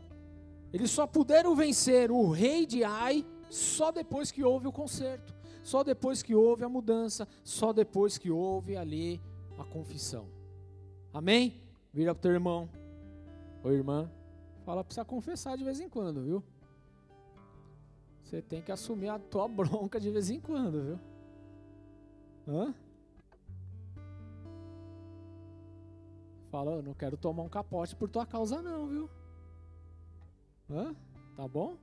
eles 0.73 0.91
só 0.91 1.07
puderam 1.07 1.55
vencer 1.55 2.11
o 2.11 2.31
rei 2.31 2.67
de 2.67 2.85
Ai 2.85 3.25
só 3.49 3.91
depois 3.91 4.31
que 4.31 4.45
houve 4.45 4.67
o 4.67 4.73
conserto, 4.73 5.35
só 5.63 5.83
depois 5.83 6.23
que 6.23 6.35
houve 6.35 6.65
a 6.65 6.69
mudança, 6.69 7.27
só 7.43 7.73
depois 7.73 8.19
que 8.19 8.31
houve 8.31 8.77
ali 8.77 9.21
a 9.59 9.65
confissão. 9.65 10.27
Amém? 11.13 11.63
Vira 11.93 12.15
para 12.15 12.19
o 12.19 12.23
teu 12.23 12.33
irmão 12.33 12.69
ou 13.63 13.73
irmã, 13.73 14.11
fala 14.65 14.85
você 14.89 15.05
confessar 15.05 15.57
de 15.57 15.65
vez 15.65 15.81
em 15.81 15.89
quando, 15.89 16.23
viu? 16.23 16.45
Você 18.23 18.43
tem 18.43 18.61
que 18.61 18.71
assumir 18.71 19.09
a 19.09 19.19
tua 19.19 19.49
bronca 19.49 19.99
de 19.99 20.11
vez 20.11 20.31
em 20.31 20.39
quando, 20.39 20.83
viu? 20.83 21.01
Hã? 22.47 22.75
Fala, 26.51 26.73
eu 26.73 26.83
não 26.83 26.95
quero 26.95 27.17
tomar 27.17 27.43
um 27.43 27.49
capote 27.49 27.95
por 27.97 28.09
tua 28.09 28.25
causa 28.25 28.63
não, 28.63 28.87
viu? 28.87 29.11
Hã? 30.71 30.95
Tá 31.37 31.49
bom? 31.49 31.77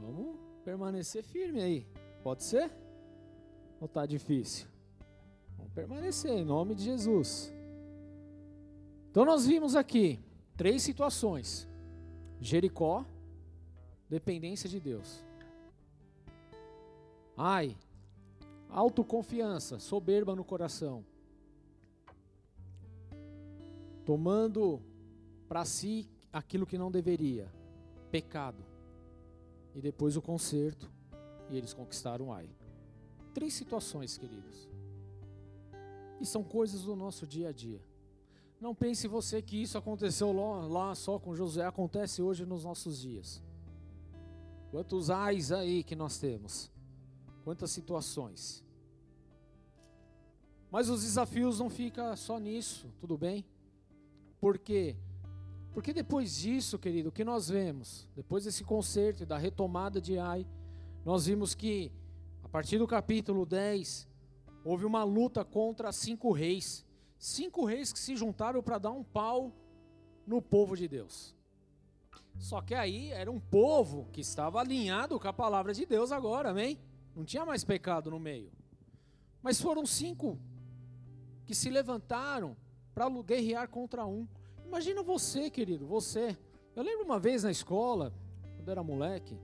Vamos 0.00 0.36
permanecer 0.64 1.22
firme 1.22 1.60
aí. 1.62 1.86
Pode 2.22 2.42
ser? 2.42 2.70
Ou 3.80 3.86
tá 3.86 4.04
difícil? 4.06 4.66
Vamos 5.56 5.72
permanecer 5.72 6.32
em 6.32 6.44
nome 6.44 6.74
de 6.74 6.84
Jesus. 6.84 7.52
Então 9.10 9.24
nós 9.24 9.46
vimos 9.46 9.76
aqui 9.76 10.18
três 10.56 10.82
situações: 10.82 11.68
Jericó, 12.40 13.04
dependência 14.08 14.68
de 14.68 14.80
Deus. 14.80 15.24
Ai, 17.36 17.76
autoconfiança, 18.68 19.78
soberba 19.78 20.34
no 20.34 20.44
coração. 20.44 21.04
Tomando 24.04 24.82
para 25.48 25.64
si 25.64 26.08
aquilo 26.32 26.66
que 26.66 26.78
não 26.78 26.90
deveria, 26.90 27.52
pecado. 28.10 28.64
E 29.74 29.80
depois 29.80 30.16
o 30.16 30.22
conserto, 30.22 30.90
e 31.50 31.56
eles 31.56 31.74
conquistaram 31.74 32.32
Ai. 32.32 32.48
Três 33.34 33.54
situações, 33.54 34.18
queridos. 34.18 34.68
E 36.20 36.26
são 36.26 36.42
coisas 36.42 36.82
do 36.82 36.94
nosso 36.94 37.26
dia 37.26 37.48
a 37.48 37.52
dia. 37.52 37.80
Não 38.60 38.74
pense 38.74 39.08
você 39.08 39.42
que 39.42 39.60
isso 39.60 39.76
aconteceu 39.76 40.32
lá, 40.32 40.66
lá 40.66 40.94
só 40.94 41.18
com 41.18 41.34
Josué, 41.34 41.64
acontece 41.64 42.22
hoje 42.22 42.46
nos 42.46 42.64
nossos 42.64 43.00
dias. 43.00 43.42
Quantos 44.70 45.10
ais 45.10 45.50
aí 45.50 45.82
que 45.82 45.96
nós 45.96 46.18
temos? 46.18 46.70
Quantas 47.44 47.70
situações? 47.70 48.64
Mas 50.70 50.88
os 50.88 51.02
desafios 51.02 51.58
não 51.58 51.68
ficam 51.68 52.16
só 52.16 52.38
nisso, 52.38 52.86
tudo 53.00 53.18
bem? 53.18 53.44
Porque 54.40 54.96
porque 55.72 55.92
depois 55.92 56.36
disso, 56.36 56.78
querido, 56.78 57.08
o 57.08 57.12
que 57.12 57.24
nós 57.24 57.48
vemos? 57.48 58.08
Depois 58.14 58.44
desse 58.44 58.62
concerto 58.62 59.22
e 59.22 59.26
da 59.26 59.38
retomada 59.38 60.00
de 60.00 60.18
Ai, 60.18 60.46
nós 61.04 61.26
vimos 61.26 61.54
que, 61.54 61.90
a 62.42 62.48
partir 62.48 62.78
do 62.78 62.86
capítulo 62.86 63.46
10, 63.46 64.06
houve 64.64 64.84
uma 64.84 65.02
luta 65.02 65.44
contra 65.44 65.90
cinco 65.90 66.30
reis. 66.30 66.84
Cinco 67.18 67.64
reis 67.64 67.92
que 67.92 67.98
se 67.98 68.14
juntaram 68.16 68.62
para 68.62 68.78
dar 68.78 68.90
um 68.90 69.02
pau 69.02 69.52
no 70.26 70.42
povo 70.42 70.76
de 70.76 70.86
Deus. 70.86 71.34
Só 72.38 72.60
que 72.60 72.74
aí 72.74 73.10
era 73.10 73.30
um 73.30 73.40
povo 73.40 74.08
que 74.12 74.20
estava 74.20 74.60
alinhado 74.60 75.18
com 75.18 75.28
a 75.28 75.32
palavra 75.32 75.72
de 75.72 75.86
Deus 75.86 76.12
agora, 76.12 76.50
amém? 76.50 76.78
Não 77.14 77.24
tinha 77.24 77.44
mais 77.44 77.64
pecado 77.64 78.10
no 78.10 78.18
meio. 78.18 78.50
Mas 79.42 79.60
foram 79.60 79.84
cinco 79.84 80.38
que 81.44 81.54
se 81.54 81.70
levantaram 81.70 82.56
para 82.94 83.08
guerrear 83.22 83.68
contra 83.68 84.06
um. 84.06 84.26
Imagina 84.72 85.02
você, 85.02 85.50
querido, 85.50 85.86
você. 85.86 86.34
Eu 86.74 86.82
lembro 86.82 87.04
uma 87.04 87.18
vez 87.18 87.42
na 87.42 87.50
escola, 87.50 88.10
quando 88.56 88.70
era 88.70 88.82
moleque, 88.82 89.38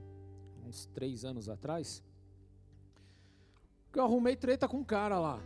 uns 0.65 0.87
três 0.87 1.23
anos 1.23 1.47
atrás, 1.47 2.03
que 3.93 3.99
eu 3.99 4.03
arrumei 4.03 4.35
treta 4.35 4.67
com 4.67 4.77
um 4.77 4.83
cara 4.83 5.19
lá. 5.19 5.39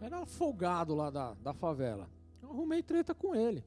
Era 0.00 0.24
folgado 0.24 0.94
lá 0.94 1.10
da, 1.10 1.34
da 1.34 1.52
favela. 1.52 2.08
Eu 2.40 2.50
arrumei 2.50 2.84
treta 2.84 3.12
com 3.12 3.34
ele. 3.34 3.64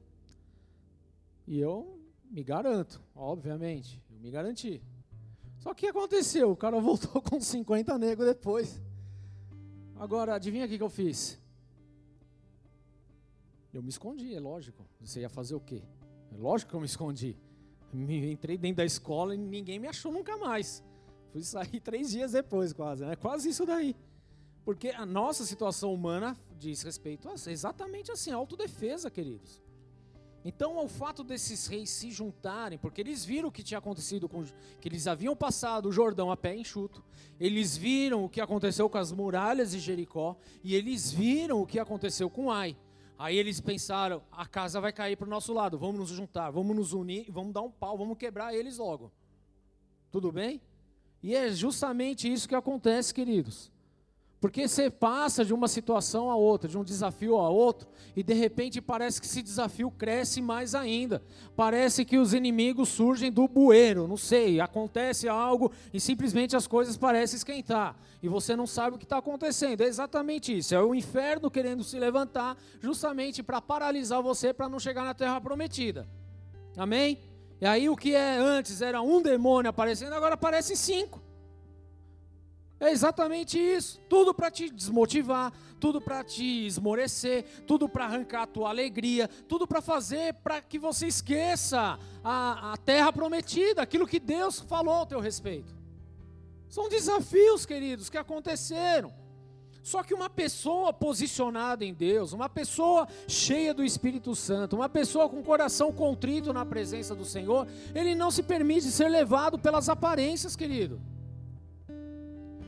E 1.46 1.60
eu 1.60 2.00
me 2.30 2.42
garanto, 2.42 2.98
obviamente, 3.14 4.02
eu 4.10 4.18
me 4.20 4.30
garanti. 4.30 4.80
Só 5.58 5.74
que 5.74 5.86
o 5.86 5.92
que 5.92 5.98
aconteceu? 5.98 6.52
O 6.52 6.56
cara 6.56 6.80
voltou 6.80 7.20
com 7.20 7.38
50 7.38 7.98
negros 7.98 8.26
depois. 8.26 8.80
Agora, 9.96 10.36
adivinha 10.36 10.64
o 10.64 10.68
que, 10.70 10.78
que 10.78 10.82
eu 10.82 10.88
fiz? 10.88 11.38
Eu 13.74 13.82
me 13.82 13.88
escondi, 13.88 14.32
é 14.32 14.38
lógico. 14.38 14.86
Você 15.00 15.20
ia 15.20 15.28
fazer 15.28 15.56
o 15.56 15.60
quê? 15.60 15.82
É 16.32 16.36
lógico 16.36 16.70
que 16.70 16.76
eu 16.76 16.80
me 16.80 16.86
escondi. 16.86 17.36
Me, 17.92 18.30
entrei 18.30 18.56
dentro 18.56 18.76
da 18.76 18.84
escola 18.84 19.34
e 19.34 19.38
ninguém 19.38 19.80
me 19.80 19.88
achou 19.88 20.12
nunca 20.12 20.36
mais. 20.36 20.82
Fui 21.32 21.42
sair 21.42 21.80
três 21.82 22.10
dias 22.10 22.32
depois, 22.32 22.72
quase. 22.72 23.02
É 23.02 23.08
né? 23.08 23.16
quase 23.16 23.48
isso 23.48 23.66
daí. 23.66 23.96
Porque 24.64 24.90
a 24.90 25.04
nossa 25.04 25.44
situação 25.44 25.92
humana 25.92 26.36
diz 26.56 26.82
respeito 26.82 27.28
a 27.28 27.34
exatamente 27.34 28.12
assim, 28.12 28.30
a 28.30 28.36
autodefesa, 28.36 29.10
queridos. 29.10 29.60
Então, 30.44 30.76
o 30.76 30.88
fato 30.88 31.24
desses 31.24 31.66
reis 31.66 31.90
se 31.90 32.10
juntarem, 32.10 32.78
porque 32.78 33.00
eles 33.00 33.24
viram 33.24 33.48
o 33.48 33.52
que 33.52 33.62
tinha 33.62 33.78
acontecido 33.78 34.28
com 34.28 34.44
que 34.78 34.88
eles 34.88 35.06
haviam 35.06 35.34
passado 35.34 35.88
o 35.88 35.92
Jordão 35.92 36.30
a 36.30 36.36
pé 36.36 36.54
enxuto. 36.54 37.02
Eles 37.40 37.76
viram 37.76 38.24
o 38.24 38.28
que 38.28 38.40
aconteceu 38.40 38.88
com 38.88 38.98
as 38.98 39.10
muralhas 39.10 39.70
de 39.70 39.80
Jericó 39.80 40.36
e 40.62 40.74
eles 40.74 41.10
viram 41.10 41.60
o 41.60 41.66
que 41.66 41.78
aconteceu 41.78 42.30
com 42.30 42.50
Ai. 42.50 42.76
Aí 43.18 43.36
eles 43.36 43.60
pensaram: 43.60 44.22
a 44.30 44.46
casa 44.46 44.80
vai 44.80 44.92
cair 44.92 45.16
para 45.16 45.26
o 45.26 45.30
nosso 45.30 45.52
lado, 45.52 45.78
vamos 45.78 45.96
nos 45.98 46.08
juntar, 46.10 46.50
vamos 46.50 46.76
nos 46.76 46.92
unir, 46.92 47.26
vamos 47.30 47.52
dar 47.52 47.62
um 47.62 47.70
pau, 47.70 47.96
vamos 47.96 48.18
quebrar 48.18 48.54
eles 48.54 48.78
logo. 48.78 49.12
Tudo 50.10 50.30
bem? 50.30 50.60
E 51.22 51.34
é 51.34 51.50
justamente 51.50 52.30
isso 52.30 52.48
que 52.48 52.54
acontece, 52.54 53.14
queridos. 53.14 53.72
Porque 54.44 54.68
você 54.68 54.90
passa 54.90 55.42
de 55.42 55.54
uma 55.54 55.66
situação 55.66 56.30
a 56.30 56.36
outra, 56.36 56.68
de 56.68 56.76
um 56.76 56.84
desafio 56.84 57.38
a 57.38 57.48
outro, 57.48 57.88
e 58.14 58.22
de 58.22 58.34
repente 58.34 58.78
parece 58.78 59.18
que 59.18 59.26
esse 59.26 59.40
desafio 59.40 59.90
cresce 59.90 60.42
mais 60.42 60.74
ainda. 60.74 61.22
Parece 61.56 62.04
que 62.04 62.18
os 62.18 62.34
inimigos 62.34 62.90
surgem 62.90 63.32
do 63.32 63.48
bueiro, 63.48 64.06
não 64.06 64.18
sei, 64.18 64.60
acontece 64.60 65.30
algo 65.30 65.72
e 65.94 65.98
simplesmente 65.98 66.54
as 66.54 66.66
coisas 66.66 66.98
parecem 66.98 67.38
esquentar. 67.38 67.96
E 68.22 68.28
você 68.28 68.54
não 68.54 68.66
sabe 68.66 68.96
o 68.96 68.98
que 68.98 69.06
está 69.06 69.16
acontecendo. 69.16 69.80
É 69.80 69.86
exatamente 69.86 70.54
isso. 70.54 70.74
É 70.74 70.82
o 70.82 70.94
inferno 70.94 71.50
querendo 71.50 71.82
se 71.82 71.98
levantar 71.98 72.54
justamente 72.82 73.42
para 73.42 73.62
paralisar 73.62 74.20
você 74.20 74.52
para 74.52 74.68
não 74.68 74.78
chegar 74.78 75.04
na 75.04 75.14
terra 75.14 75.40
prometida. 75.40 76.06
Amém? 76.76 77.18
E 77.62 77.64
aí 77.64 77.88
o 77.88 77.96
que 77.96 78.14
é 78.14 78.36
antes 78.36 78.82
era 78.82 79.00
um 79.00 79.22
demônio 79.22 79.70
aparecendo, 79.70 80.12
agora 80.12 80.34
aparecem 80.34 80.76
cinco. 80.76 81.23
É 82.84 82.90
exatamente 82.90 83.58
isso. 83.58 83.98
Tudo 84.10 84.34
para 84.34 84.50
te 84.50 84.68
desmotivar, 84.68 85.52
tudo 85.80 86.00
para 86.00 86.22
te 86.22 86.66
esmorecer, 86.66 87.44
tudo 87.66 87.88
para 87.88 88.04
arrancar 88.04 88.42
a 88.42 88.46
tua 88.46 88.68
alegria, 88.68 89.26
tudo 89.48 89.66
para 89.66 89.80
fazer 89.80 90.34
para 90.34 90.60
que 90.60 90.78
você 90.78 91.06
esqueça 91.06 91.98
a, 92.22 92.72
a 92.72 92.76
terra 92.76 93.10
prometida, 93.10 93.80
aquilo 93.80 94.06
que 94.06 94.20
Deus 94.20 94.60
falou 94.60 94.94
ao 94.94 95.06
teu 95.06 95.18
respeito. 95.18 95.74
São 96.68 96.88
desafios, 96.88 97.64
queridos, 97.64 98.10
que 98.10 98.18
aconteceram. 98.18 99.12
Só 99.82 100.02
que 100.02 100.14
uma 100.14 100.28
pessoa 100.28 100.92
posicionada 100.92 101.84
em 101.84 101.94
Deus, 101.94 102.32
uma 102.32 102.48
pessoa 102.48 103.06
cheia 103.28 103.72
do 103.72 103.84
Espírito 103.84 104.34
Santo, 104.34 104.76
uma 104.76 104.88
pessoa 104.88 105.28
com 105.28 105.40
o 105.40 105.44
coração 105.44 105.92
contrito 105.92 106.52
na 106.52 106.66
presença 106.66 107.14
do 107.14 107.24
Senhor, 107.24 107.66
ele 107.94 108.14
não 108.14 108.30
se 108.30 108.42
permite 108.42 108.90
ser 108.90 109.08
levado 109.08 109.58
pelas 109.58 109.88
aparências, 109.88 110.56
querido. 110.56 111.00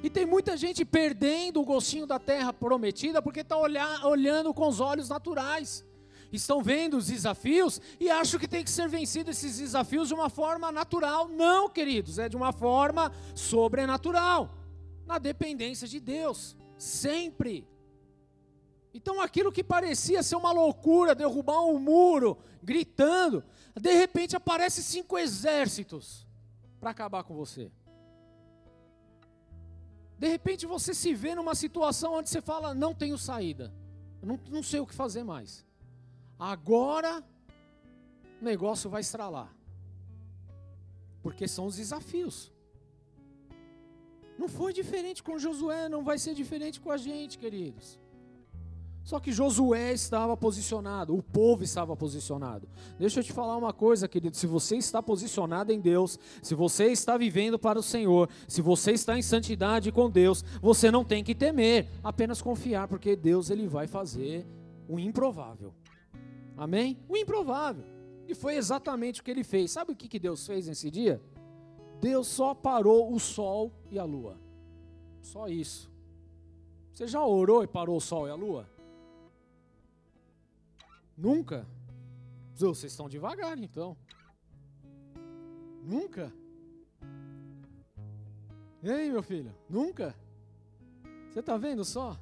E 0.06 0.10
tem 0.10 0.24
muita 0.24 0.56
gente 0.56 0.84
perdendo 0.84 1.60
o 1.60 1.64
gostinho 1.64 2.06
da 2.06 2.16
terra 2.16 2.52
prometida 2.52 3.20
porque 3.20 3.40
está 3.40 3.56
olhando 3.56 4.54
com 4.54 4.68
os 4.68 4.78
olhos 4.78 5.08
naturais. 5.08 5.84
Estão 6.32 6.62
vendo 6.62 6.96
os 6.96 7.08
desafios 7.08 7.80
e 7.98 8.08
acham 8.08 8.38
que 8.38 8.46
tem 8.46 8.62
que 8.62 8.70
ser 8.70 8.88
vencido 8.88 9.32
esses 9.32 9.58
desafios 9.58 10.06
de 10.06 10.14
uma 10.14 10.30
forma 10.30 10.70
natural. 10.70 11.26
Não, 11.26 11.68
queridos, 11.68 12.20
é 12.20 12.28
de 12.28 12.36
uma 12.36 12.52
forma 12.52 13.12
sobrenatural, 13.34 14.48
na 15.04 15.18
dependência 15.18 15.88
de 15.88 15.98
Deus, 15.98 16.56
sempre. 16.78 17.66
Então 18.94 19.20
aquilo 19.20 19.50
que 19.50 19.64
parecia 19.64 20.22
ser 20.22 20.36
uma 20.36 20.52
loucura, 20.52 21.16
derrubar 21.16 21.64
um 21.64 21.80
muro, 21.80 22.38
gritando, 22.62 23.42
de 23.74 23.92
repente 23.92 24.36
aparece 24.36 24.84
cinco 24.84 25.18
exércitos 25.18 26.24
para 26.78 26.90
acabar 26.90 27.24
com 27.24 27.34
você. 27.34 27.72
De 30.18 30.28
repente 30.28 30.64
você 30.66 30.94
se 30.94 31.14
vê 31.14 31.34
numa 31.34 31.54
situação 31.54 32.14
onde 32.14 32.28
você 32.30 32.40
fala: 32.40 32.74
não 32.74 32.94
tenho 32.94 33.18
saída, 33.18 33.72
não, 34.22 34.38
não 34.48 34.62
sei 34.62 34.80
o 34.80 34.86
que 34.86 34.94
fazer 34.94 35.22
mais. 35.22 35.64
Agora 36.38 37.22
o 38.40 38.44
negócio 38.44 38.88
vai 38.88 39.00
estralar, 39.00 39.54
porque 41.22 41.46
são 41.46 41.66
os 41.66 41.76
desafios. 41.76 42.52
Não 44.38 44.48
foi 44.48 44.72
diferente 44.72 45.22
com 45.22 45.38
Josué, 45.38 45.88
não 45.88 46.04
vai 46.04 46.18
ser 46.18 46.34
diferente 46.34 46.80
com 46.80 46.90
a 46.90 46.96
gente, 46.96 47.38
queridos. 47.38 47.98
Só 49.06 49.20
que 49.20 49.30
Josué 49.30 49.92
estava 49.92 50.36
posicionado, 50.36 51.16
o 51.16 51.22
povo 51.22 51.62
estava 51.62 51.96
posicionado. 51.96 52.68
Deixa 52.98 53.20
eu 53.20 53.24
te 53.24 53.32
falar 53.32 53.56
uma 53.56 53.72
coisa, 53.72 54.08
querido: 54.08 54.36
se 54.36 54.48
você 54.48 54.76
está 54.76 55.00
posicionado 55.00 55.72
em 55.72 55.80
Deus, 55.80 56.18
se 56.42 56.56
você 56.56 56.86
está 56.86 57.16
vivendo 57.16 57.56
para 57.56 57.78
o 57.78 57.84
Senhor, 57.84 58.28
se 58.48 58.60
você 58.60 58.90
está 58.90 59.16
em 59.16 59.22
santidade 59.22 59.92
com 59.92 60.10
Deus, 60.10 60.42
você 60.60 60.90
não 60.90 61.04
tem 61.04 61.22
que 61.22 61.36
temer, 61.36 61.88
apenas 62.02 62.42
confiar, 62.42 62.88
porque 62.88 63.14
Deus 63.14 63.48
ele 63.48 63.68
vai 63.68 63.86
fazer 63.86 64.44
o 64.88 64.98
improvável. 64.98 65.72
Amém? 66.56 66.98
O 67.08 67.16
improvável. 67.16 67.84
E 68.26 68.34
foi 68.34 68.56
exatamente 68.56 69.20
o 69.20 69.24
que 69.24 69.30
ele 69.30 69.44
fez. 69.44 69.70
Sabe 69.70 69.92
o 69.92 69.96
que, 69.96 70.08
que 70.08 70.18
Deus 70.18 70.44
fez 70.44 70.66
nesse 70.66 70.90
dia? 70.90 71.22
Deus 72.00 72.26
só 72.26 72.54
parou 72.54 73.14
o 73.14 73.20
sol 73.20 73.72
e 73.88 74.00
a 74.00 74.04
lua. 74.04 74.36
Só 75.22 75.46
isso. 75.46 75.88
Você 76.92 77.06
já 77.06 77.24
orou 77.24 77.62
e 77.62 77.68
parou 77.68 77.98
o 77.98 78.00
sol 78.00 78.26
e 78.26 78.30
a 78.32 78.34
lua? 78.34 78.74
Nunca? 81.16 81.66
Vocês 82.54 82.92
estão 82.92 83.08
devagar 83.08 83.58
então. 83.58 83.96
Nunca? 85.82 86.32
E 88.82 88.90
aí, 88.90 89.10
meu 89.10 89.22
filho? 89.22 89.54
Nunca? 89.68 90.14
Você 91.30 91.40
está 91.40 91.56
vendo 91.56 91.84
só? 91.84 92.18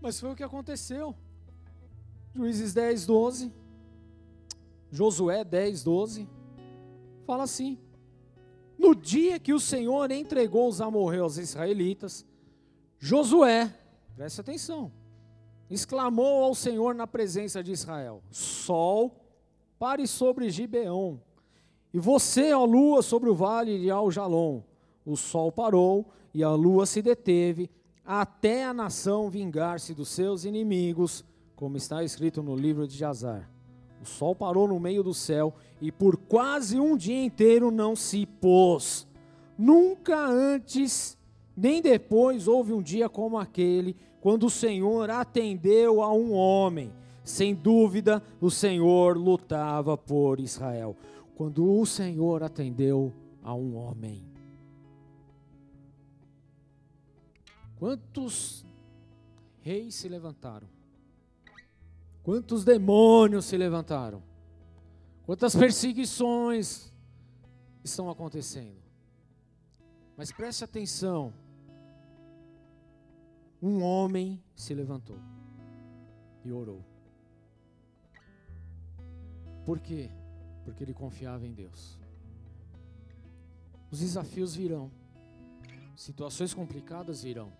Mas 0.00 0.18
foi 0.20 0.32
o 0.32 0.36
que 0.36 0.42
aconteceu. 0.42 1.14
Juízes 2.34 2.72
10, 2.72 3.06
12. 3.06 3.52
Josué 4.90 5.44
10, 5.44 5.82
12. 5.82 6.28
Fala 7.26 7.44
assim: 7.44 7.78
No 8.78 8.94
dia 8.94 9.38
que 9.38 9.52
o 9.52 9.60
Senhor 9.60 10.10
entregou 10.10 10.68
os 10.68 10.80
amorreus 10.80 11.36
aos 11.36 11.50
israelitas, 11.50 12.24
Josué, 12.98 13.72
preste 14.16 14.40
atenção, 14.40 14.92
exclamou 15.70 16.44
ao 16.44 16.54
Senhor 16.54 16.94
na 16.94 17.06
presença 17.06 17.62
de 17.62 17.72
Israel: 17.72 18.22
Sol, 18.30 19.24
pare 19.78 20.06
sobre 20.06 20.50
Gibeão, 20.50 21.20
e 21.92 21.98
você, 21.98 22.52
ó 22.52 22.64
lua, 22.64 23.02
sobre 23.02 23.30
o 23.30 23.34
vale 23.34 23.78
de 23.78 23.90
Aljalon. 23.90 24.62
O 25.04 25.16
sol 25.16 25.50
parou 25.50 26.06
e 26.34 26.44
a 26.44 26.50
lua 26.50 26.84
se 26.84 27.00
deteve, 27.00 27.70
até 28.04 28.64
a 28.64 28.74
nação 28.74 29.30
vingar-se 29.30 29.94
dos 29.94 30.08
seus 30.08 30.44
inimigos, 30.44 31.24
como 31.56 31.76
está 31.76 32.04
escrito 32.04 32.42
no 32.42 32.54
livro 32.54 32.86
de 32.86 32.96
Jazar. 32.96 33.50
O 34.02 34.06
sol 34.06 34.34
parou 34.34 34.68
no 34.68 34.78
meio 34.78 35.02
do 35.02 35.14
céu 35.14 35.54
e 35.80 35.90
por 35.90 36.16
quase 36.16 36.78
um 36.78 36.96
dia 36.96 37.24
inteiro 37.24 37.70
não 37.70 37.96
se 37.96 38.26
pôs. 38.26 39.06
Nunca 39.56 40.26
antes 40.26 41.18
nem 41.56 41.82
depois 41.82 42.46
houve 42.46 42.72
um 42.72 42.80
dia 42.82 43.08
como 43.08 43.36
aquele 43.36 43.96
quando 44.20 44.46
o 44.46 44.50
Senhor 44.50 45.10
atendeu 45.10 46.02
a 46.02 46.12
um 46.12 46.32
homem. 46.32 46.92
Sem 47.22 47.54
dúvida, 47.54 48.22
o 48.40 48.50
Senhor 48.50 49.16
lutava 49.16 49.96
por 49.96 50.40
Israel. 50.40 50.96
Quando 51.36 51.78
o 51.78 51.84
Senhor 51.86 52.42
atendeu 52.42 53.12
a 53.42 53.54
um 53.54 53.76
homem. 53.76 54.24
Quantos 57.78 58.64
reis 59.60 59.94
se 59.94 60.08
levantaram? 60.08 60.68
Quantos 62.22 62.64
demônios 62.64 63.44
se 63.44 63.56
levantaram? 63.56 64.22
Quantas 65.24 65.54
perseguições 65.54 66.92
estão 67.84 68.10
acontecendo? 68.10 68.82
Mas 70.16 70.32
preste 70.32 70.64
atenção 70.64 71.32
um 73.60 73.82
homem 73.82 74.42
se 74.54 74.74
levantou 74.74 75.18
e 76.44 76.52
orou. 76.52 76.84
Por 79.64 79.80
quê? 79.80 80.10
Porque 80.64 80.84
ele 80.84 80.94
confiava 80.94 81.46
em 81.46 81.52
Deus. 81.52 81.98
Os 83.90 84.00
desafios 84.00 84.54
virão, 84.54 84.90
situações 85.96 86.54
complicadas 86.54 87.22
virão. 87.22 87.52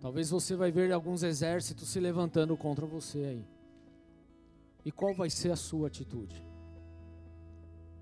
Talvez 0.00 0.30
você 0.30 0.56
vai 0.56 0.72
ver 0.72 0.90
alguns 0.92 1.22
exércitos 1.22 1.88
se 1.88 2.00
levantando 2.00 2.56
contra 2.56 2.84
você 2.84 3.18
aí. 3.24 3.46
E 4.84 4.90
qual 4.90 5.14
vai 5.14 5.30
ser 5.30 5.52
a 5.52 5.56
sua 5.56 5.86
atitude? 5.86 6.44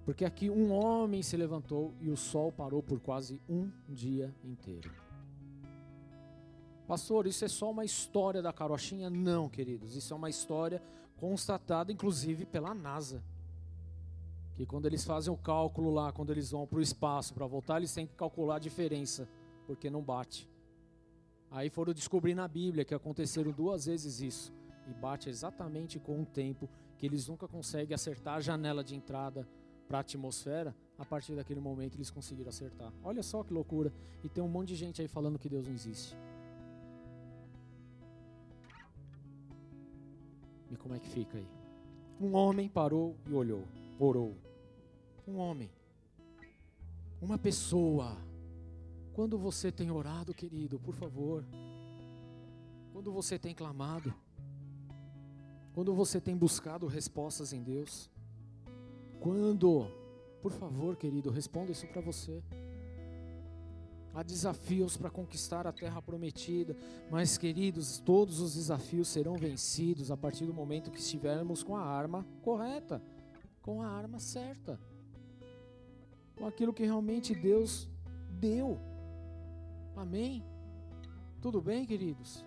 Porque 0.04 0.24
aqui 0.24 0.48
um 0.48 0.72
homem 0.72 1.22
se 1.22 1.36
levantou 1.36 1.94
e 2.00 2.08
o 2.08 2.16
sol 2.16 2.50
parou 2.50 2.82
por 2.82 3.00
quase 3.00 3.40
um 3.48 3.70
dia 3.88 4.34
inteiro. 4.42 4.90
Pastor, 6.90 7.28
isso 7.28 7.44
é 7.44 7.48
só 7.48 7.70
uma 7.70 7.84
história 7.84 8.42
da 8.42 8.52
carochinha? 8.52 9.08
Não, 9.08 9.48
queridos, 9.48 9.94
isso 9.94 10.12
é 10.12 10.16
uma 10.16 10.28
história 10.28 10.82
constatada 11.18 11.92
inclusive 11.92 12.44
pela 12.44 12.74
NASA. 12.74 13.22
Que 14.56 14.66
quando 14.66 14.86
eles 14.86 15.04
fazem 15.04 15.32
o 15.32 15.36
cálculo 15.36 15.88
lá, 15.88 16.10
quando 16.10 16.30
eles 16.30 16.50
vão 16.50 16.66
para 16.66 16.80
o 16.80 16.82
espaço 16.82 17.32
para 17.32 17.46
voltar, 17.46 17.76
eles 17.76 17.94
têm 17.94 18.08
que 18.08 18.16
calcular 18.16 18.56
a 18.56 18.58
diferença, 18.58 19.28
porque 19.68 19.88
não 19.88 20.02
bate. 20.02 20.50
Aí 21.48 21.70
foram 21.70 21.94
descobrir 21.94 22.34
na 22.34 22.48
Bíblia 22.48 22.84
que 22.84 22.92
aconteceram 22.92 23.52
duas 23.52 23.86
vezes 23.86 24.20
isso, 24.20 24.52
e 24.88 24.92
bate 24.92 25.28
exatamente 25.28 26.00
com 26.00 26.20
o 26.20 26.26
tempo 26.26 26.68
que 26.98 27.06
eles 27.06 27.28
nunca 27.28 27.46
conseguem 27.46 27.94
acertar 27.94 28.34
a 28.34 28.40
janela 28.40 28.82
de 28.82 28.96
entrada 28.96 29.46
para 29.86 29.98
a 29.98 30.00
atmosfera, 30.00 30.74
a 30.98 31.04
partir 31.04 31.36
daquele 31.36 31.60
momento 31.60 31.94
eles 31.94 32.10
conseguiram 32.10 32.48
acertar. 32.48 32.92
Olha 33.04 33.22
só 33.22 33.44
que 33.44 33.54
loucura. 33.54 33.92
E 34.24 34.28
tem 34.28 34.42
um 34.42 34.48
monte 34.48 34.70
de 34.70 34.74
gente 34.74 35.00
aí 35.00 35.06
falando 35.06 35.38
que 35.38 35.48
Deus 35.48 35.68
não 35.68 35.72
existe. 35.72 36.16
E 40.70 40.76
como 40.76 40.94
é 40.94 40.98
que 40.98 41.08
fica 41.08 41.36
aí? 41.36 41.46
Um 42.20 42.34
homem 42.34 42.68
parou 42.68 43.16
e 43.26 43.34
olhou, 43.34 43.64
orou. 43.98 44.36
Um 45.26 45.36
homem. 45.38 45.70
Uma 47.20 47.38
pessoa. 47.38 48.16
Quando 49.12 49.36
você 49.36 49.72
tem 49.72 49.90
orado, 49.90 50.32
querido, 50.32 50.78
por 50.78 50.94
favor. 50.94 51.44
Quando 52.92 53.12
você 53.12 53.38
tem 53.38 53.54
clamado. 53.54 54.14
Quando 55.72 55.94
você 55.94 56.20
tem 56.20 56.36
buscado 56.36 56.86
respostas 56.86 57.52
em 57.52 57.62
Deus. 57.62 58.10
Quando? 59.18 59.86
Por 60.40 60.52
favor, 60.52 60.96
querido, 60.96 61.30
responda 61.30 61.72
isso 61.72 61.86
para 61.88 62.00
você. 62.00 62.42
Há 64.12 64.22
desafios 64.22 64.96
para 64.96 65.08
conquistar 65.08 65.66
a 65.66 65.72
terra 65.72 66.02
prometida, 66.02 66.76
mas, 67.10 67.38
queridos, 67.38 67.98
todos 67.98 68.40
os 68.40 68.54
desafios 68.54 69.08
serão 69.08 69.36
vencidos 69.36 70.10
a 70.10 70.16
partir 70.16 70.46
do 70.46 70.54
momento 70.54 70.90
que 70.90 70.98
estivermos 70.98 71.62
com 71.62 71.76
a 71.76 71.84
arma 71.84 72.26
correta, 72.42 73.00
com 73.62 73.80
a 73.82 73.88
arma 73.88 74.18
certa, 74.18 74.80
com 76.34 76.44
aquilo 76.46 76.72
que 76.72 76.82
realmente 76.82 77.34
Deus 77.34 77.88
deu. 78.40 78.78
Amém? 79.94 80.44
Tudo 81.40 81.60
bem, 81.60 81.86
queridos? 81.86 82.44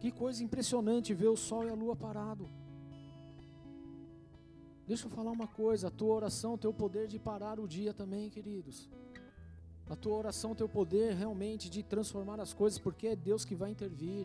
Que 0.00 0.10
coisa 0.10 0.42
impressionante 0.42 1.12
ver 1.12 1.28
o 1.28 1.36
sol 1.36 1.66
e 1.66 1.68
a 1.68 1.74
lua 1.74 1.94
parado. 1.94 2.48
Deixa 4.86 5.06
eu 5.06 5.10
falar 5.10 5.30
uma 5.30 5.46
coisa: 5.46 5.88
a 5.88 5.90
tua 5.90 6.14
oração 6.14 6.56
tem 6.56 6.70
o 6.70 6.74
poder 6.74 7.06
de 7.06 7.18
parar 7.18 7.60
o 7.60 7.68
dia 7.68 7.92
também, 7.92 8.30
queridos. 8.30 8.88
A 9.90 9.96
tua 9.96 10.16
oração 10.16 10.54
tem 10.54 10.64
o 10.64 10.68
poder 10.68 11.14
realmente 11.14 11.68
de 11.68 11.82
transformar 11.82 12.38
as 12.40 12.54
coisas, 12.54 12.78
porque 12.78 13.08
é 13.08 13.16
Deus 13.16 13.44
que 13.44 13.56
vai 13.56 13.70
intervir, 13.70 14.24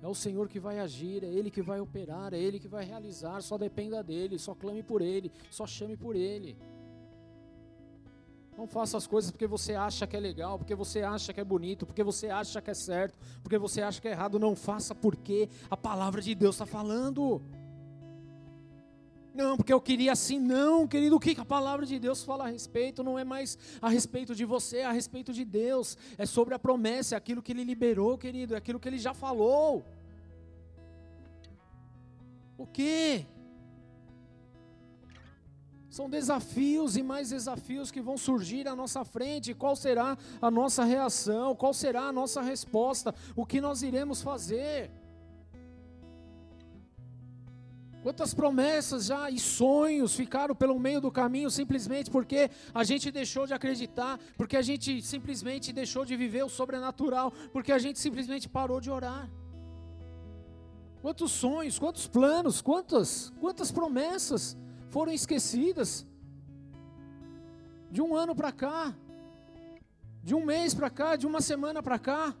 é 0.00 0.08
o 0.08 0.14
Senhor 0.14 0.48
que 0.48 0.58
vai 0.58 0.78
agir, 0.78 1.22
é 1.22 1.26
Ele 1.26 1.50
que 1.50 1.60
vai 1.60 1.78
operar, 1.78 2.32
é 2.32 2.38
Ele 2.38 2.58
que 2.58 2.66
vai 2.68 2.86
realizar. 2.86 3.42
Só 3.42 3.58
dependa 3.58 4.02
dEle, 4.02 4.38
só 4.38 4.54
clame 4.54 4.82
por 4.82 5.02
Ele, 5.02 5.30
só 5.50 5.66
chame 5.66 5.94
por 5.94 6.16
Ele. 6.16 6.56
Não 8.56 8.66
faça 8.66 8.96
as 8.96 9.06
coisas 9.06 9.30
porque 9.30 9.46
você 9.46 9.74
acha 9.74 10.06
que 10.06 10.16
é 10.16 10.20
legal, 10.20 10.58
porque 10.58 10.74
você 10.74 11.02
acha 11.02 11.34
que 11.34 11.40
é 11.40 11.44
bonito, 11.44 11.84
porque 11.84 12.02
você 12.02 12.28
acha 12.28 12.60
que 12.62 12.70
é 12.70 12.74
certo, 12.74 13.18
porque 13.42 13.58
você 13.58 13.82
acha 13.82 14.00
que 14.00 14.08
é 14.08 14.12
errado. 14.12 14.38
Não 14.38 14.56
faça 14.56 14.94
porque 14.94 15.50
a 15.70 15.76
palavra 15.76 16.22
de 16.22 16.34
Deus 16.34 16.54
está 16.54 16.66
falando. 16.66 17.42
Não, 19.38 19.56
porque 19.56 19.72
eu 19.72 19.80
queria 19.80 20.10
assim. 20.10 20.40
Não, 20.40 20.84
querido, 20.84 21.14
o 21.14 21.20
que 21.20 21.40
a 21.40 21.44
palavra 21.44 21.86
de 21.86 21.96
Deus 21.96 22.24
fala 22.24 22.46
a 22.46 22.48
respeito? 22.48 23.04
Não 23.04 23.16
é 23.16 23.22
mais 23.22 23.56
a 23.80 23.88
respeito 23.88 24.34
de 24.34 24.44
você, 24.44 24.78
é 24.78 24.84
a 24.84 24.90
respeito 24.90 25.32
de 25.32 25.44
Deus. 25.44 25.96
É 26.18 26.26
sobre 26.26 26.54
a 26.54 26.58
promessa, 26.58 27.14
é 27.14 27.18
aquilo 27.18 27.40
que 27.40 27.52
Ele 27.52 27.62
liberou, 27.62 28.18
querido, 28.18 28.54
é 28.54 28.58
aquilo 28.58 28.80
que 28.80 28.88
Ele 28.88 28.98
já 28.98 29.14
falou. 29.14 29.84
O 32.58 32.66
que? 32.66 33.24
São 35.88 36.10
desafios 36.10 36.96
e 36.96 37.02
mais 37.04 37.30
desafios 37.30 37.92
que 37.92 38.00
vão 38.00 38.18
surgir 38.18 38.66
à 38.66 38.74
nossa 38.74 39.04
frente. 39.04 39.54
Qual 39.54 39.76
será 39.76 40.18
a 40.42 40.50
nossa 40.50 40.82
reação? 40.82 41.54
Qual 41.54 41.72
será 41.72 42.08
a 42.08 42.12
nossa 42.12 42.42
resposta? 42.42 43.14
O 43.36 43.46
que 43.46 43.60
nós 43.60 43.84
iremos 43.84 44.20
fazer? 44.20 44.90
Quantas 48.08 48.32
promessas 48.32 49.04
já 49.04 49.28
e 49.28 49.38
sonhos 49.38 50.16
ficaram 50.16 50.54
pelo 50.54 50.80
meio 50.80 50.98
do 50.98 51.10
caminho 51.10 51.50
simplesmente 51.50 52.10
porque 52.10 52.50
a 52.72 52.82
gente 52.82 53.10
deixou 53.10 53.46
de 53.46 53.52
acreditar, 53.52 54.18
porque 54.34 54.56
a 54.56 54.62
gente 54.62 55.02
simplesmente 55.02 55.74
deixou 55.74 56.06
de 56.06 56.16
viver 56.16 56.42
o 56.42 56.48
sobrenatural, 56.48 57.30
porque 57.52 57.70
a 57.70 57.78
gente 57.78 57.98
simplesmente 57.98 58.48
parou 58.48 58.80
de 58.80 58.90
orar. 58.90 59.28
Quantos 61.02 61.32
sonhos, 61.32 61.78
quantos 61.78 62.06
planos, 62.06 62.62
quantas, 62.62 63.30
quantas 63.42 63.70
promessas 63.70 64.56
foram 64.88 65.12
esquecidas? 65.12 66.06
De 67.90 68.00
um 68.00 68.16
ano 68.16 68.34
para 68.34 68.52
cá, 68.52 68.96
de 70.24 70.34
um 70.34 70.46
mês 70.46 70.72
para 70.72 70.88
cá, 70.88 71.14
de 71.14 71.26
uma 71.26 71.42
semana 71.42 71.82
para 71.82 71.98
cá, 71.98 72.34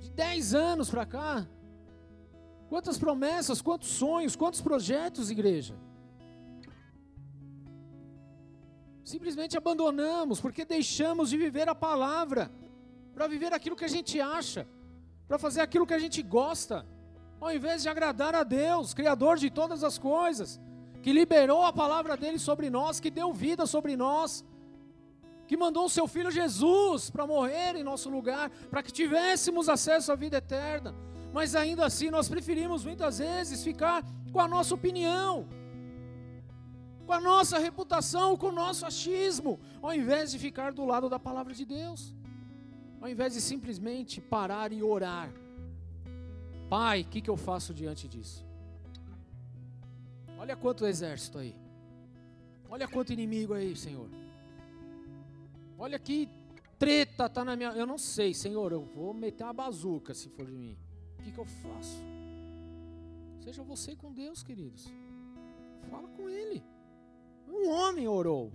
de 0.00 0.10
dez 0.10 0.54
anos 0.54 0.90
para 0.90 1.06
cá, 1.06 1.46
Quantas 2.70 2.96
promessas, 2.96 3.60
quantos 3.60 3.88
sonhos, 3.88 4.36
quantos 4.36 4.60
projetos, 4.60 5.28
igreja? 5.28 5.74
Simplesmente 9.02 9.58
abandonamos 9.58 10.40
porque 10.40 10.64
deixamos 10.64 11.30
de 11.30 11.36
viver 11.36 11.68
a 11.68 11.74
palavra, 11.74 12.48
para 13.12 13.26
viver 13.26 13.52
aquilo 13.52 13.74
que 13.74 13.84
a 13.84 13.94
gente 13.96 14.20
acha, 14.20 14.68
para 15.26 15.36
fazer 15.36 15.62
aquilo 15.62 15.84
que 15.84 15.94
a 15.94 15.98
gente 15.98 16.22
gosta, 16.22 16.86
ao 17.40 17.52
invés 17.52 17.82
de 17.82 17.88
agradar 17.88 18.36
a 18.36 18.44
Deus, 18.44 18.94
Criador 18.94 19.36
de 19.36 19.50
todas 19.50 19.82
as 19.82 19.98
coisas, 19.98 20.60
que 21.02 21.12
liberou 21.12 21.64
a 21.64 21.72
palavra 21.72 22.16
dele 22.16 22.38
sobre 22.38 22.70
nós, 22.70 23.00
que 23.00 23.10
deu 23.10 23.32
vida 23.32 23.66
sobre 23.66 23.96
nós, 23.96 24.44
que 25.48 25.56
mandou 25.56 25.86
o 25.86 25.90
seu 25.90 26.06
filho 26.06 26.30
Jesus 26.30 27.10
para 27.10 27.26
morrer 27.26 27.74
em 27.74 27.82
nosso 27.82 28.08
lugar, 28.08 28.48
para 28.70 28.80
que 28.80 28.92
tivéssemos 28.92 29.68
acesso 29.68 30.12
à 30.12 30.14
vida 30.14 30.36
eterna 30.36 30.94
mas 31.32 31.54
ainda 31.54 31.84
assim 31.86 32.10
nós 32.10 32.28
preferimos 32.28 32.84
muitas 32.84 33.18
vezes 33.18 33.62
ficar 33.62 34.04
com 34.32 34.40
a 34.40 34.48
nossa 34.48 34.74
opinião, 34.74 35.46
com 37.06 37.12
a 37.12 37.20
nossa 37.20 37.58
reputação, 37.58 38.36
com 38.36 38.48
o 38.48 38.52
nosso 38.52 38.84
achismo, 38.86 39.58
ao 39.82 39.94
invés 39.94 40.30
de 40.32 40.38
ficar 40.38 40.72
do 40.72 40.84
lado 40.84 41.08
da 41.08 41.18
palavra 41.18 41.54
de 41.54 41.64
Deus, 41.64 42.14
ao 43.00 43.08
invés 43.08 43.34
de 43.34 43.40
simplesmente 43.40 44.20
parar 44.20 44.72
e 44.72 44.82
orar. 44.82 45.32
Pai, 46.68 47.02
o 47.02 47.04
que, 47.04 47.20
que 47.20 47.30
eu 47.30 47.36
faço 47.36 47.74
diante 47.74 48.06
disso? 48.06 48.44
Olha 50.38 50.56
quanto 50.56 50.86
exército 50.86 51.38
aí. 51.38 51.54
Olha 52.68 52.86
quanto 52.86 53.12
inimigo 53.12 53.52
aí, 53.54 53.74
Senhor. 53.74 54.08
Olha 55.76 55.98
que 55.98 56.28
treta 56.78 57.28
tá 57.28 57.44
na 57.44 57.56
minha. 57.56 57.70
Eu 57.72 57.86
não 57.86 57.98
sei, 57.98 58.32
Senhor. 58.32 58.70
Eu 58.70 58.82
vou 58.82 59.12
meter 59.12 59.42
uma 59.44 59.52
bazuca 59.52 60.14
se 60.14 60.28
for 60.28 60.46
de 60.46 60.52
mim. 60.52 60.78
O 61.20 61.22
que, 61.22 61.32
que 61.32 61.38
eu 61.38 61.44
faço? 61.44 62.02
Seja 63.44 63.62
você 63.62 63.94
com 63.94 64.10
Deus, 64.10 64.42
queridos. 64.42 64.90
Fala 65.90 66.08
com 66.08 66.30
Ele. 66.30 66.64
Um 67.46 67.68
homem 67.68 68.08
orou. 68.08 68.50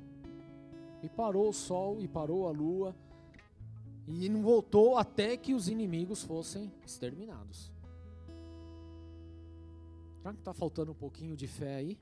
E 1.04 1.08
parou 1.08 1.50
o 1.50 1.54
sol, 1.54 2.02
e 2.02 2.08
parou 2.08 2.48
a 2.48 2.52
lua. 2.52 2.96
E 4.08 4.28
não 4.30 4.42
voltou 4.42 4.98
até 4.98 5.38
que 5.38 5.54
os 5.54 5.68
inimigos 5.68 6.24
fossem 6.24 6.72
exterminados. 6.84 7.72
Será 10.18 10.34
que 10.34 10.40
está 10.40 10.54
faltando 10.54 10.92
um 10.92 10.96
pouquinho 10.96 11.38
de 11.38 11.48
fé 11.48 11.76
aí? 11.76 12.00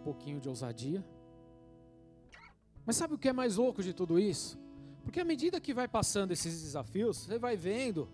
Um 0.00 0.02
pouquinho 0.02 0.40
de 0.40 0.48
ousadia? 0.48 1.04
Mas 2.84 2.96
sabe 2.96 3.14
o 3.14 3.18
que 3.18 3.28
é 3.28 3.32
mais 3.32 3.58
louco 3.58 3.80
de 3.80 3.94
tudo 3.94 4.18
isso? 4.18 4.58
Porque 5.04 5.20
à 5.20 5.24
medida 5.24 5.60
que 5.60 5.72
vai 5.72 5.86
passando 5.86 6.32
esses 6.32 6.62
desafios, 6.62 7.18
você 7.18 7.38
vai 7.38 7.56
vendo 7.56 8.08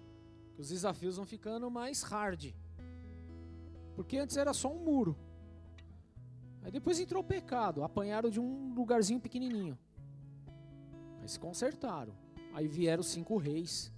os 0.63 0.69
desafios 0.69 1.17
vão 1.17 1.27
ficando 1.27 1.69
mais 1.69 2.03
hard. 2.03 2.55
Porque 3.97 4.17
antes 4.17 4.37
era 4.37 4.55
só 4.55 4.73
um 4.73 4.79
muro. 4.79 5.19
Aí 6.63 6.71
depois 6.71 7.01
entrou 7.01 7.21
o 7.21 7.27
pecado, 7.27 7.83
apanharam 7.83 8.31
de 8.31 8.39
um 8.39 8.73
lugarzinho 8.73 9.19
pequenininho. 9.19 9.77
Aí 11.21 11.29
se 11.29 11.39
consertaram. 11.39 12.15
Aí 12.55 12.69
vieram 12.69 13.01
os 13.01 13.09
cinco 13.09 13.37
reis. 13.37 13.93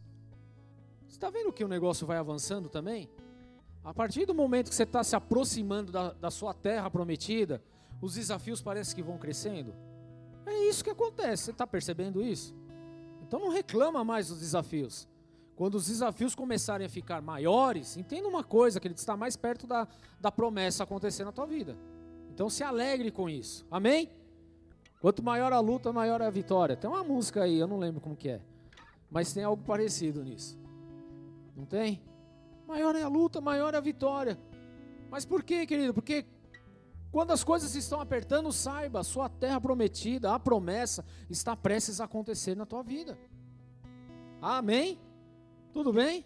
Você 1.06 1.16
está 1.16 1.28
vendo 1.28 1.52
que 1.52 1.62
o 1.62 1.68
negócio 1.68 2.06
vai 2.06 2.16
avançando 2.16 2.70
também? 2.70 3.10
A 3.84 3.92
partir 3.92 4.24
do 4.24 4.34
momento 4.34 4.70
que 4.70 4.74
você 4.74 4.84
está 4.84 5.04
se 5.04 5.14
aproximando 5.14 5.92
da, 5.92 6.14
da 6.14 6.30
sua 6.30 6.54
terra 6.54 6.90
prometida, 6.90 7.62
os 8.00 8.14
desafios 8.14 8.62
parecem 8.62 8.96
que 8.96 9.02
vão 9.02 9.18
crescendo. 9.18 9.74
É 10.46 10.66
isso 10.66 10.82
que 10.82 10.88
acontece. 10.88 11.44
Você 11.44 11.50
está 11.50 11.66
percebendo 11.66 12.22
isso? 12.22 12.54
Então 13.22 13.38
não 13.38 13.50
reclama 13.50 14.02
mais 14.02 14.28
dos 14.28 14.40
desafios. 14.40 15.06
Quando 15.56 15.76
os 15.76 15.86
desafios 15.86 16.34
começarem 16.34 16.86
a 16.86 16.90
ficar 16.90 17.22
maiores, 17.22 17.96
entenda 17.96 18.28
uma 18.28 18.42
coisa, 18.42 18.80
que 18.80 18.88
ele 18.88 18.94
está 18.94 19.16
mais 19.16 19.36
perto 19.36 19.66
da, 19.66 19.86
da 20.20 20.32
promessa 20.32 20.82
acontecer 20.82 21.24
na 21.24 21.32
tua 21.32 21.46
vida. 21.46 21.76
Então 22.30 22.50
se 22.50 22.64
alegre 22.64 23.10
com 23.10 23.28
isso. 23.28 23.64
Amém? 23.70 24.10
Quanto 25.00 25.22
maior 25.22 25.52
a 25.52 25.60
luta, 25.60 25.92
maior 25.92 26.20
é 26.20 26.26
a 26.26 26.30
vitória. 26.30 26.76
Tem 26.76 26.90
uma 26.90 27.04
música 27.04 27.44
aí, 27.44 27.58
eu 27.58 27.68
não 27.68 27.78
lembro 27.78 28.00
como 28.00 28.16
que 28.16 28.30
é. 28.30 28.40
Mas 29.10 29.32
tem 29.32 29.44
algo 29.44 29.62
parecido 29.62 30.24
nisso. 30.24 30.58
Não 31.56 31.64
tem? 31.64 32.02
Maior 32.66 32.96
é 32.96 33.02
a 33.02 33.08
luta, 33.08 33.40
maior 33.40 33.74
é 33.74 33.76
a 33.76 33.80
vitória. 33.80 34.38
Mas 35.10 35.24
por 35.24 35.44
quê, 35.44 35.66
querido? 35.66 35.94
Porque 35.94 36.26
quando 37.12 37.30
as 37.30 37.44
coisas 37.44 37.76
estão 37.76 38.00
apertando, 38.00 38.50
saiba, 38.50 38.98
a 38.98 39.04
sua 39.04 39.28
terra 39.28 39.60
prometida, 39.60 40.34
a 40.34 40.40
promessa, 40.40 41.04
está 41.30 41.54
prestes 41.54 42.00
a 42.00 42.06
acontecer 42.06 42.56
na 42.56 42.66
tua 42.66 42.82
vida. 42.82 43.16
Amém? 44.42 44.98
Tudo 45.74 45.92
bem? 45.92 46.24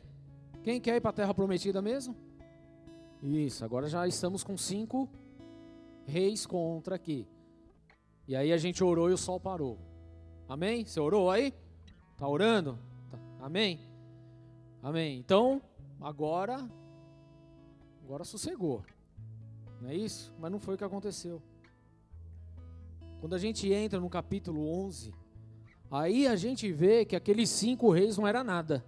Quem 0.62 0.78
quer 0.78 0.96
ir 0.96 1.00
para 1.00 1.08
a 1.08 1.14
terra 1.14 1.32
prometida 1.32 1.80
mesmo? 1.80 2.14
Isso, 3.22 3.64
agora 3.64 3.88
já 3.88 4.06
estamos 4.06 4.44
com 4.44 4.58
cinco 4.58 5.08
reis 6.04 6.44
contra 6.44 6.96
aqui. 6.96 7.26
E 8.28 8.36
aí 8.36 8.52
a 8.52 8.58
gente 8.58 8.84
orou 8.84 9.08
e 9.08 9.14
o 9.14 9.16
sol 9.16 9.40
parou. 9.40 9.78
Amém? 10.46 10.84
Você 10.84 11.00
orou 11.00 11.30
aí? 11.30 11.54
Tá 12.18 12.28
orando? 12.28 12.78
Tá. 13.10 13.18
Amém? 13.40 13.80
Amém. 14.82 15.18
Então, 15.18 15.62
agora 15.98 16.68
agora 18.04 18.24
sossegou. 18.24 18.84
Não 19.80 19.88
é 19.88 19.94
isso? 19.94 20.30
Mas 20.38 20.52
não 20.52 20.60
foi 20.60 20.74
o 20.74 20.78
que 20.78 20.84
aconteceu. 20.84 21.42
Quando 23.18 23.34
a 23.34 23.38
gente 23.38 23.72
entra 23.72 23.98
no 23.98 24.10
capítulo 24.10 24.68
11, 24.84 25.14
aí 25.90 26.26
a 26.26 26.36
gente 26.36 26.70
vê 26.70 27.06
que 27.06 27.16
aqueles 27.16 27.48
cinco 27.48 27.90
reis 27.90 28.18
não 28.18 28.26
era 28.26 28.44
nada. 28.44 28.84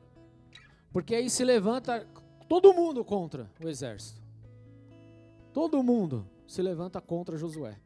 Porque 0.93 1.15
aí 1.15 1.31
se 1.31 1.45
levanta 1.45 2.07
todo 2.49 2.75
mundo 2.75 3.05
contra 3.05 3.51
o 3.63 3.69
exército. 3.69 4.21
Todo 5.53 5.83
mundo 5.83 6.27
se 6.47 6.61
levanta 6.63 7.01
contra 7.01 7.37
Josué. 7.37 7.77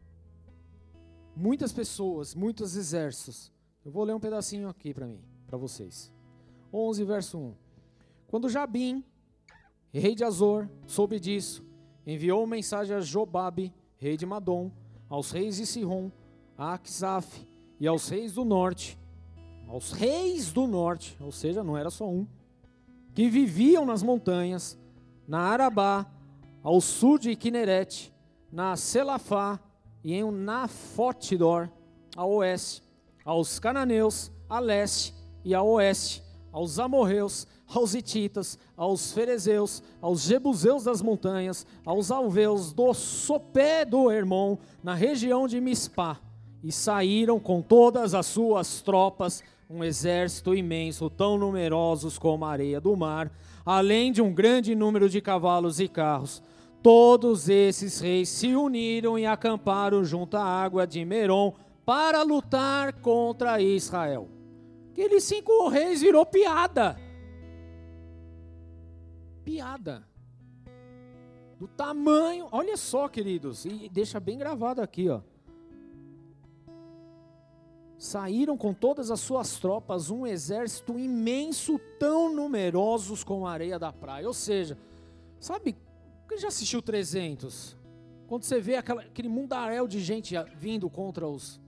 Muitas 1.37 1.73
pessoas, 1.73 2.35
muitos 2.35 2.77
exércitos. 2.77 3.53
Eu 3.85 3.93
vou 3.93 4.05
ler 4.05 4.15
um 4.15 4.21
pedacinho 4.21 4.69
aqui 4.69 4.95
para 4.95 5.07
mim, 5.07 5.21
para 5.47 5.59
vocês. 5.59 6.13
11 6.73 7.05
verso 7.05 7.39
1. 7.39 7.55
Quando 8.27 8.49
Jabim, 8.49 9.05
rei 9.93 10.15
de 10.15 10.25
Azor, 10.25 10.69
soube 10.87 11.21
disso, 11.21 11.65
enviou 12.07 12.47
mensagem 12.47 12.97
a 12.97 13.01
Jobabe, 13.01 13.73
rei 13.97 14.17
de 14.17 14.27
Madom, 14.27 14.71
aos 15.09 15.31
reis 15.31 15.57
de 15.57 15.67
Sihon, 15.67 16.11
a 16.57 16.75
Akzaf 16.75 17.47
e 17.79 17.87
aos 17.87 18.09
reis 18.09 18.33
do 18.33 18.45
norte, 18.45 18.99
aos 19.69 19.93
reis 19.93 20.53
do 20.53 20.67
norte, 20.67 21.17
ou 21.21 21.31
seja, 21.31 21.63
não 21.63 21.77
era 21.77 21.91
só 21.91 22.09
um, 22.09 22.27
que 23.15 23.29
viviam 23.29 23.87
nas 23.87 24.03
montanhas, 24.03 24.77
na 25.27 25.39
Arabá, 25.39 26.07
ao 26.63 26.81
sul 26.81 27.19
de 27.19 27.37
Kineret, 27.37 28.13
na 28.51 28.77
Selafá 28.77 29.61
e 30.03 30.15
em 30.15 30.31
Nafotidor, 30.31 31.71
a 32.17 32.25
oeste, 32.27 32.83
aos 33.25 33.59
cananeus, 33.59 34.31
a 34.49 34.59
leste 34.59 35.15
e 35.45 35.55
a 35.55 35.63
oeste, 35.63 36.23
aos 36.53 36.79
amorreus, 36.79 37.47
aos 37.67 37.95
hititas, 37.95 38.59
aos 38.77 39.13
ferezeus, 39.13 39.83
aos 40.01 40.23
jebuseus 40.23 40.85
das 40.85 41.01
montanhas, 41.01 41.67
aos 41.85 42.11
alveus 42.11 42.73
do 42.73 42.93
sopé 42.95 43.85
do 43.85 44.11
Hermon, 44.11 44.59
na 44.83 44.95
região 44.95 45.47
de 45.49 45.61
Mispá, 45.61 46.21
e 46.63 46.71
saíram 46.73 47.39
com 47.39 47.61
todas 47.61 48.15
as 48.15 48.27
suas 48.27 48.81
tropas 48.83 49.43
um 49.69 49.83
exército 49.83 50.55
imenso, 50.55 51.09
tão 51.09 51.39
numerosos 51.39 52.19
como 52.19 52.45
a 52.45 52.51
areia 52.51 52.81
do 52.81 52.97
mar, 52.97 53.31
além 53.65 54.13
de 54.13 54.21
um 54.21 54.33
grande 54.33 54.75
número 54.75 55.09
de 55.09 55.21
cavalos 55.21 55.81
e 55.81 55.89
carros. 55.89 56.43
Todos 56.83 57.49
esses 57.49 57.99
reis 58.01 58.29
se 58.29 58.55
uniram 58.55 59.19
e 59.19 59.25
acamparam 59.25 60.05
junto 60.05 60.37
à 60.37 60.45
água 60.45 60.87
de 60.87 61.05
Merom 61.05 61.55
para 61.85 62.23
lutar 62.23 62.93
contra 63.01 63.61
Israel. 63.61 64.29
Aqueles 64.93 65.25
cinco 65.25 65.69
reis 65.69 66.03
virou 66.03 66.27
piada. 66.27 66.99
Piada. 69.45 70.07
Do 71.59 71.67
tamanho, 71.69 72.49
olha 72.53 72.77
só, 72.77 73.09
queridos, 73.09 73.65
e 73.65 73.89
deixa 73.89 74.21
bem 74.21 74.37
gravado 74.37 74.83
aqui, 74.83 75.09
ó 75.09 75.21
saíram 78.05 78.55
com 78.55 78.75
todas 78.75 79.11
as 79.11 79.19
suas 79.19 79.59
tropas 79.59 80.11
um 80.11 80.27
exército 80.27 80.99
imenso, 80.99 81.79
tão 81.99 82.33
numerosos 82.33 83.25
como 83.25 83.47
a 83.47 83.53
areia 83.53 83.79
da 83.79 83.91
praia. 83.91 84.27
Ou 84.27 84.35
seja, 84.35 84.77
sabe, 85.41 85.75
quem 86.29 86.37
já 86.37 86.49
assistiu 86.49 86.83
300? 86.83 87.75
Quando 88.27 88.43
você 88.43 88.61
vê 88.61 88.77
aquela, 88.77 89.01
aquele 89.01 89.29
mundaréu 89.29 89.89
de 89.89 90.01
gente 90.01 90.35
vindo 90.55 90.91
contra 90.91 91.27
os, 91.27 91.59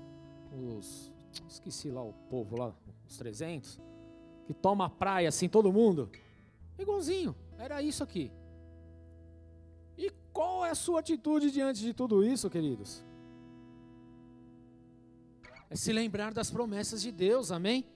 os. 0.77 1.11
Esqueci 1.49 1.91
lá 1.91 2.03
o 2.03 2.13
povo 2.29 2.59
lá, 2.59 2.75
os 3.09 3.17
300, 3.17 3.81
que 4.47 4.53
toma 4.53 4.87
a 4.87 4.91
praia 4.91 5.31
assim, 5.31 5.49
todo 5.49 5.73
mundo. 5.73 6.11
Igualzinho, 6.79 7.35
era 7.59 7.81
isso 7.81 8.03
aqui. 8.03 8.31
E 9.97 10.13
qual 10.35 10.67
é 10.67 10.71
a 10.71 10.75
sua 10.75 11.01
atitude 11.01 11.51
diante 11.51 11.81
de 11.81 11.95
tudo 11.95 12.23
isso, 12.23 12.51
queridos? 12.51 13.06
É 15.69 15.77
se 15.77 15.93
lembrar 15.93 16.33
das 16.33 16.51
promessas 16.51 17.03
de 17.03 17.11
Deus, 17.11 17.51
amém? 17.51 17.87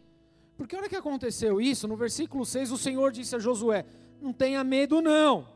Porque 0.57 0.75
a 0.75 0.79
hora 0.79 0.89
que 0.89 0.97
aconteceu 0.97 1.61
isso, 1.61 1.89
no 1.89 1.97
versículo 1.97 2.45
6, 2.45 2.73
o 2.73 2.79
Senhor 2.79 3.13
disse 3.13 3.35
a 3.35 3.39
Josué: 3.39 3.85
Não 4.21 4.33
tenha 4.33 4.63
medo, 4.63 5.01
não, 5.01 5.49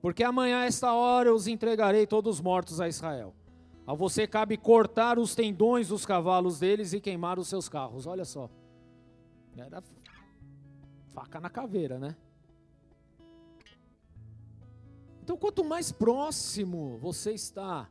porque 0.00 0.22
amanhã, 0.22 0.60
a 0.60 0.64
esta 0.64 0.92
hora, 0.92 1.28
eu 1.28 1.34
os 1.34 1.46
entregarei 1.46 2.06
todos 2.06 2.40
mortos 2.40 2.80
a 2.80 2.88
Israel. 2.88 3.34
A 3.86 3.94
você 3.94 4.26
cabe 4.26 4.56
cortar 4.56 5.18
os 5.18 5.34
tendões 5.34 5.88
dos 5.88 6.04
cavalos 6.04 6.58
deles 6.58 6.92
e 6.92 7.00
queimar 7.00 7.38
os 7.38 7.48
seus 7.48 7.68
carros. 7.68 8.06
Olha 8.06 8.24
só. 8.24 8.50
Era 9.56 9.82
faca 11.12 11.40
na 11.40 11.50
caveira, 11.50 11.98
né? 11.98 12.14
Então, 15.22 15.36
quanto 15.36 15.64
mais 15.64 15.90
próximo 15.90 16.96
você 16.98 17.32
está 17.32 17.88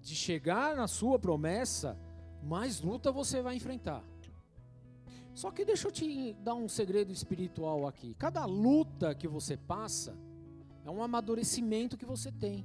de 0.00 0.14
chegar 0.14 0.76
na 0.76 0.88
sua 0.88 1.18
promessa, 1.18 1.98
mais 2.44 2.80
luta 2.80 3.10
você 3.10 3.42
vai 3.42 3.56
enfrentar. 3.56 4.04
Só 5.34 5.50
que 5.50 5.64
deixa 5.64 5.88
eu 5.88 5.92
te 5.92 6.32
dar 6.34 6.54
um 6.54 6.68
segredo 6.68 7.12
espiritual 7.12 7.86
aqui. 7.86 8.14
Cada 8.14 8.44
luta 8.44 9.14
que 9.14 9.26
você 9.26 9.56
passa 9.56 10.16
é 10.84 10.90
um 10.90 11.02
amadurecimento 11.02 11.96
que 11.96 12.04
você 12.04 12.30
tem. 12.30 12.64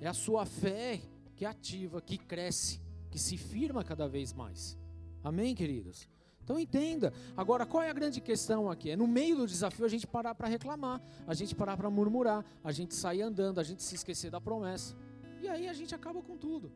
É 0.00 0.08
a 0.08 0.14
sua 0.14 0.44
fé 0.44 1.00
que 1.36 1.44
ativa, 1.44 2.00
que 2.00 2.18
cresce, 2.18 2.80
que 3.10 3.18
se 3.18 3.36
firma 3.36 3.84
cada 3.84 4.08
vez 4.08 4.32
mais. 4.32 4.76
Amém, 5.22 5.54
queridos? 5.54 6.08
Então 6.42 6.58
entenda. 6.58 7.12
Agora, 7.36 7.66
qual 7.66 7.82
é 7.82 7.90
a 7.90 7.92
grande 7.92 8.20
questão 8.20 8.70
aqui? 8.70 8.90
É 8.90 8.96
no 8.96 9.06
meio 9.06 9.36
do 9.36 9.46
desafio 9.46 9.84
a 9.84 9.88
gente 9.88 10.06
parar 10.06 10.34
para 10.34 10.48
reclamar, 10.48 11.00
a 11.26 11.34
gente 11.34 11.54
parar 11.54 11.76
para 11.76 11.90
murmurar, 11.90 12.44
a 12.64 12.72
gente 12.72 12.94
sair 12.94 13.22
andando, 13.22 13.60
a 13.60 13.62
gente 13.62 13.82
se 13.82 13.94
esquecer 13.94 14.30
da 14.30 14.40
promessa. 14.40 14.96
E 15.42 15.46
aí 15.46 15.68
a 15.68 15.72
gente 15.72 15.94
acaba 15.94 16.22
com 16.22 16.36
tudo. 16.36 16.72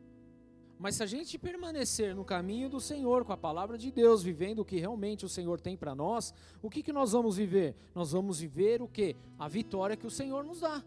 Mas 0.77 0.95
se 0.95 1.03
a 1.03 1.05
gente 1.05 1.37
permanecer 1.37 2.15
no 2.15 2.25
caminho 2.25 2.69
do 2.69 2.79
Senhor, 2.79 3.23
com 3.23 3.31
a 3.31 3.37
palavra 3.37 3.77
de 3.77 3.91
Deus, 3.91 4.21
vivendo 4.23 4.59
o 4.59 4.65
que 4.65 4.79
realmente 4.79 5.25
o 5.25 5.29
Senhor 5.29 5.59
tem 5.59 5.77
para 5.77 5.95
nós, 5.95 6.33
o 6.61 6.69
que, 6.69 6.83
que 6.83 6.91
nós 6.91 7.11
vamos 7.11 7.37
viver? 7.37 7.75
Nós 7.95 8.11
vamos 8.11 8.39
viver 8.39 8.81
o 8.81 8.87
que? 8.87 9.15
A 9.39 9.47
vitória 9.47 9.95
que 9.95 10.07
o 10.07 10.11
Senhor 10.11 10.43
nos 10.43 10.59
dá. 10.59 10.83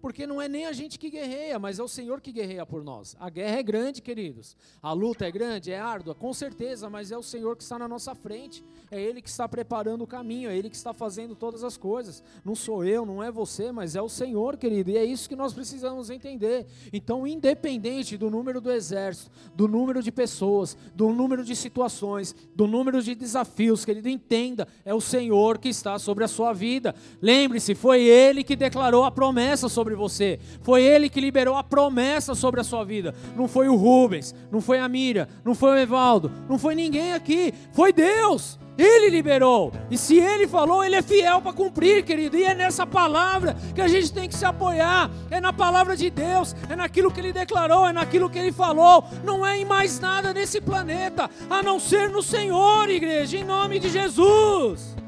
Porque 0.00 0.26
não 0.26 0.40
é 0.40 0.48
nem 0.48 0.66
a 0.66 0.72
gente 0.72 0.98
que 0.98 1.10
guerreia, 1.10 1.58
mas 1.58 1.78
é 1.78 1.82
o 1.82 1.88
Senhor 1.88 2.20
que 2.20 2.30
guerreia 2.30 2.64
por 2.64 2.84
nós. 2.84 3.16
A 3.18 3.28
guerra 3.28 3.58
é 3.58 3.62
grande, 3.62 4.00
queridos. 4.00 4.56
A 4.82 4.92
luta 4.92 5.26
é 5.26 5.30
grande, 5.30 5.72
é 5.72 5.78
árdua, 5.78 6.14
com 6.14 6.32
certeza, 6.32 6.88
mas 6.88 7.10
é 7.10 7.18
o 7.18 7.22
Senhor 7.22 7.56
que 7.56 7.62
está 7.62 7.78
na 7.78 7.88
nossa 7.88 8.14
frente. 8.14 8.64
É 8.90 9.00
Ele 9.00 9.20
que 9.20 9.28
está 9.28 9.48
preparando 9.48 10.02
o 10.02 10.06
caminho, 10.06 10.50
é 10.50 10.56
Ele 10.56 10.70
que 10.70 10.76
está 10.76 10.92
fazendo 10.92 11.34
todas 11.34 11.64
as 11.64 11.76
coisas. 11.76 12.22
Não 12.44 12.54
sou 12.54 12.84
eu, 12.84 13.04
não 13.04 13.22
é 13.22 13.30
você, 13.30 13.72
mas 13.72 13.96
é 13.96 14.02
o 14.02 14.08
Senhor, 14.08 14.56
querido. 14.56 14.90
E 14.90 14.96
é 14.96 15.04
isso 15.04 15.28
que 15.28 15.36
nós 15.36 15.52
precisamos 15.52 16.10
entender. 16.10 16.66
Então, 16.92 17.26
independente 17.26 18.16
do 18.16 18.30
número 18.30 18.60
do 18.60 18.70
exército, 18.70 19.30
do 19.54 19.66
número 19.66 20.02
de 20.02 20.12
pessoas, 20.12 20.76
do 20.94 21.08
número 21.10 21.44
de 21.44 21.56
situações, 21.56 22.34
do 22.54 22.66
número 22.66 23.02
de 23.02 23.14
desafios, 23.14 23.84
querido, 23.84 24.08
entenda, 24.08 24.66
é 24.84 24.94
o 24.94 25.00
Senhor 25.00 25.58
que 25.58 25.68
está 25.68 25.98
sobre 25.98 26.24
a 26.24 26.28
sua 26.28 26.52
vida. 26.52 26.94
Lembre-se, 27.20 27.74
foi 27.74 28.02
Ele 28.02 28.44
que 28.44 28.56
declarou 28.56 29.04
a 29.04 29.10
promessa 29.10 29.68
sobre 29.68 29.87
sobre 29.88 29.94
você. 29.94 30.38
Foi 30.62 30.82
Ele 30.82 31.08
que 31.08 31.20
liberou 31.20 31.56
a 31.56 31.64
promessa 31.64 32.34
sobre 32.34 32.60
a 32.60 32.64
sua 32.64 32.84
vida. 32.84 33.14
Não 33.34 33.48
foi 33.48 33.68
o 33.68 33.76
Rubens, 33.76 34.34
não 34.50 34.60
foi 34.60 34.78
a 34.78 34.88
Mira, 34.88 35.28
não 35.44 35.54
foi 35.54 35.70
o 35.70 35.78
Evaldo, 35.78 36.30
não 36.48 36.58
foi 36.58 36.74
ninguém 36.74 37.14
aqui. 37.14 37.54
Foi 37.72 37.92
Deus. 37.92 38.58
Ele 38.76 39.10
liberou. 39.10 39.72
E 39.90 39.98
se 39.98 40.20
ele 40.20 40.46
falou, 40.46 40.84
ele 40.84 40.94
é 40.94 41.02
fiel 41.02 41.40
para 41.40 41.52
cumprir, 41.52 42.04
querido. 42.04 42.36
E 42.36 42.44
é 42.44 42.54
nessa 42.54 42.86
palavra 42.86 43.56
que 43.74 43.80
a 43.80 43.88
gente 43.88 44.12
tem 44.12 44.28
que 44.28 44.36
se 44.36 44.44
apoiar. 44.44 45.10
É 45.30 45.40
na 45.40 45.52
palavra 45.52 45.96
de 45.96 46.10
Deus, 46.10 46.54
é 46.68 46.76
naquilo 46.76 47.10
que 47.10 47.18
ele 47.18 47.32
declarou, 47.32 47.88
é 47.88 47.92
naquilo 47.92 48.30
que 48.30 48.38
ele 48.38 48.52
falou. 48.52 49.04
Não 49.24 49.44
é 49.44 49.58
em 49.58 49.64
mais 49.64 49.98
nada 49.98 50.32
nesse 50.32 50.60
planeta, 50.60 51.28
a 51.50 51.60
não 51.60 51.80
ser 51.80 52.08
no 52.10 52.22
Senhor, 52.22 52.88
igreja, 52.88 53.36
em 53.36 53.44
nome 53.44 53.80
de 53.80 53.88
Jesus 53.88 54.98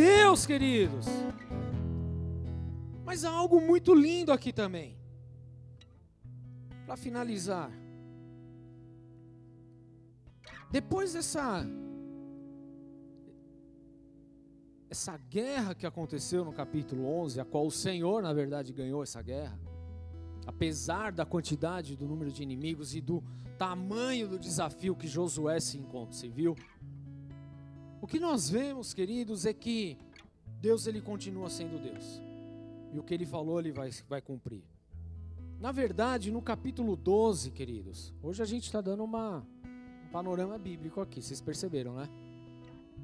Deus, 0.00 0.46
queridos. 0.46 1.06
Mas 3.10 3.24
há 3.24 3.30
algo 3.30 3.60
muito 3.60 3.92
lindo 3.92 4.30
aqui 4.30 4.52
também. 4.52 4.96
Para 6.86 6.96
finalizar, 6.96 7.68
depois 10.70 11.14
dessa 11.14 11.66
essa 14.88 15.16
guerra 15.16 15.74
que 15.74 15.84
aconteceu 15.86 16.44
no 16.44 16.52
capítulo 16.52 17.04
11, 17.04 17.40
a 17.40 17.44
qual 17.44 17.66
o 17.66 17.70
Senhor, 17.72 18.22
na 18.22 18.32
verdade, 18.32 18.72
ganhou 18.72 19.02
essa 19.02 19.20
guerra, 19.20 19.58
apesar 20.46 21.10
da 21.10 21.26
quantidade 21.26 21.96
do 21.96 22.06
número 22.06 22.30
de 22.30 22.44
inimigos 22.44 22.94
e 22.94 23.00
do 23.00 23.24
tamanho 23.58 24.28
do 24.28 24.38
desafio 24.38 24.94
que 24.94 25.08
Josué 25.08 25.58
se 25.58 25.76
encontra, 25.78 26.14
se 26.14 26.28
viu? 26.28 26.54
O 28.00 28.06
que 28.06 28.20
nós 28.20 28.48
vemos, 28.48 28.94
queridos, 28.94 29.46
é 29.46 29.52
que 29.52 29.98
Deus 30.60 30.86
ele 30.86 31.00
continua 31.00 31.50
sendo 31.50 31.76
Deus. 31.76 32.29
E 32.92 32.98
o 32.98 33.02
que 33.02 33.14
ele 33.14 33.26
falou, 33.26 33.60
ele 33.60 33.72
vai, 33.72 33.90
vai 34.08 34.20
cumprir. 34.20 34.64
Na 35.60 35.72
verdade, 35.72 36.30
no 36.30 36.40
capítulo 36.40 36.96
12, 36.96 37.50
queridos, 37.50 38.12
hoje 38.22 38.42
a 38.42 38.46
gente 38.46 38.64
está 38.64 38.80
dando 38.80 39.04
uma, 39.04 39.46
um 40.06 40.08
panorama 40.10 40.58
bíblico 40.58 41.00
aqui, 41.00 41.22
vocês 41.22 41.40
perceberam, 41.40 41.94
né? 41.94 42.08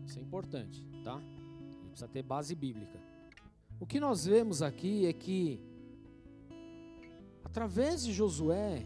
Isso 0.07 0.19
é 0.19 0.23
importante, 0.23 0.87
tá? 1.05 1.21
precisa 1.97 2.09
ter 2.09 2.23
base 2.23 2.55
bíblica. 2.55 2.99
O 3.81 3.87
que 3.87 3.99
nós 3.99 4.27
vemos 4.27 4.61
aqui 4.61 5.07
é 5.07 5.13
que, 5.13 5.61
através 7.43 8.05
de 8.05 8.13
Josué 8.13 8.85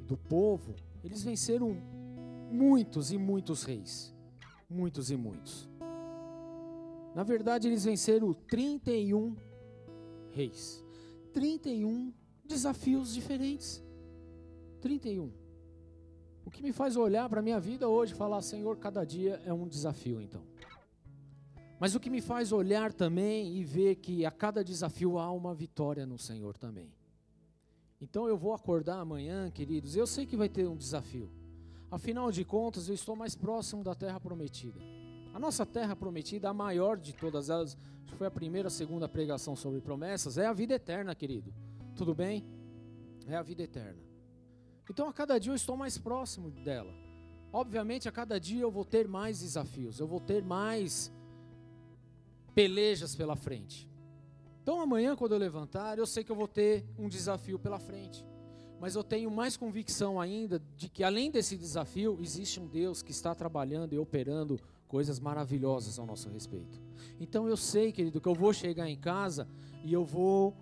e 0.00 0.04
do 0.04 0.16
povo, 0.16 0.74
eles 1.04 1.22
venceram 1.22 1.76
muitos 2.50 3.12
e 3.12 3.18
muitos 3.18 3.62
reis. 3.62 4.14
Muitos 4.68 5.10
e 5.10 5.16
muitos. 5.16 5.68
Na 7.14 7.22
verdade, 7.22 7.68
eles 7.68 7.84
venceram 7.84 8.32
31 8.32 9.34
reis. 9.34 9.51
31 11.32 12.12
desafios 12.44 13.14
diferentes. 13.14 13.82
31. 14.80 15.30
O 16.44 16.50
que 16.50 16.62
me 16.62 16.72
faz 16.72 16.96
olhar 16.96 17.28
para 17.28 17.40
a 17.40 17.42
minha 17.42 17.60
vida 17.60 17.88
hoje 17.88 18.12
e 18.12 18.16
falar, 18.16 18.42
Senhor, 18.42 18.76
cada 18.76 19.04
dia 19.04 19.40
é 19.44 19.52
um 19.52 19.68
desafio, 19.68 20.20
então. 20.20 20.42
Mas 21.78 21.94
o 21.94 22.00
que 22.00 22.10
me 22.10 22.20
faz 22.20 22.52
olhar 22.52 22.92
também 22.92 23.56
e 23.56 23.64
ver 23.64 23.96
que 23.96 24.24
a 24.24 24.30
cada 24.30 24.62
desafio 24.62 25.18
há 25.18 25.30
uma 25.32 25.54
vitória 25.54 26.06
no 26.06 26.18
Senhor 26.18 26.56
também. 26.56 26.92
Então 28.00 28.28
eu 28.28 28.36
vou 28.36 28.52
acordar 28.52 28.98
amanhã, 28.98 29.50
queridos, 29.50 29.94
eu 29.96 30.06
sei 30.06 30.26
que 30.26 30.36
vai 30.36 30.48
ter 30.48 30.66
um 30.68 30.76
desafio. 30.76 31.30
Afinal 31.90 32.32
de 32.32 32.44
contas, 32.44 32.88
eu 32.88 32.94
estou 32.94 33.14
mais 33.14 33.34
próximo 33.36 33.84
da 33.84 33.94
terra 33.94 34.18
prometida. 34.18 34.80
A 35.32 35.38
nossa 35.38 35.64
terra 35.64 35.96
prometida, 35.96 36.50
a 36.50 36.54
maior 36.54 36.96
de 36.96 37.14
todas 37.14 37.48
elas, 37.48 37.76
foi 38.16 38.26
a 38.26 38.30
primeira, 38.30 38.68
a 38.68 38.70
segunda 38.70 39.08
pregação 39.08 39.56
sobre 39.56 39.80
promessas, 39.80 40.36
é 40.38 40.46
a 40.46 40.52
vida 40.52 40.74
eterna, 40.74 41.14
querido. 41.14 41.52
Tudo 41.96 42.14
bem? 42.14 42.44
É 43.26 43.36
a 43.36 43.42
vida 43.42 43.62
eterna. 43.62 44.00
Então 44.88 45.08
a 45.08 45.12
cada 45.12 45.38
dia 45.38 45.52
eu 45.52 45.56
estou 45.56 45.76
mais 45.76 45.96
próximo 45.96 46.50
dela. 46.50 46.92
Obviamente, 47.52 48.08
a 48.08 48.12
cada 48.12 48.38
dia 48.38 48.62
eu 48.62 48.70
vou 48.70 48.84
ter 48.84 49.08
mais 49.08 49.40
desafios, 49.40 49.98
eu 49.98 50.06
vou 50.06 50.20
ter 50.20 50.42
mais 50.42 51.12
pelejas 52.54 53.14
pela 53.14 53.36
frente. 53.36 53.88
Então 54.62 54.80
amanhã, 54.80 55.16
quando 55.16 55.32
eu 55.32 55.38
levantar, 55.38 55.98
eu 55.98 56.06
sei 56.06 56.22
que 56.22 56.30
eu 56.30 56.36
vou 56.36 56.48
ter 56.48 56.84
um 56.98 57.08
desafio 57.08 57.58
pela 57.58 57.78
frente. 57.78 58.24
Mas 58.80 58.94
eu 58.94 59.04
tenho 59.04 59.30
mais 59.30 59.56
convicção 59.56 60.20
ainda 60.20 60.60
de 60.76 60.88
que, 60.88 61.04
além 61.04 61.30
desse 61.30 61.56
desafio, 61.56 62.18
existe 62.20 62.58
um 62.58 62.66
Deus 62.66 63.02
que 63.02 63.12
está 63.12 63.34
trabalhando 63.34 63.94
e 63.94 63.98
operando 63.98 64.58
coisas 64.92 65.18
maravilhosas 65.18 65.98
ao 65.98 66.04
nosso 66.04 66.28
respeito. 66.28 66.78
Então 67.18 67.48
eu 67.48 67.56
sei, 67.56 67.90
querido, 67.90 68.20
que 68.20 68.28
eu 68.28 68.34
vou 68.34 68.52
chegar 68.52 68.86
em 68.90 68.98
casa 69.10 69.48
e 69.82 69.90
eu 69.90 70.04
vou 70.04 70.54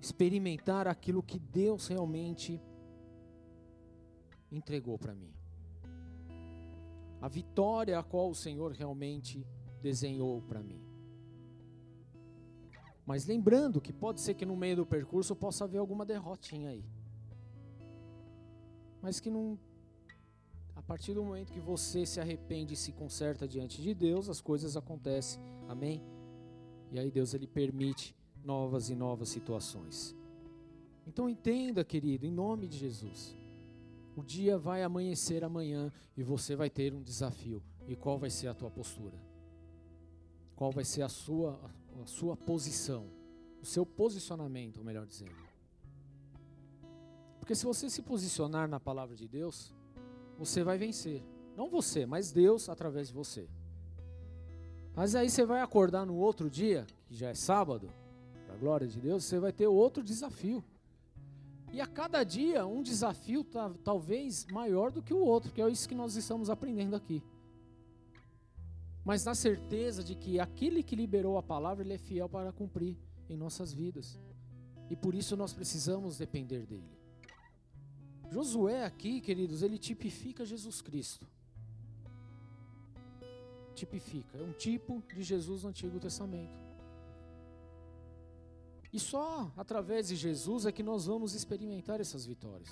experimentar 0.00 0.86
aquilo 0.86 1.24
que 1.24 1.40
Deus 1.40 1.88
realmente 1.88 2.62
entregou 4.48 4.96
para 4.96 5.12
mim. 5.12 5.34
A 7.20 7.26
vitória 7.26 7.98
a 7.98 8.02
qual 8.04 8.30
o 8.30 8.34
Senhor 8.34 8.70
realmente 8.70 9.44
desenhou 9.82 10.40
para 10.42 10.62
mim. 10.62 10.80
Mas 13.04 13.26
lembrando 13.26 13.80
que 13.80 13.92
pode 13.92 14.20
ser 14.20 14.34
que 14.34 14.46
no 14.46 14.54
meio 14.54 14.76
do 14.76 14.86
percurso 14.86 15.34
possa 15.34 15.64
haver 15.64 15.78
alguma 15.78 16.06
derrotinha 16.06 16.70
aí. 16.70 16.84
Mas 19.02 19.18
que 19.18 19.28
não. 19.28 19.58
Partir 20.92 21.14
do 21.14 21.24
momento 21.24 21.54
que 21.54 21.58
você 21.58 22.04
se 22.04 22.20
arrepende 22.20 22.74
e 22.74 22.76
se 22.76 22.92
conserta 22.92 23.48
diante 23.48 23.80
de 23.80 23.94
Deus, 23.94 24.28
as 24.28 24.42
coisas 24.42 24.76
acontecem. 24.76 25.40
Amém? 25.66 26.02
E 26.90 26.98
aí 26.98 27.10
Deus 27.10 27.32
ele 27.32 27.46
permite 27.46 28.14
novas 28.44 28.90
e 28.90 28.94
novas 28.94 29.30
situações. 29.30 30.14
Então 31.06 31.30
entenda, 31.30 31.82
querido, 31.82 32.26
em 32.26 32.30
nome 32.30 32.68
de 32.68 32.76
Jesus. 32.76 33.34
O 34.14 34.22
dia 34.22 34.58
vai 34.58 34.82
amanhecer 34.82 35.42
amanhã 35.42 35.90
e 36.14 36.22
você 36.22 36.54
vai 36.54 36.68
ter 36.68 36.92
um 36.92 37.02
desafio. 37.02 37.62
E 37.88 37.96
qual 37.96 38.18
vai 38.18 38.28
ser 38.28 38.48
a 38.48 38.54
tua 38.54 38.70
postura? 38.70 39.16
Qual 40.54 40.70
vai 40.70 40.84
ser 40.84 41.00
a 41.00 41.08
sua 41.08 41.58
a 42.02 42.04
sua 42.04 42.36
posição, 42.36 43.08
o 43.62 43.64
seu 43.64 43.86
posicionamento, 43.86 44.84
melhor 44.84 45.06
dizendo. 45.06 45.42
Porque 47.40 47.54
se 47.54 47.64
você 47.64 47.88
se 47.88 48.02
posicionar 48.02 48.68
na 48.68 48.78
palavra 48.78 49.16
de 49.16 49.26
Deus, 49.26 49.74
você 50.46 50.62
vai 50.62 50.78
vencer. 50.78 51.22
Não 51.56 51.68
você, 51.68 52.06
mas 52.06 52.32
Deus 52.32 52.68
através 52.68 53.08
de 53.08 53.14
você. 53.14 53.48
Mas 54.94 55.14
aí 55.14 55.30
você 55.30 55.44
vai 55.44 55.60
acordar 55.60 56.04
no 56.04 56.16
outro 56.16 56.50
dia, 56.50 56.86
que 57.06 57.14
já 57.14 57.28
é 57.28 57.34
sábado, 57.34 57.90
para 58.46 58.54
a 58.54 58.58
glória 58.58 58.86
de 58.86 59.00
Deus, 59.00 59.24
você 59.24 59.38
vai 59.38 59.52
ter 59.52 59.66
outro 59.66 60.02
desafio. 60.02 60.62
E 61.72 61.80
a 61.80 61.86
cada 61.86 62.22
dia 62.22 62.66
um 62.66 62.82
desafio 62.82 63.42
tá, 63.44 63.72
talvez 63.82 64.46
maior 64.46 64.90
do 64.90 65.02
que 65.02 65.14
o 65.14 65.24
outro, 65.24 65.52
que 65.52 65.62
é 65.62 65.68
isso 65.68 65.88
que 65.88 65.94
nós 65.94 66.16
estamos 66.16 66.50
aprendendo 66.50 66.94
aqui 66.94 67.22
mas 69.04 69.24
na 69.24 69.34
certeza 69.34 70.02
de 70.02 70.14
que 70.14 70.38
aquele 70.38 70.82
que 70.82 70.94
liberou 70.94 71.36
a 71.36 71.42
palavra, 71.42 71.84
ele 71.84 71.94
é 71.94 71.98
fiel 71.98 72.28
para 72.28 72.52
cumprir 72.52 72.96
em 73.28 73.36
nossas 73.36 73.72
vidas. 73.72 74.18
E 74.88 74.96
por 74.96 75.14
isso 75.14 75.36
nós 75.36 75.52
precisamos 75.52 76.18
depender 76.18 76.66
dele. 76.66 77.01
Josué 78.32 78.84
aqui, 78.84 79.20
queridos, 79.20 79.62
ele 79.62 79.78
tipifica 79.78 80.44
Jesus 80.44 80.80
Cristo. 80.80 81.26
Tipifica, 83.74 84.38
é 84.38 84.42
um 84.42 84.52
tipo 84.52 85.02
de 85.14 85.22
Jesus 85.22 85.62
no 85.62 85.68
Antigo 85.68 86.00
Testamento. 86.00 86.60
E 88.92 88.98
só 88.98 89.52
através 89.56 90.08
de 90.08 90.16
Jesus 90.16 90.66
é 90.66 90.72
que 90.72 90.82
nós 90.82 91.06
vamos 91.06 91.34
experimentar 91.34 92.00
essas 92.00 92.26
vitórias. 92.26 92.70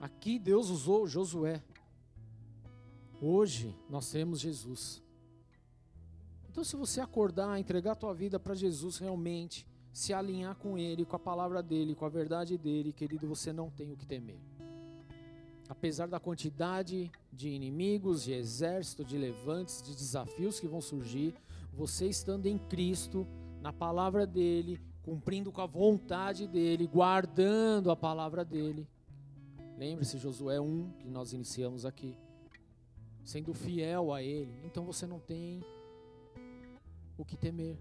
Aqui 0.00 0.38
Deus 0.38 0.68
usou 0.68 1.06
Josué 1.06 1.62
Hoje 3.24 3.72
nós 3.88 4.10
temos 4.10 4.40
Jesus. 4.40 5.00
Então, 6.50 6.64
se 6.64 6.74
você 6.74 7.00
acordar, 7.00 7.56
entregar 7.56 7.92
a 7.92 7.94
tua 7.94 8.12
vida 8.12 8.36
para 8.40 8.52
Jesus 8.52 8.98
realmente, 8.98 9.64
se 9.92 10.12
alinhar 10.12 10.56
com 10.56 10.78
Ele, 10.78 11.04
com 11.04 11.16
a 11.16 11.18
palavra 11.18 11.62
dEle, 11.62 11.94
com 11.94 12.06
a 12.06 12.08
verdade 12.08 12.56
dEle, 12.56 12.92
querido, 12.92 13.28
você 13.28 13.52
não 13.52 13.70
tem 13.70 13.92
o 13.92 13.96
que 13.96 14.06
temer. 14.06 14.38
Apesar 15.68 16.08
da 16.08 16.18
quantidade 16.18 17.10
de 17.32 17.48
inimigos, 17.50 18.24
de 18.24 18.32
exército, 18.32 19.04
de 19.04 19.16
levantes, 19.16 19.82
de 19.82 19.94
desafios 19.94 20.58
que 20.58 20.66
vão 20.66 20.80
surgir, 20.80 21.34
você 21.72 22.06
estando 22.06 22.46
em 22.46 22.58
Cristo, 22.58 23.26
na 23.60 23.72
palavra 23.72 24.26
dEle, 24.26 24.80
cumprindo 25.02 25.52
com 25.52 25.60
a 25.60 25.66
vontade 25.66 26.46
dEle, 26.46 26.86
guardando 26.86 27.90
a 27.90 27.96
palavra 27.96 28.44
dEle. 28.44 28.88
Lembre-se, 29.78 30.18
Josué 30.18 30.60
1, 30.60 30.90
que 30.98 31.08
nós 31.08 31.32
iniciamos 31.32 31.84
aqui 31.84 32.16
sendo 33.24 33.54
fiel 33.54 34.12
a 34.12 34.22
Ele, 34.22 34.52
então 34.64 34.84
você 34.84 35.06
não 35.06 35.18
tem 35.18 35.62
o 37.16 37.24
que 37.24 37.36
temer. 37.36 37.78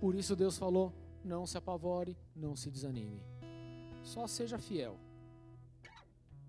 Por 0.00 0.14
isso 0.14 0.34
Deus 0.34 0.56
falou: 0.56 0.92
não 1.28 1.46
se 1.46 1.58
apavore, 1.58 2.16
não 2.34 2.56
se 2.56 2.70
desanime. 2.70 3.22
Só 4.02 4.26
seja 4.26 4.58
fiel. 4.58 4.98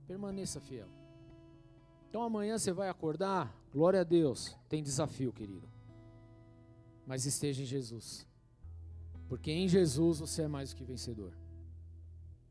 Permaneça 0.07 0.61
fiel. 0.61 0.87
Então 2.09 2.23
amanhã 2.23 2.57
você 2.57 2.71
vai 2.71 2.89
acordar, 2.89 3.53
glória 3.71 4.01
a 4.01 4.03
Deus, 4.03 4.55
tem 4.67 4.81
desafio, 4.81 5.33
querido. 5.33 5.69
Mas 7.05 7.25
esteja 7.25 7.61
em 7.61 7.65
Jesus. 7.65 8.25
Porque 9.27 9.51
em 9.51 9.67
Jesus 9.67 10.19
você 10.19 10.43
é 10.43 10.47
mais 10.47 10.69
do 10.71 10.77
que 10.77 10.83
vencedor. 10.83 11.37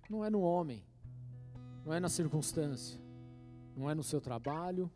Não 0.08 0.24
é 0.24 0.30
no 0.30 0.42
homem, 0.42 0.84
não 1.84 1.92
é 1.92 1.98
na 1.98 2.08
circunstância, 2.08 3.00
não 3.74 3.90
é 3.90 3.94
no 3.94 4.02
seu 4.02 4.20
trabalho, 4.20 4.90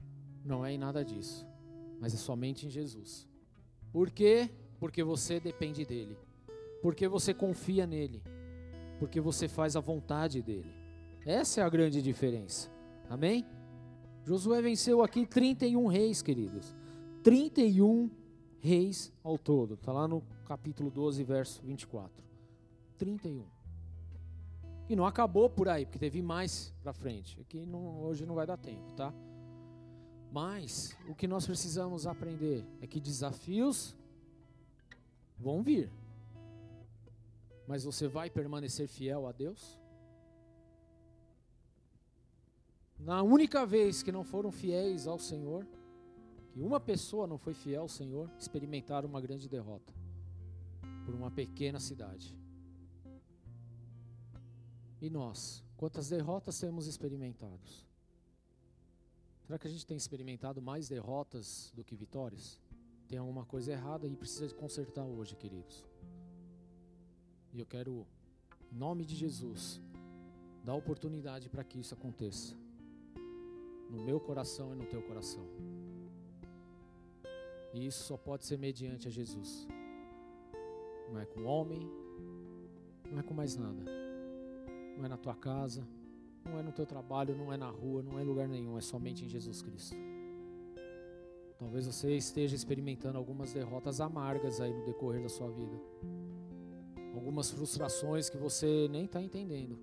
não 0.44 0.64
é 0.64 0.72
em 0.72 0.78
nada 0.78 1.04
disso, 1.04 1.46
mas 1.98 2.14
é 2.14 2.16
somente 2.16 2.66
em 2.66 2.70
Jesus. 2.70 3.28
Por 3.90 4.10
quê? 4.10 4.50
Porque 4.78 5.02
você 5.02 5.40
depende 5.40 5.84
dele. 5.84 6.16
Porque 6.82 7.08
você 7.08 7.32
confia 7.32 7.86
nele. 7.86 8.22
Porque 8.98 9.20
você 9.20 9.48
faz 9.48 9.76
a 9.76 9.80
vontade 9.80 10.42
dele. 10.42 10.70
Essa 11.24 11.60
é 11.60 11.64
a 11.64 11.68
grande 11.68 12.02
diferença. 12.02 12.68
Amém? 13.08 13.46
Josué 14.24 14.60
venceu 14.60 15.02
aqui 15.02 15.24
31 15.24 15.86
reis, 15.86 16.20
queridos. 16.20 16.74
31 17.22 18.10
reis 18.60 19.12
ao 19.22 19.38
todo. 19.38 19.74
Está 19.74 19.92
lá 19.92 20.06
no 20.06 20.22
capítulo 20.46 20.90
12, 20.90 21.22
verso 21.24 21.62
24. 21.62 22.24
31. 22.98 23.44
E 24.88 24.96
não 24.96 25.06
acabou 25.06 25.48
por 25.48 25.68
aí, 25.68 25.86
porque 25.86 25.98
teve 25.98 26.20
mais 26.20 26.74
para 26.82 26.92
frente. 26.92 27.40
Aqui 27.40 27.64
não, 27.64 28.02
hoje 28.02 28.26
não 28.26 28.34
vai 28.34 28.46
dar 28.46 28.56
tempo, 28.56 28.92
tá? 28.92 29.12
Mas 30.32 30.96
o 31.08 31.14
que 31.14 31.28
nós 31.28 31.46
precisamos 31.46 32.06
aprender 32.06 32.64
é 32.80 32.86
que 32.86 33.00
desafios 33.00 33.96
vão 35.38 35.62
vir. 35.62 35.90
Mas 37.66 37.84
você 37.84 38.08
vai 38.08 38.28
permanecer 38.30 38.88
fiel 38.88 39.26
a 39.26 39.32
Deus? 39.32 39.78
Na 42.98 43.22
única 43.22 43.66
vez 43.66 44.02
que 44.02 44.12
não 44.12 44.22
foram 44.22 44.52
fiéis 44.52 45.06
ao 45.06 45.18
Senhor, 45.18 45.66
que 46.52 46.60
uma 46.60 46.78
pessoa 46.78 47.26
não 47.26 47.38
foi 47.38 47.54
fiel 47.54 47.82
ao 47.82 47.88
Senhor, 47.88 48.30
experimentaram 48.38 49.08
uma 49.08 49.20
grande 49.20 49.48
derrota 49.48 49.92
por 51.04 51.14
uma 51.14 51.30
pequena 51.30 51.80
cidade. 51.80 52.36
E 55.00 55.10
nós, 55.10 55.64
quantas 55.76 56.08
derrotas 56.08 56.60
temos 56.60 56.86
experimentado? 56.86 57.68
Será 59.46 59.58
que 59.58 59.66
a 59.66 59.70
gente 59.70 59.84
tem 59.84 59.96
experimentado 59.96 60.62
mais 60.62 60.88
derrotas 60.88 61.72
do 61.74 61.82
que 61.82 61.96
vitórias? 61.96 62.60
Tem 63.08 63.18
alguma 63.18 63.44
coisa 63.44 63.72
errada 63.72 64.06
e 64.06 64.16
precisa 64.16 64.54
consertar 64.54 65.04
hoje, 65.04 65.34
queridos. 65.34 65.84
E 67.52 67.60
eu 67.60 67.66
quero, 67.66 68.06
em 68.72 68.76
nome 68.76 69.04
de 69.04 69.14
Jesus, 69.14 69.80
dar 70.64 70.74
oportunidade 70.74 71.50
para 71.50 71.62
que 71.62 71.78
isso 71.78 71.92
aconteça. 71.92 72.56
No 73.90 74.02
meu 74.02 74.18
coração 74.18 74.72
e 74.72 74.76
no 74.76 74.86
teu 74.86 75.02
coração. 75.02 75.46
E 77.74 77.86
isso 77.86 78.04
só 78.04 78.16
pode 78.16 78.46
ser 78.46 78.58
mediante 78.58 79.06
a 79.06 79.10
Jesus. 79.10 79.68
Não 81.10 81.20
é 81.20 81.26
com 81.26 81.44
homem, 81.44 81.80
não 83.10 83.18
é 83.18 83.22
com 83.22 83.34
mais 83.34 83.54
nada. 83.54 83.84
Não 84.96 85.04
é 85.04 85.08
na 85.08 85.18
tua 85.18 85.34
casa, 85.34 85.86
não 86.44 86.58
é 86.58 86.62
no 86.62 86.72
teu 86.72 86.86
trabalho, 86.86 87.36
não 87.36 87.52
é 87.52 87.56
na 87.58 87.68
rua, 87.68 88.02
não 88.02 88.18
é 88.18 88.22
em 88.22 88.26
lugar 88.26 88.48
nenhum, 88.48 88.78
é 88.78 88.80
somente 88.80 89.24
em 89.24 89.28
Jesus 89.28 89.60
Cristo. 89.60 89.96
Talvez 91.58 91.86
você 91.86 92.16
esteja 92.16 92.56
experimentando 92.56 93.18
algumas 93.18 93.52
derrotas 93.52 94.00
amargas 94.00 94.60
aí 94.60 94.72
no 94.72 94.84
decorrer 94.84 95.22
da 95.22 95.28
sua 95.28 95.50
vida. 95.50 95.78
Algumas 97.14 97.50
frustrações 97.50 98.28
que 98.28 98.36
você 98.36 98.88
nem 98.90 99.04
está 99.04 99.22
entendendo. 99.22 99.78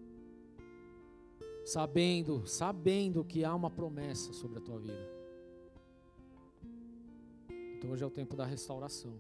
Sabendo, 1.66 2.48
sabendo 2.48 3.24
que 3.24 3.46
há 3.46 3.54
uma 3.54 3.70
promessa 3.70 4.34
sobre 4.34 4.58
a 4.58 4.62
tua 4.62 4.80
vida. 4.80 5.20
Então 7.78 7.92
hoje 7.92 8.04
é 8.04 8.08
o 8.08 8.12
tempo 8.12 8.36
da 8.36 8.46
restauração. 8.46 9.14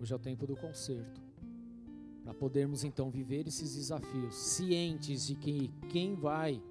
Hoje 0.00 0.12
é 0.12 0.16
o 0.16 0.18
tempo 0.18 0.46
do 0.46 0.56
conserto. 0.56 1.22
Para 2.24 2.34
podermos 2.34 2.84
então 2.84 3.10
viver 3.10 3.46
esses 3.46 3.74
desafios, 3.74 4.34
cientes 4.34 5.26
de 5.26 5.34
que 5.34 5.72
quem 5.88 6.14
vai 6.14 6.62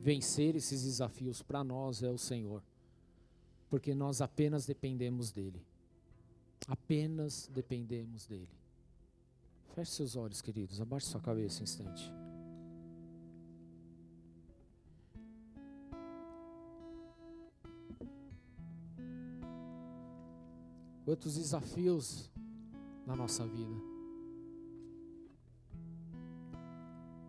vencer 0.00 0.54
esses 0.54 0.84
desafios 0.84 1.42
para 1.42 1.64
nós 1.64 2.02
é 2.02 2.10
o 2.10 2.18
Senhor. 2.18 2.62
Porque 3.68 3.94
nós 3.94 4.20
apenas 4.20 4.64
dependemos 4.64 5.32
dEle. 5.32 5.60
Apenas 6.68 7.50
dependemos 7.52 8.26
dEle. 8.26 8.48
Feche 9.76 9.90
seus 9.90 10.16
olhos, 10.16 10.40
queridos. 10.40 10.80
Abaixe 10.80 11.04
sua 11.04 11.20
cabeça 11.20 11.60
um 11.60 11.64
instante. 11.64 12.10
Quantos 21.04 21.34
desafios 21.34 22.32
na 23.06 23.14
nossa 23.14 23.46
vida. 23.46 23.74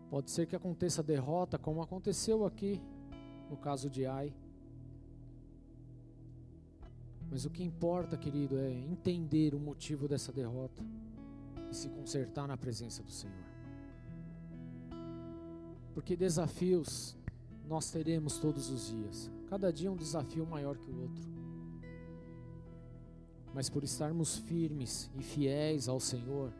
Pode 0.09 0.31
ser 0.31 0.47
que 0.47 0.55
aconteça 0.55 1.03
derrota, 1.03 1.59
como 1.59 1.81
aconteceu 1.81 2.45
aqui 2.45 2.81
no 3.49 3.57
caso 3.57 3.89
de 3.89 4.05
Ai. 4.05 4.33
Mas 7.29 7.43
o 7.43 7.49
que 7.49 7.61
importa, 7.61 8.15
querido, 8.15 8.57
é 8.57 8.71
entender 8.71 9.53
o 9.53 9.59
motivo 9.59 10.07
dessa 10.07 10.31
derrota 10.31 10.81
se 11.77 11.89
consertar 11.89 12.47
na 12.47 12.57
presença 12.57 13.01
do 13.03 13.11
Senhor. 13.11 13.45
Porque 15.93 16.15
desafios 16.15 17.15
nós 17.67 17.89
teremos 17.91 18.37
todos 18.37 18.69
os 18.69 18.87
dias. 18.87 19.31
Cada 19.49 19.71
dia 19.71 19.91
um 19.91 19.95
desafio 19.95 20.45
maior 20.45 20.77
que 20.77 20.89
o 20.89 21.01
outro 21.01 21.37
mas 23.57 23.71
por 23.71 23.83
estarmos 23.83 24.37
firmes 24.37 25.09
e 25.17 25.23
fiéis 25.23 25.87
ao 25.87 25.99
Senhor, 25.99 26.53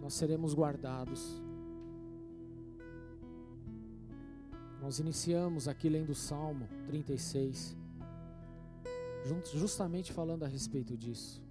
nós 0.00 0.14
seremos 0.14 0.54
guardados. 0.54 1.38
Nós 4.80 4.98
iniciamos 4.98 5.68
aqui 5.68 5.90
lendo 5.90 6.12
o 6.12 6.14
Salmo 6.14 6.66
36, 6.86 7.76
justamente 9.52 10.14
falando 10.14 10.44
a 10.44 10.48
respeito 10.48 10.96
disso. 10.96 11.42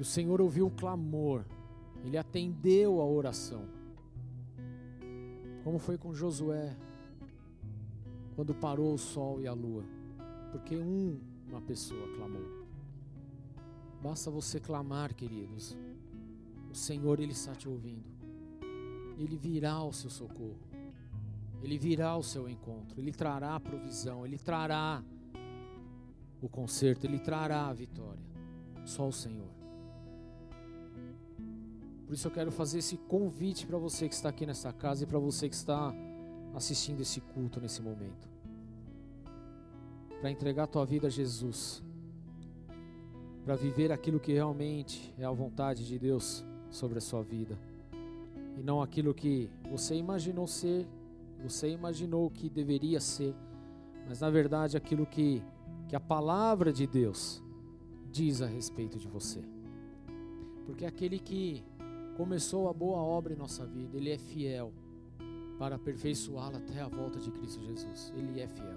O 0.00 0.04
Senhor 0.04 0.40
ouviu 0.40 0.66
o 0.66 0.70
clamor, 0.70 1.44
Ele 2.02 2.16
atendeu 2.16 3.02
a 3.02 3.04
oração. 3.04 3.68
Como 5.62 5.78
foi 5.78 5.98
com 5.98 6.14
Josué, 6.14 6.74
quando 8.34 8.54
parou 8.54 8.94
o 8.94 8.98
sol 8.98 9.42
e 9.42 9.46
a 9.46 9.52
lua. 9.52 9.84
Porque 10.50 10.74
um 10.74 11.20
uma 11.46 11.60
pessoa 11.60 12.08
clamou. 12.16 12.64
Basta 14.02 14.30
você 14.30 14.58
clamar, 14.58 15.14
queridos. 15.14 15.76
O 16.70 16.74
Senhor, 16.74 17.20
Ele 17.20 17.32
está 17.32 17.54
te 17.54 17.68
ouvindo. 17.68 18.08
Ele 19.18 19.36
virá 19.36 19.72
ao 19.72 19.92
seu 19.92 20.08
socorro. 20.08 20.58
Ele 21.62 21.76
virá 21.76 22.08
ao 22.08 22.22
seu 22.22 22.48
encontro. 22.48 22.98
Ele 22.98 23.12
trará 23.12 23.54
a 23.54 23.60
provisão. 23.60 24.24
Ele 24.24 24.38
trará 24.38 25.04
o 26.40 26.48
conserto. 26.48 27.04
Ele 27.04 27.18
trará 27.18 27.66
a 27.66 27.72
vitória. 27.74 28.24
Só 28.86 29.06
o 29.06 29.12
Senhor. 29.12 29.59
Por 32.10 32.14
isso 32.14 32.26
eu 32.26 32.32
quero 32.32 32.50
fazer 32.50 32.80
esse 32.80 32.96
convite 32.96 33.64
para 33.64 33.78
você 33.78 34.08
que 34.08 34.14
está 34.16 34.30
aqui 34.30 34.44
nessa 34.44 34.72
casa 34.72 35.04
e 35.04 35.06
para 35.06 35.20
você 35.20 35.48
que 35.48 35.54
está 35.54 35.94
assistindo 36.52 37.00
esse 37.00 37.20
culto 37.20 37.60
nesse 37.60 37.80
momento. 37.80 38.28
Para 40.20 40.28
entregar 40.28 40.64
a 40.64 40.66
tua 40.66 40.84
vida 40.84 41.06
a 41.06 41.10
Jesus, 41.10 41.80
para 43.44 43.54
viver 43.54 43.92
aquilo 43.92 44.18
que 44.18 44.32
realmente 44.32 45.14
é 45.16 45.24
a 45.24 45.30
vontade 45.30 45.86
de 45.86 46.00
Deus 46.00 46.44
sobre 46.68 46.98
a 46.98 47.00
sua 47.00 47.22
vida, 47.22 47.56
e 48.58 48.60
não 48.60 48.82
aquilo 48.82 49.14
que 49.14 49.48
você 49.70 49.94
imaginou 49.94 50.48
ser, 50.48 50.88
você 51.40 51.68
imaginou 51.68 52.28
que 52.28 52.50
deveria 52.50 52.98
ser, 52.98 53.36
mas 54.08 54.18
na 54.18 54.30
verdade 54.30 54.76
aquilo 54.76 55.06
que, 55.06 55.44
que 55.88 55.94
a 55.94 56.00
palavra 56.00 56.72
de 56.72 56.88
Deus 56.88 57.40
diz 58.10 58.42
a 58.42 58.48
respeito 58.48 58.98
de 58.98 59.06
você. 59.06 59.44
Porque 60.66 60.84
aquele 60.84 61.20
que 61.20 61.69
começou 62.20 62.68
a 62.68 62.72
boa 62.74 62.98
obra 62.98 63.32
em 63.32 63.36
nossa 63.36 63.64
vida, 63.64 63.96
ele 63.96 64.10
é 64.10 64.18
fiel 64.18 64.74
para 65.58 65.76
aperfeiçoá-la 65.76 66.58
até 66.58 66.78
a 66.82 66.86
volta 66.86 67.18
de 67.18 67.30
Cristo 67.30 67.64
Jesus. 67.64 68.12
Ele 68.14 68.38
é 68.38 68.46
fiel. 68.46 68.76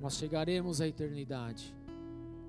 Nós 0.00 0.14
chegaremos 0.14 0.80
à 0.80 0.86
eternidade. 0.86 1.74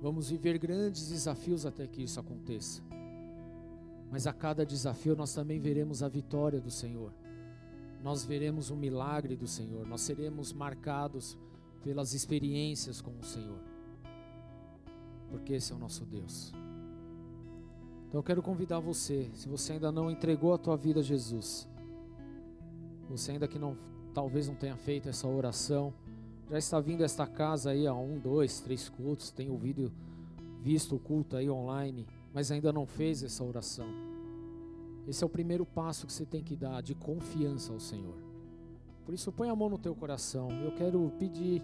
Vamos 0.00 0.30
viver 0.30 0.56
grandes 0.56 1.08
desafios 1.08 1.66
até 1.66 1.84
que 1.84 2.04
isso 2.04 2.20
aconteça. 2.20 2.80
Mas 4.08 4.24
a 4.24 4.32
cada 4.32 4.64
desafio 4.64 5.16
nós 5.16 5.34
também 5.34 5.58
veremos 5.58 6.00
a 6.00 6.08
vitória 6.08 6.60
do 6.60 6.70
Senhor. 6.70 7.12
Nós 8.04 8.24
veremos 8.24 8.70
o 8.70 8.76
milagre 8.76 9.34
do 9.34 9.48
Senhor. 9.48 9.84
Nós 9.84 10.02
seremos 10.02 10.52
marcados 10.52 11.36
pelas 11.82 12.14
experiências 12.14 13.00
com 13.00 13.18
o 13.18 13.24
Senhor. 13.24 13.58
Porque 15.28 15.54
esse 15.54 15.72
é 15.72 15.74
o 15.74 15.78
nosso 15.78 16.04
Deus. 16.04 16.52
Então 18.10 18.18
eu 18.18 18.24
quero 18.24 18.42
convidar 18.42 18.80
você, 18.80 19.30
se 19.34 19.48
você 19.48 19.74
ainda 19.74 19.92
não 19.92 20.10
entregou 20.10 20.52
a 20.52 20.58
tua 20.58 20.76
vida 20.76 20.98
a 20.98 21.02
Jesus, 21.02 21.68
você 23.08 23.30
ainda 23.30 23.46
que 23.46 23.56
não 23.56 23.78
talvez 24.12 24.48
não 24.48 24.56
tenha 24.56 24.76
feito 24.76 25.08
essa 25.08 25.28
oração, 25.28 25.94
já 26.50 26.58
está 26.58 26.80
vindo 26.80 27.04
esta 27.04 27.24
casa 27.24 27.70
aí 27.70 27.86
há 27.86 27.94
um, 27.94 28.18
dois, 28.18 28.58
três 28.58 28.88
cultos, 28.88 29.30
tem 29.30 29.48
ouvido, 29.48 29.92
visto 30.60 30.96
o 30.96 30.98
culto 30.98 31.36
aí 31.36 31.48
online, 31.48 32.04
mas 32.34 32.50
ainda 32.50 32.72
não 32.72 32.84
fez 32.84 33.22
essa 33.22 33.44
oração. 33.44 33.86
Esse 35.06 35.22
é 35.22 35.26
o 35.28 35.30
primeiro 35.30 35.64
passo 35.64 36.04
que 36.04 36.12
você 36.12 36.26
tem 36.26 36.42
que 36.42 36.56
dar 36.56 36.82
de 36.82 36.96
confiança 36.96 37.72
ao 37.72 37.78
Senhor. 37.78 38.16
Por 39.06 39.14
isso, 39.14 39.30
põe 39.30 39.48
a 39.48 39.54
mão 39.54 39.68
no 39.68 39.78
teu 39.78 39.94
coração. 39.94 40.50
Eu 40.64 40.72
quero 40.72 41.12
pedir 41.16 41.62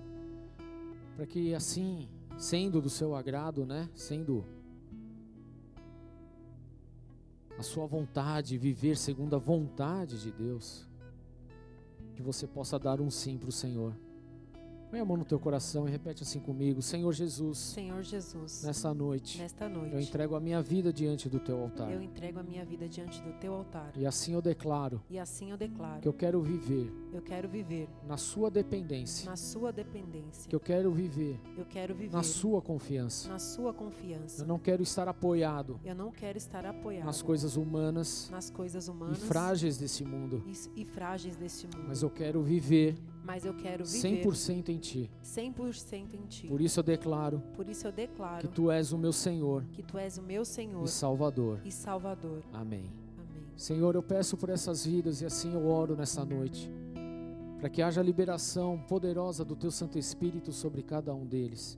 para 1.16 1.27
que 1.27 1.52
assim, 1.56 2.09
sendo 2.39 2.81
do 2.81 2.89
seu 2.89 3.16
agrado, 3.16 3.66
né, 3.66 3.90
sendo 3.93 4.44
a 7.58 7.62
sua 7.62 7.86
vontade, 7.86 8.58
viver 8.58 8.96
segundo 8.96 9.34
a 9.34 9.38
vontade 9.38 10.20
de 10.20 10.30
Deus, 10.30 10.88
que 12.14 12.22
você 12.22 12.46
possa 12.46 12.78
dar 12.78 13.00
um 13.00 13.10
sim 13.10 13.38
para 13.38 13.48
o 13.48 13.52
Senhor 13.52 13.94
Põe 14.90 15.00
a 15.00 15.04
mão 15.04 15.16
no 15.16 15.24
teu 15.24 15.38
coração 15.38 15.88
e 15.88 15.90
repete 15.90 16.22
assim 16.22 16.38
comigo: 16.38 16.80
Senhor 16.80 17.12
Jesus, 17.12 17.58
Senhor 17.58 18.02
Jesus, 18.02 18.62
nessa 18.62 18.94
noite, 18.94 19.38
nesta 19.38 19.68
noite, 19.68 19.92
eu 19.94 20.00
entrego 20.00 20.36
a 20.36 20.40
minha 20.40 20.62
vida 20.62 20.92
diante 20.92 21.28
do 21.28 21.40
teu 21.40 21.60
altar. 21.60 21.90
eu 21.90 22.00
entrego 22.00 22.38
a 22.38 22.42
minha 22.42 22.64
vida 22.64 22.88
diante 22.88 23.20
do 23.20 23.32
teu 23.34 23.52
altar. 23.52 23.92
E 23.96 24.06
assim 24.06 24.34
eu 24.34 24.40
declaro 24.42 25.02
E 25.10 25.18
assim 25.18 25.50
eu 25.50 25.56
declaro 25.56 26.00
que 26.00 26.08
eu 26.08 26.12
quero 26.12 26.40
viver 26.40 26.92
eu 27.12 27.22
quero 27.22 27.48
viver 27.48 27.88
na 28.06 28.16
sua 28.16 28.50
dependência, 28.50 29.28
na 29.28 29.36
sua 29.36 29.72
dependência. 29.72 30.48
que 30.48 30.54
eu 30.54 30.60
quero 30.60 30.92
viver 30.92 31.40
Eu 31.56 31.64
quero 31.64 31.94
viver 31.94 32.12
na 32.12 32.22
sua 32.22 32.60
confiança. 32.62 33.28
na 33.28 33.38
sua 33.38 33.72
confiança. 33.72 34.42
Eu 34.42 34.46
não 34.46 34.58
quero 34.58 34.82
estar 34.82 35.08
apoiado 35.08 35.80
Eu 35.84 35.94
não 35.94 36.12
quero 36.12 36.38
estar 36.38 36.64
apoiado 36.64 37.06
nas 37.06 37.22
coisas 37.22 37.56
humanas 37.56 38.28
nas 38.30 38.50
coisas 38.50 38.86
e 38.86 38.90
humanas 38.90 39.18
frágeis 39.24 39.76
desse 39.78 40.04
mundo, 40.04 40.42
e, 40.46 40.82
e 40.82 40.84
frágeis 40.84 41.36
deste 41.36 41.66
mundo. 41.66 41.86
mas 41.88 42.02
eu 42.02 42.10
quero 42.10 42.42
viver 42.42 42.96
Mas 43.26 43.44
eu 43.44 43.52
quero 43.54 43.84
viver 43.84 44.24
100% 44.24 44.68
em 44.68 44.78
ti. 44.78 45.10
100% 45.24 46.14
em 46.14 46.26
ti. 46.26 46.46
Por 46.46 46.60
isso 46.60 46.78
eu 46.78 46.84
declaro 46.84 47.42
Por 47.56 47.68
isso 47.68 47.84
eu 47.86 47.90
que 47.92 47.96
declaro 47.96 48.46
tu 48.48 48.70
és 48.70 48.92
o 48.92 48.98
meu 48.98 49.12
Senhor 49.12 49.64
que 49.72 49.82
tu 49.82 49.98
és 49.98 50.16
o 50.16 50.22
meu 50.22 50.44
Senhor 50.44 50.84
e 50.84 50.88
Salvador. 50.88 51.60
e 51.64 51.72
Salvador. 51.72 52.44
Amém. 52.52 52.88
Amém. 53.18 53.42
Senhor, 53.56 53.96
eu 53.96 54.02
peço 54.02 54.36
por 54.36 54.48
essas 54.48 54.86
vidas 54.86 55.20
e 55.22 55.26
assim 55.26 55.52
eu 55.54 55.66
oro 55.66 55.96
nessa 55.96 56.24
noite, 56.24 56.70
para 57.58 57.68
que 57.68 57.82
haja 57.82 58.00
liberação 58.00 58.78
poderosa 58.86 59.44
do 59.44 59.56
Teu 59.56 59.72
Santo 59.72 59.98
Espírito 59.98 60.52
sobre 60.52 60.82
cada 60.82 61.12
um 61.12 61.26
deles. 61.26 61.76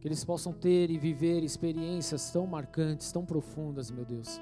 Que 0.00 0.08
eles 0.08 0.24
possam 0.24 0.52
ter 0.52 0.90
e 0.90 0.98
viver 0.98 1.44
experiências 1.44 2.30
tão 2.32 2.46
marcantes, 2.46 3.12
tão 3.12 3.24
profundas, 3.24 3.90
meu 3.92 4.04
Deus. 4.04 4.40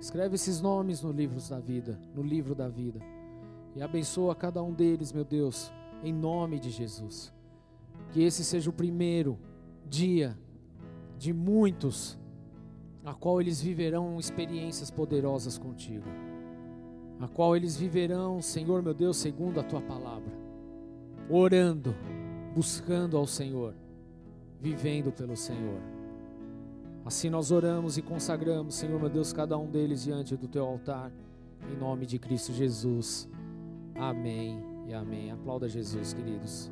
Escreve 0.00 0.34
esses 0.34 0.60
nomes 0.60 1.00
no 1.02 1.12
livro 1.12 1.40
da 1.48 1.60
vida, 1.60 1.98
no 2.14 2.22
livro 2.22 2.54
da 2.54 2.68
vida. 2.68 3.00
E 3.76 3.82
abençoa 3.82 4.34
cada 4.34 4.62
um 4.62 4.72
deles, 4.72 5.12
meu 5.12 5.24
Deus, 5.24 5.70
em 6.02 6.10
nome 6.10 6.58
de 6.58 6.70
Jesus. 6.70 7.30
Que 8.10 8.22
esse 8.22 8.42
seja 8.42 8.70
o 8.70 8.72
primeiro 8.72 9.38
dia 9.86 10.36
de 11.18 11.30
muitos 11.30 12.18
a 13.04 13.12
qual 13.12 13.38
eles 13.38 13.60
viverão 13.60 14.18
experiências 14.18 14.90
poderosas 14.90 15.58
contigo, 15.58 16.06
a 17.20 17.28
qual 17.28 17.54
eles 17.54 17.76
viverão, 17.76 18.40
Senhor 18.40 18.82
meu 18.82 18.94
Deus, 18.94 19.18
segundo 19.18 19.60
a 19.60 19.62
tua 19.62 19.82
palavra, 19.82 20.32
orando, 21.28 21.94
buscando 22.54 23.16
ao 23.16 23.26
Senhor, 23.26 23.74
vivendo 24.58 25.12
pelo 25.12 25.36
Senhor. 25.36 25.80
Assim 27.04 27.28
nós 27.28 27.52
oramos 27.52 27.98
e 27.98 28.02
consagramos, 28.02 28.74
Senhor 28.74 28.98
meu 28.98 29.10
Deus, 29.10 29.34
cada 29.34 29.56
um 29.56 29.70
deles 29.70 30.02
diante 30.02 30.34
do 30.34 30.48
teu 30.48 30.64
altar, 30.64 31.12
em 31.70 31.76
nome 31.76 32.06
de 32.06 32.18
Cristo 32.18 32.52
Jesus. 32.52 33.28
Amém 33.98 34.62
e 34.86 34.92
amém. 34.92 35.30
Aplauda 35.30 35.68
Jesus, 35.68 36.12
queridos. 36.12 36.68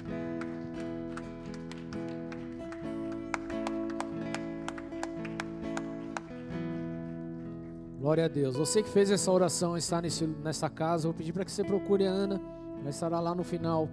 Glória 7.99 8.27
a 8.27 8.29
Deus. 8.29 8.55
Você 8.57 8.83
que 8.83 8.89
fez 8.91 9.11
essa 9.11 9.33
oração 9.33 9.77
está 9.79 10.03
nesse, 10.03 10.27
nessa 10.27 10.69
casa, 10.69 11.09
vou 11.09 11.15
pedir 11.15 11.33
para 11.33 11.45
que 11.45 11.51
você 11.51 11.65
procure 11.65 12.07
a 12.07 12.11
Ana. 12.11 12.39
Ela 12.79 12.91
estará 12.91 13.19
lá 13.19 13.35
no 13.35 13.43
final 13.43 13.89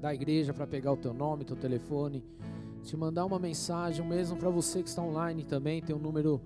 da 0.00 0.14
igreja 0.14 0.54
para 0.54 0.66
pegar 0.66 0.92
o 0.92 0.96
teu 0.96 1.12
nome, 1.12 1.44
teu 1.44 1.56
telefone, 1.56 2.24
te 2.82 2.96
mandar 2.96 3.26
uma 3.26 3.38
mensagem, 3.38 4.06
mesmo 4.06 4.38
para 4.38 4.48
você 4.48 4.82
que 4.82 4.88
está 4.88 5.02
online 5.02 5.44
também, 5.44 5.82
tem 5.82 5.94
um 5.94 5.98
número 5.98 6.40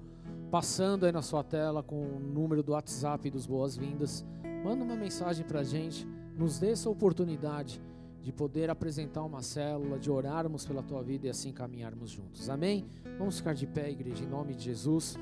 passando 0.50 1.06
aí 1.06 1.12
na 1.12 1.22
sua 1.22 1.44
tela 1.44 1.80
com 1.80 1.94
o 1.94 2.18
número 2.18 2.60
do 2.60 2.72
WhatsApp 2.72 3.30
dos 3.30 3.46
boas-vindas. 3.46 4.24
Manda 4.62 4.84
uma 4.84 4.96
mensagem 4.96 5.44
para 5.44 5.60
a 5.60 5.64
gente, 5.64 6.06
nos 6.36 6.58
dê 6.58 6.72
essa 6.72 6.90
oportunidade 6.90 7.80
de 8.22 8.30
poder 8.30 8.68
apresentar 8.68 9.22
uma 9.22 9.42
célula, 9.42 9.98
de 9.98 10.10
orarmos 10.10 10.66
pela 10.66 10.82
tua 10.82 11.02
vida 11.02 11.26
e 11.26 11.30
assim 11.30 11.52
caminharmos 11.52 12.10
juntos. 12.10 12.50
Amém? 12.50 12.84
Vamos 13.18 13.38
ficar 13.38 13.54
de 13.54 13.66
pé, 13.66 13.90
igreja, 13.90 14.22
em 14.22 14.28
nome 14.28 14.54
de 14.54 14.64
Jesus. 14.64 15.16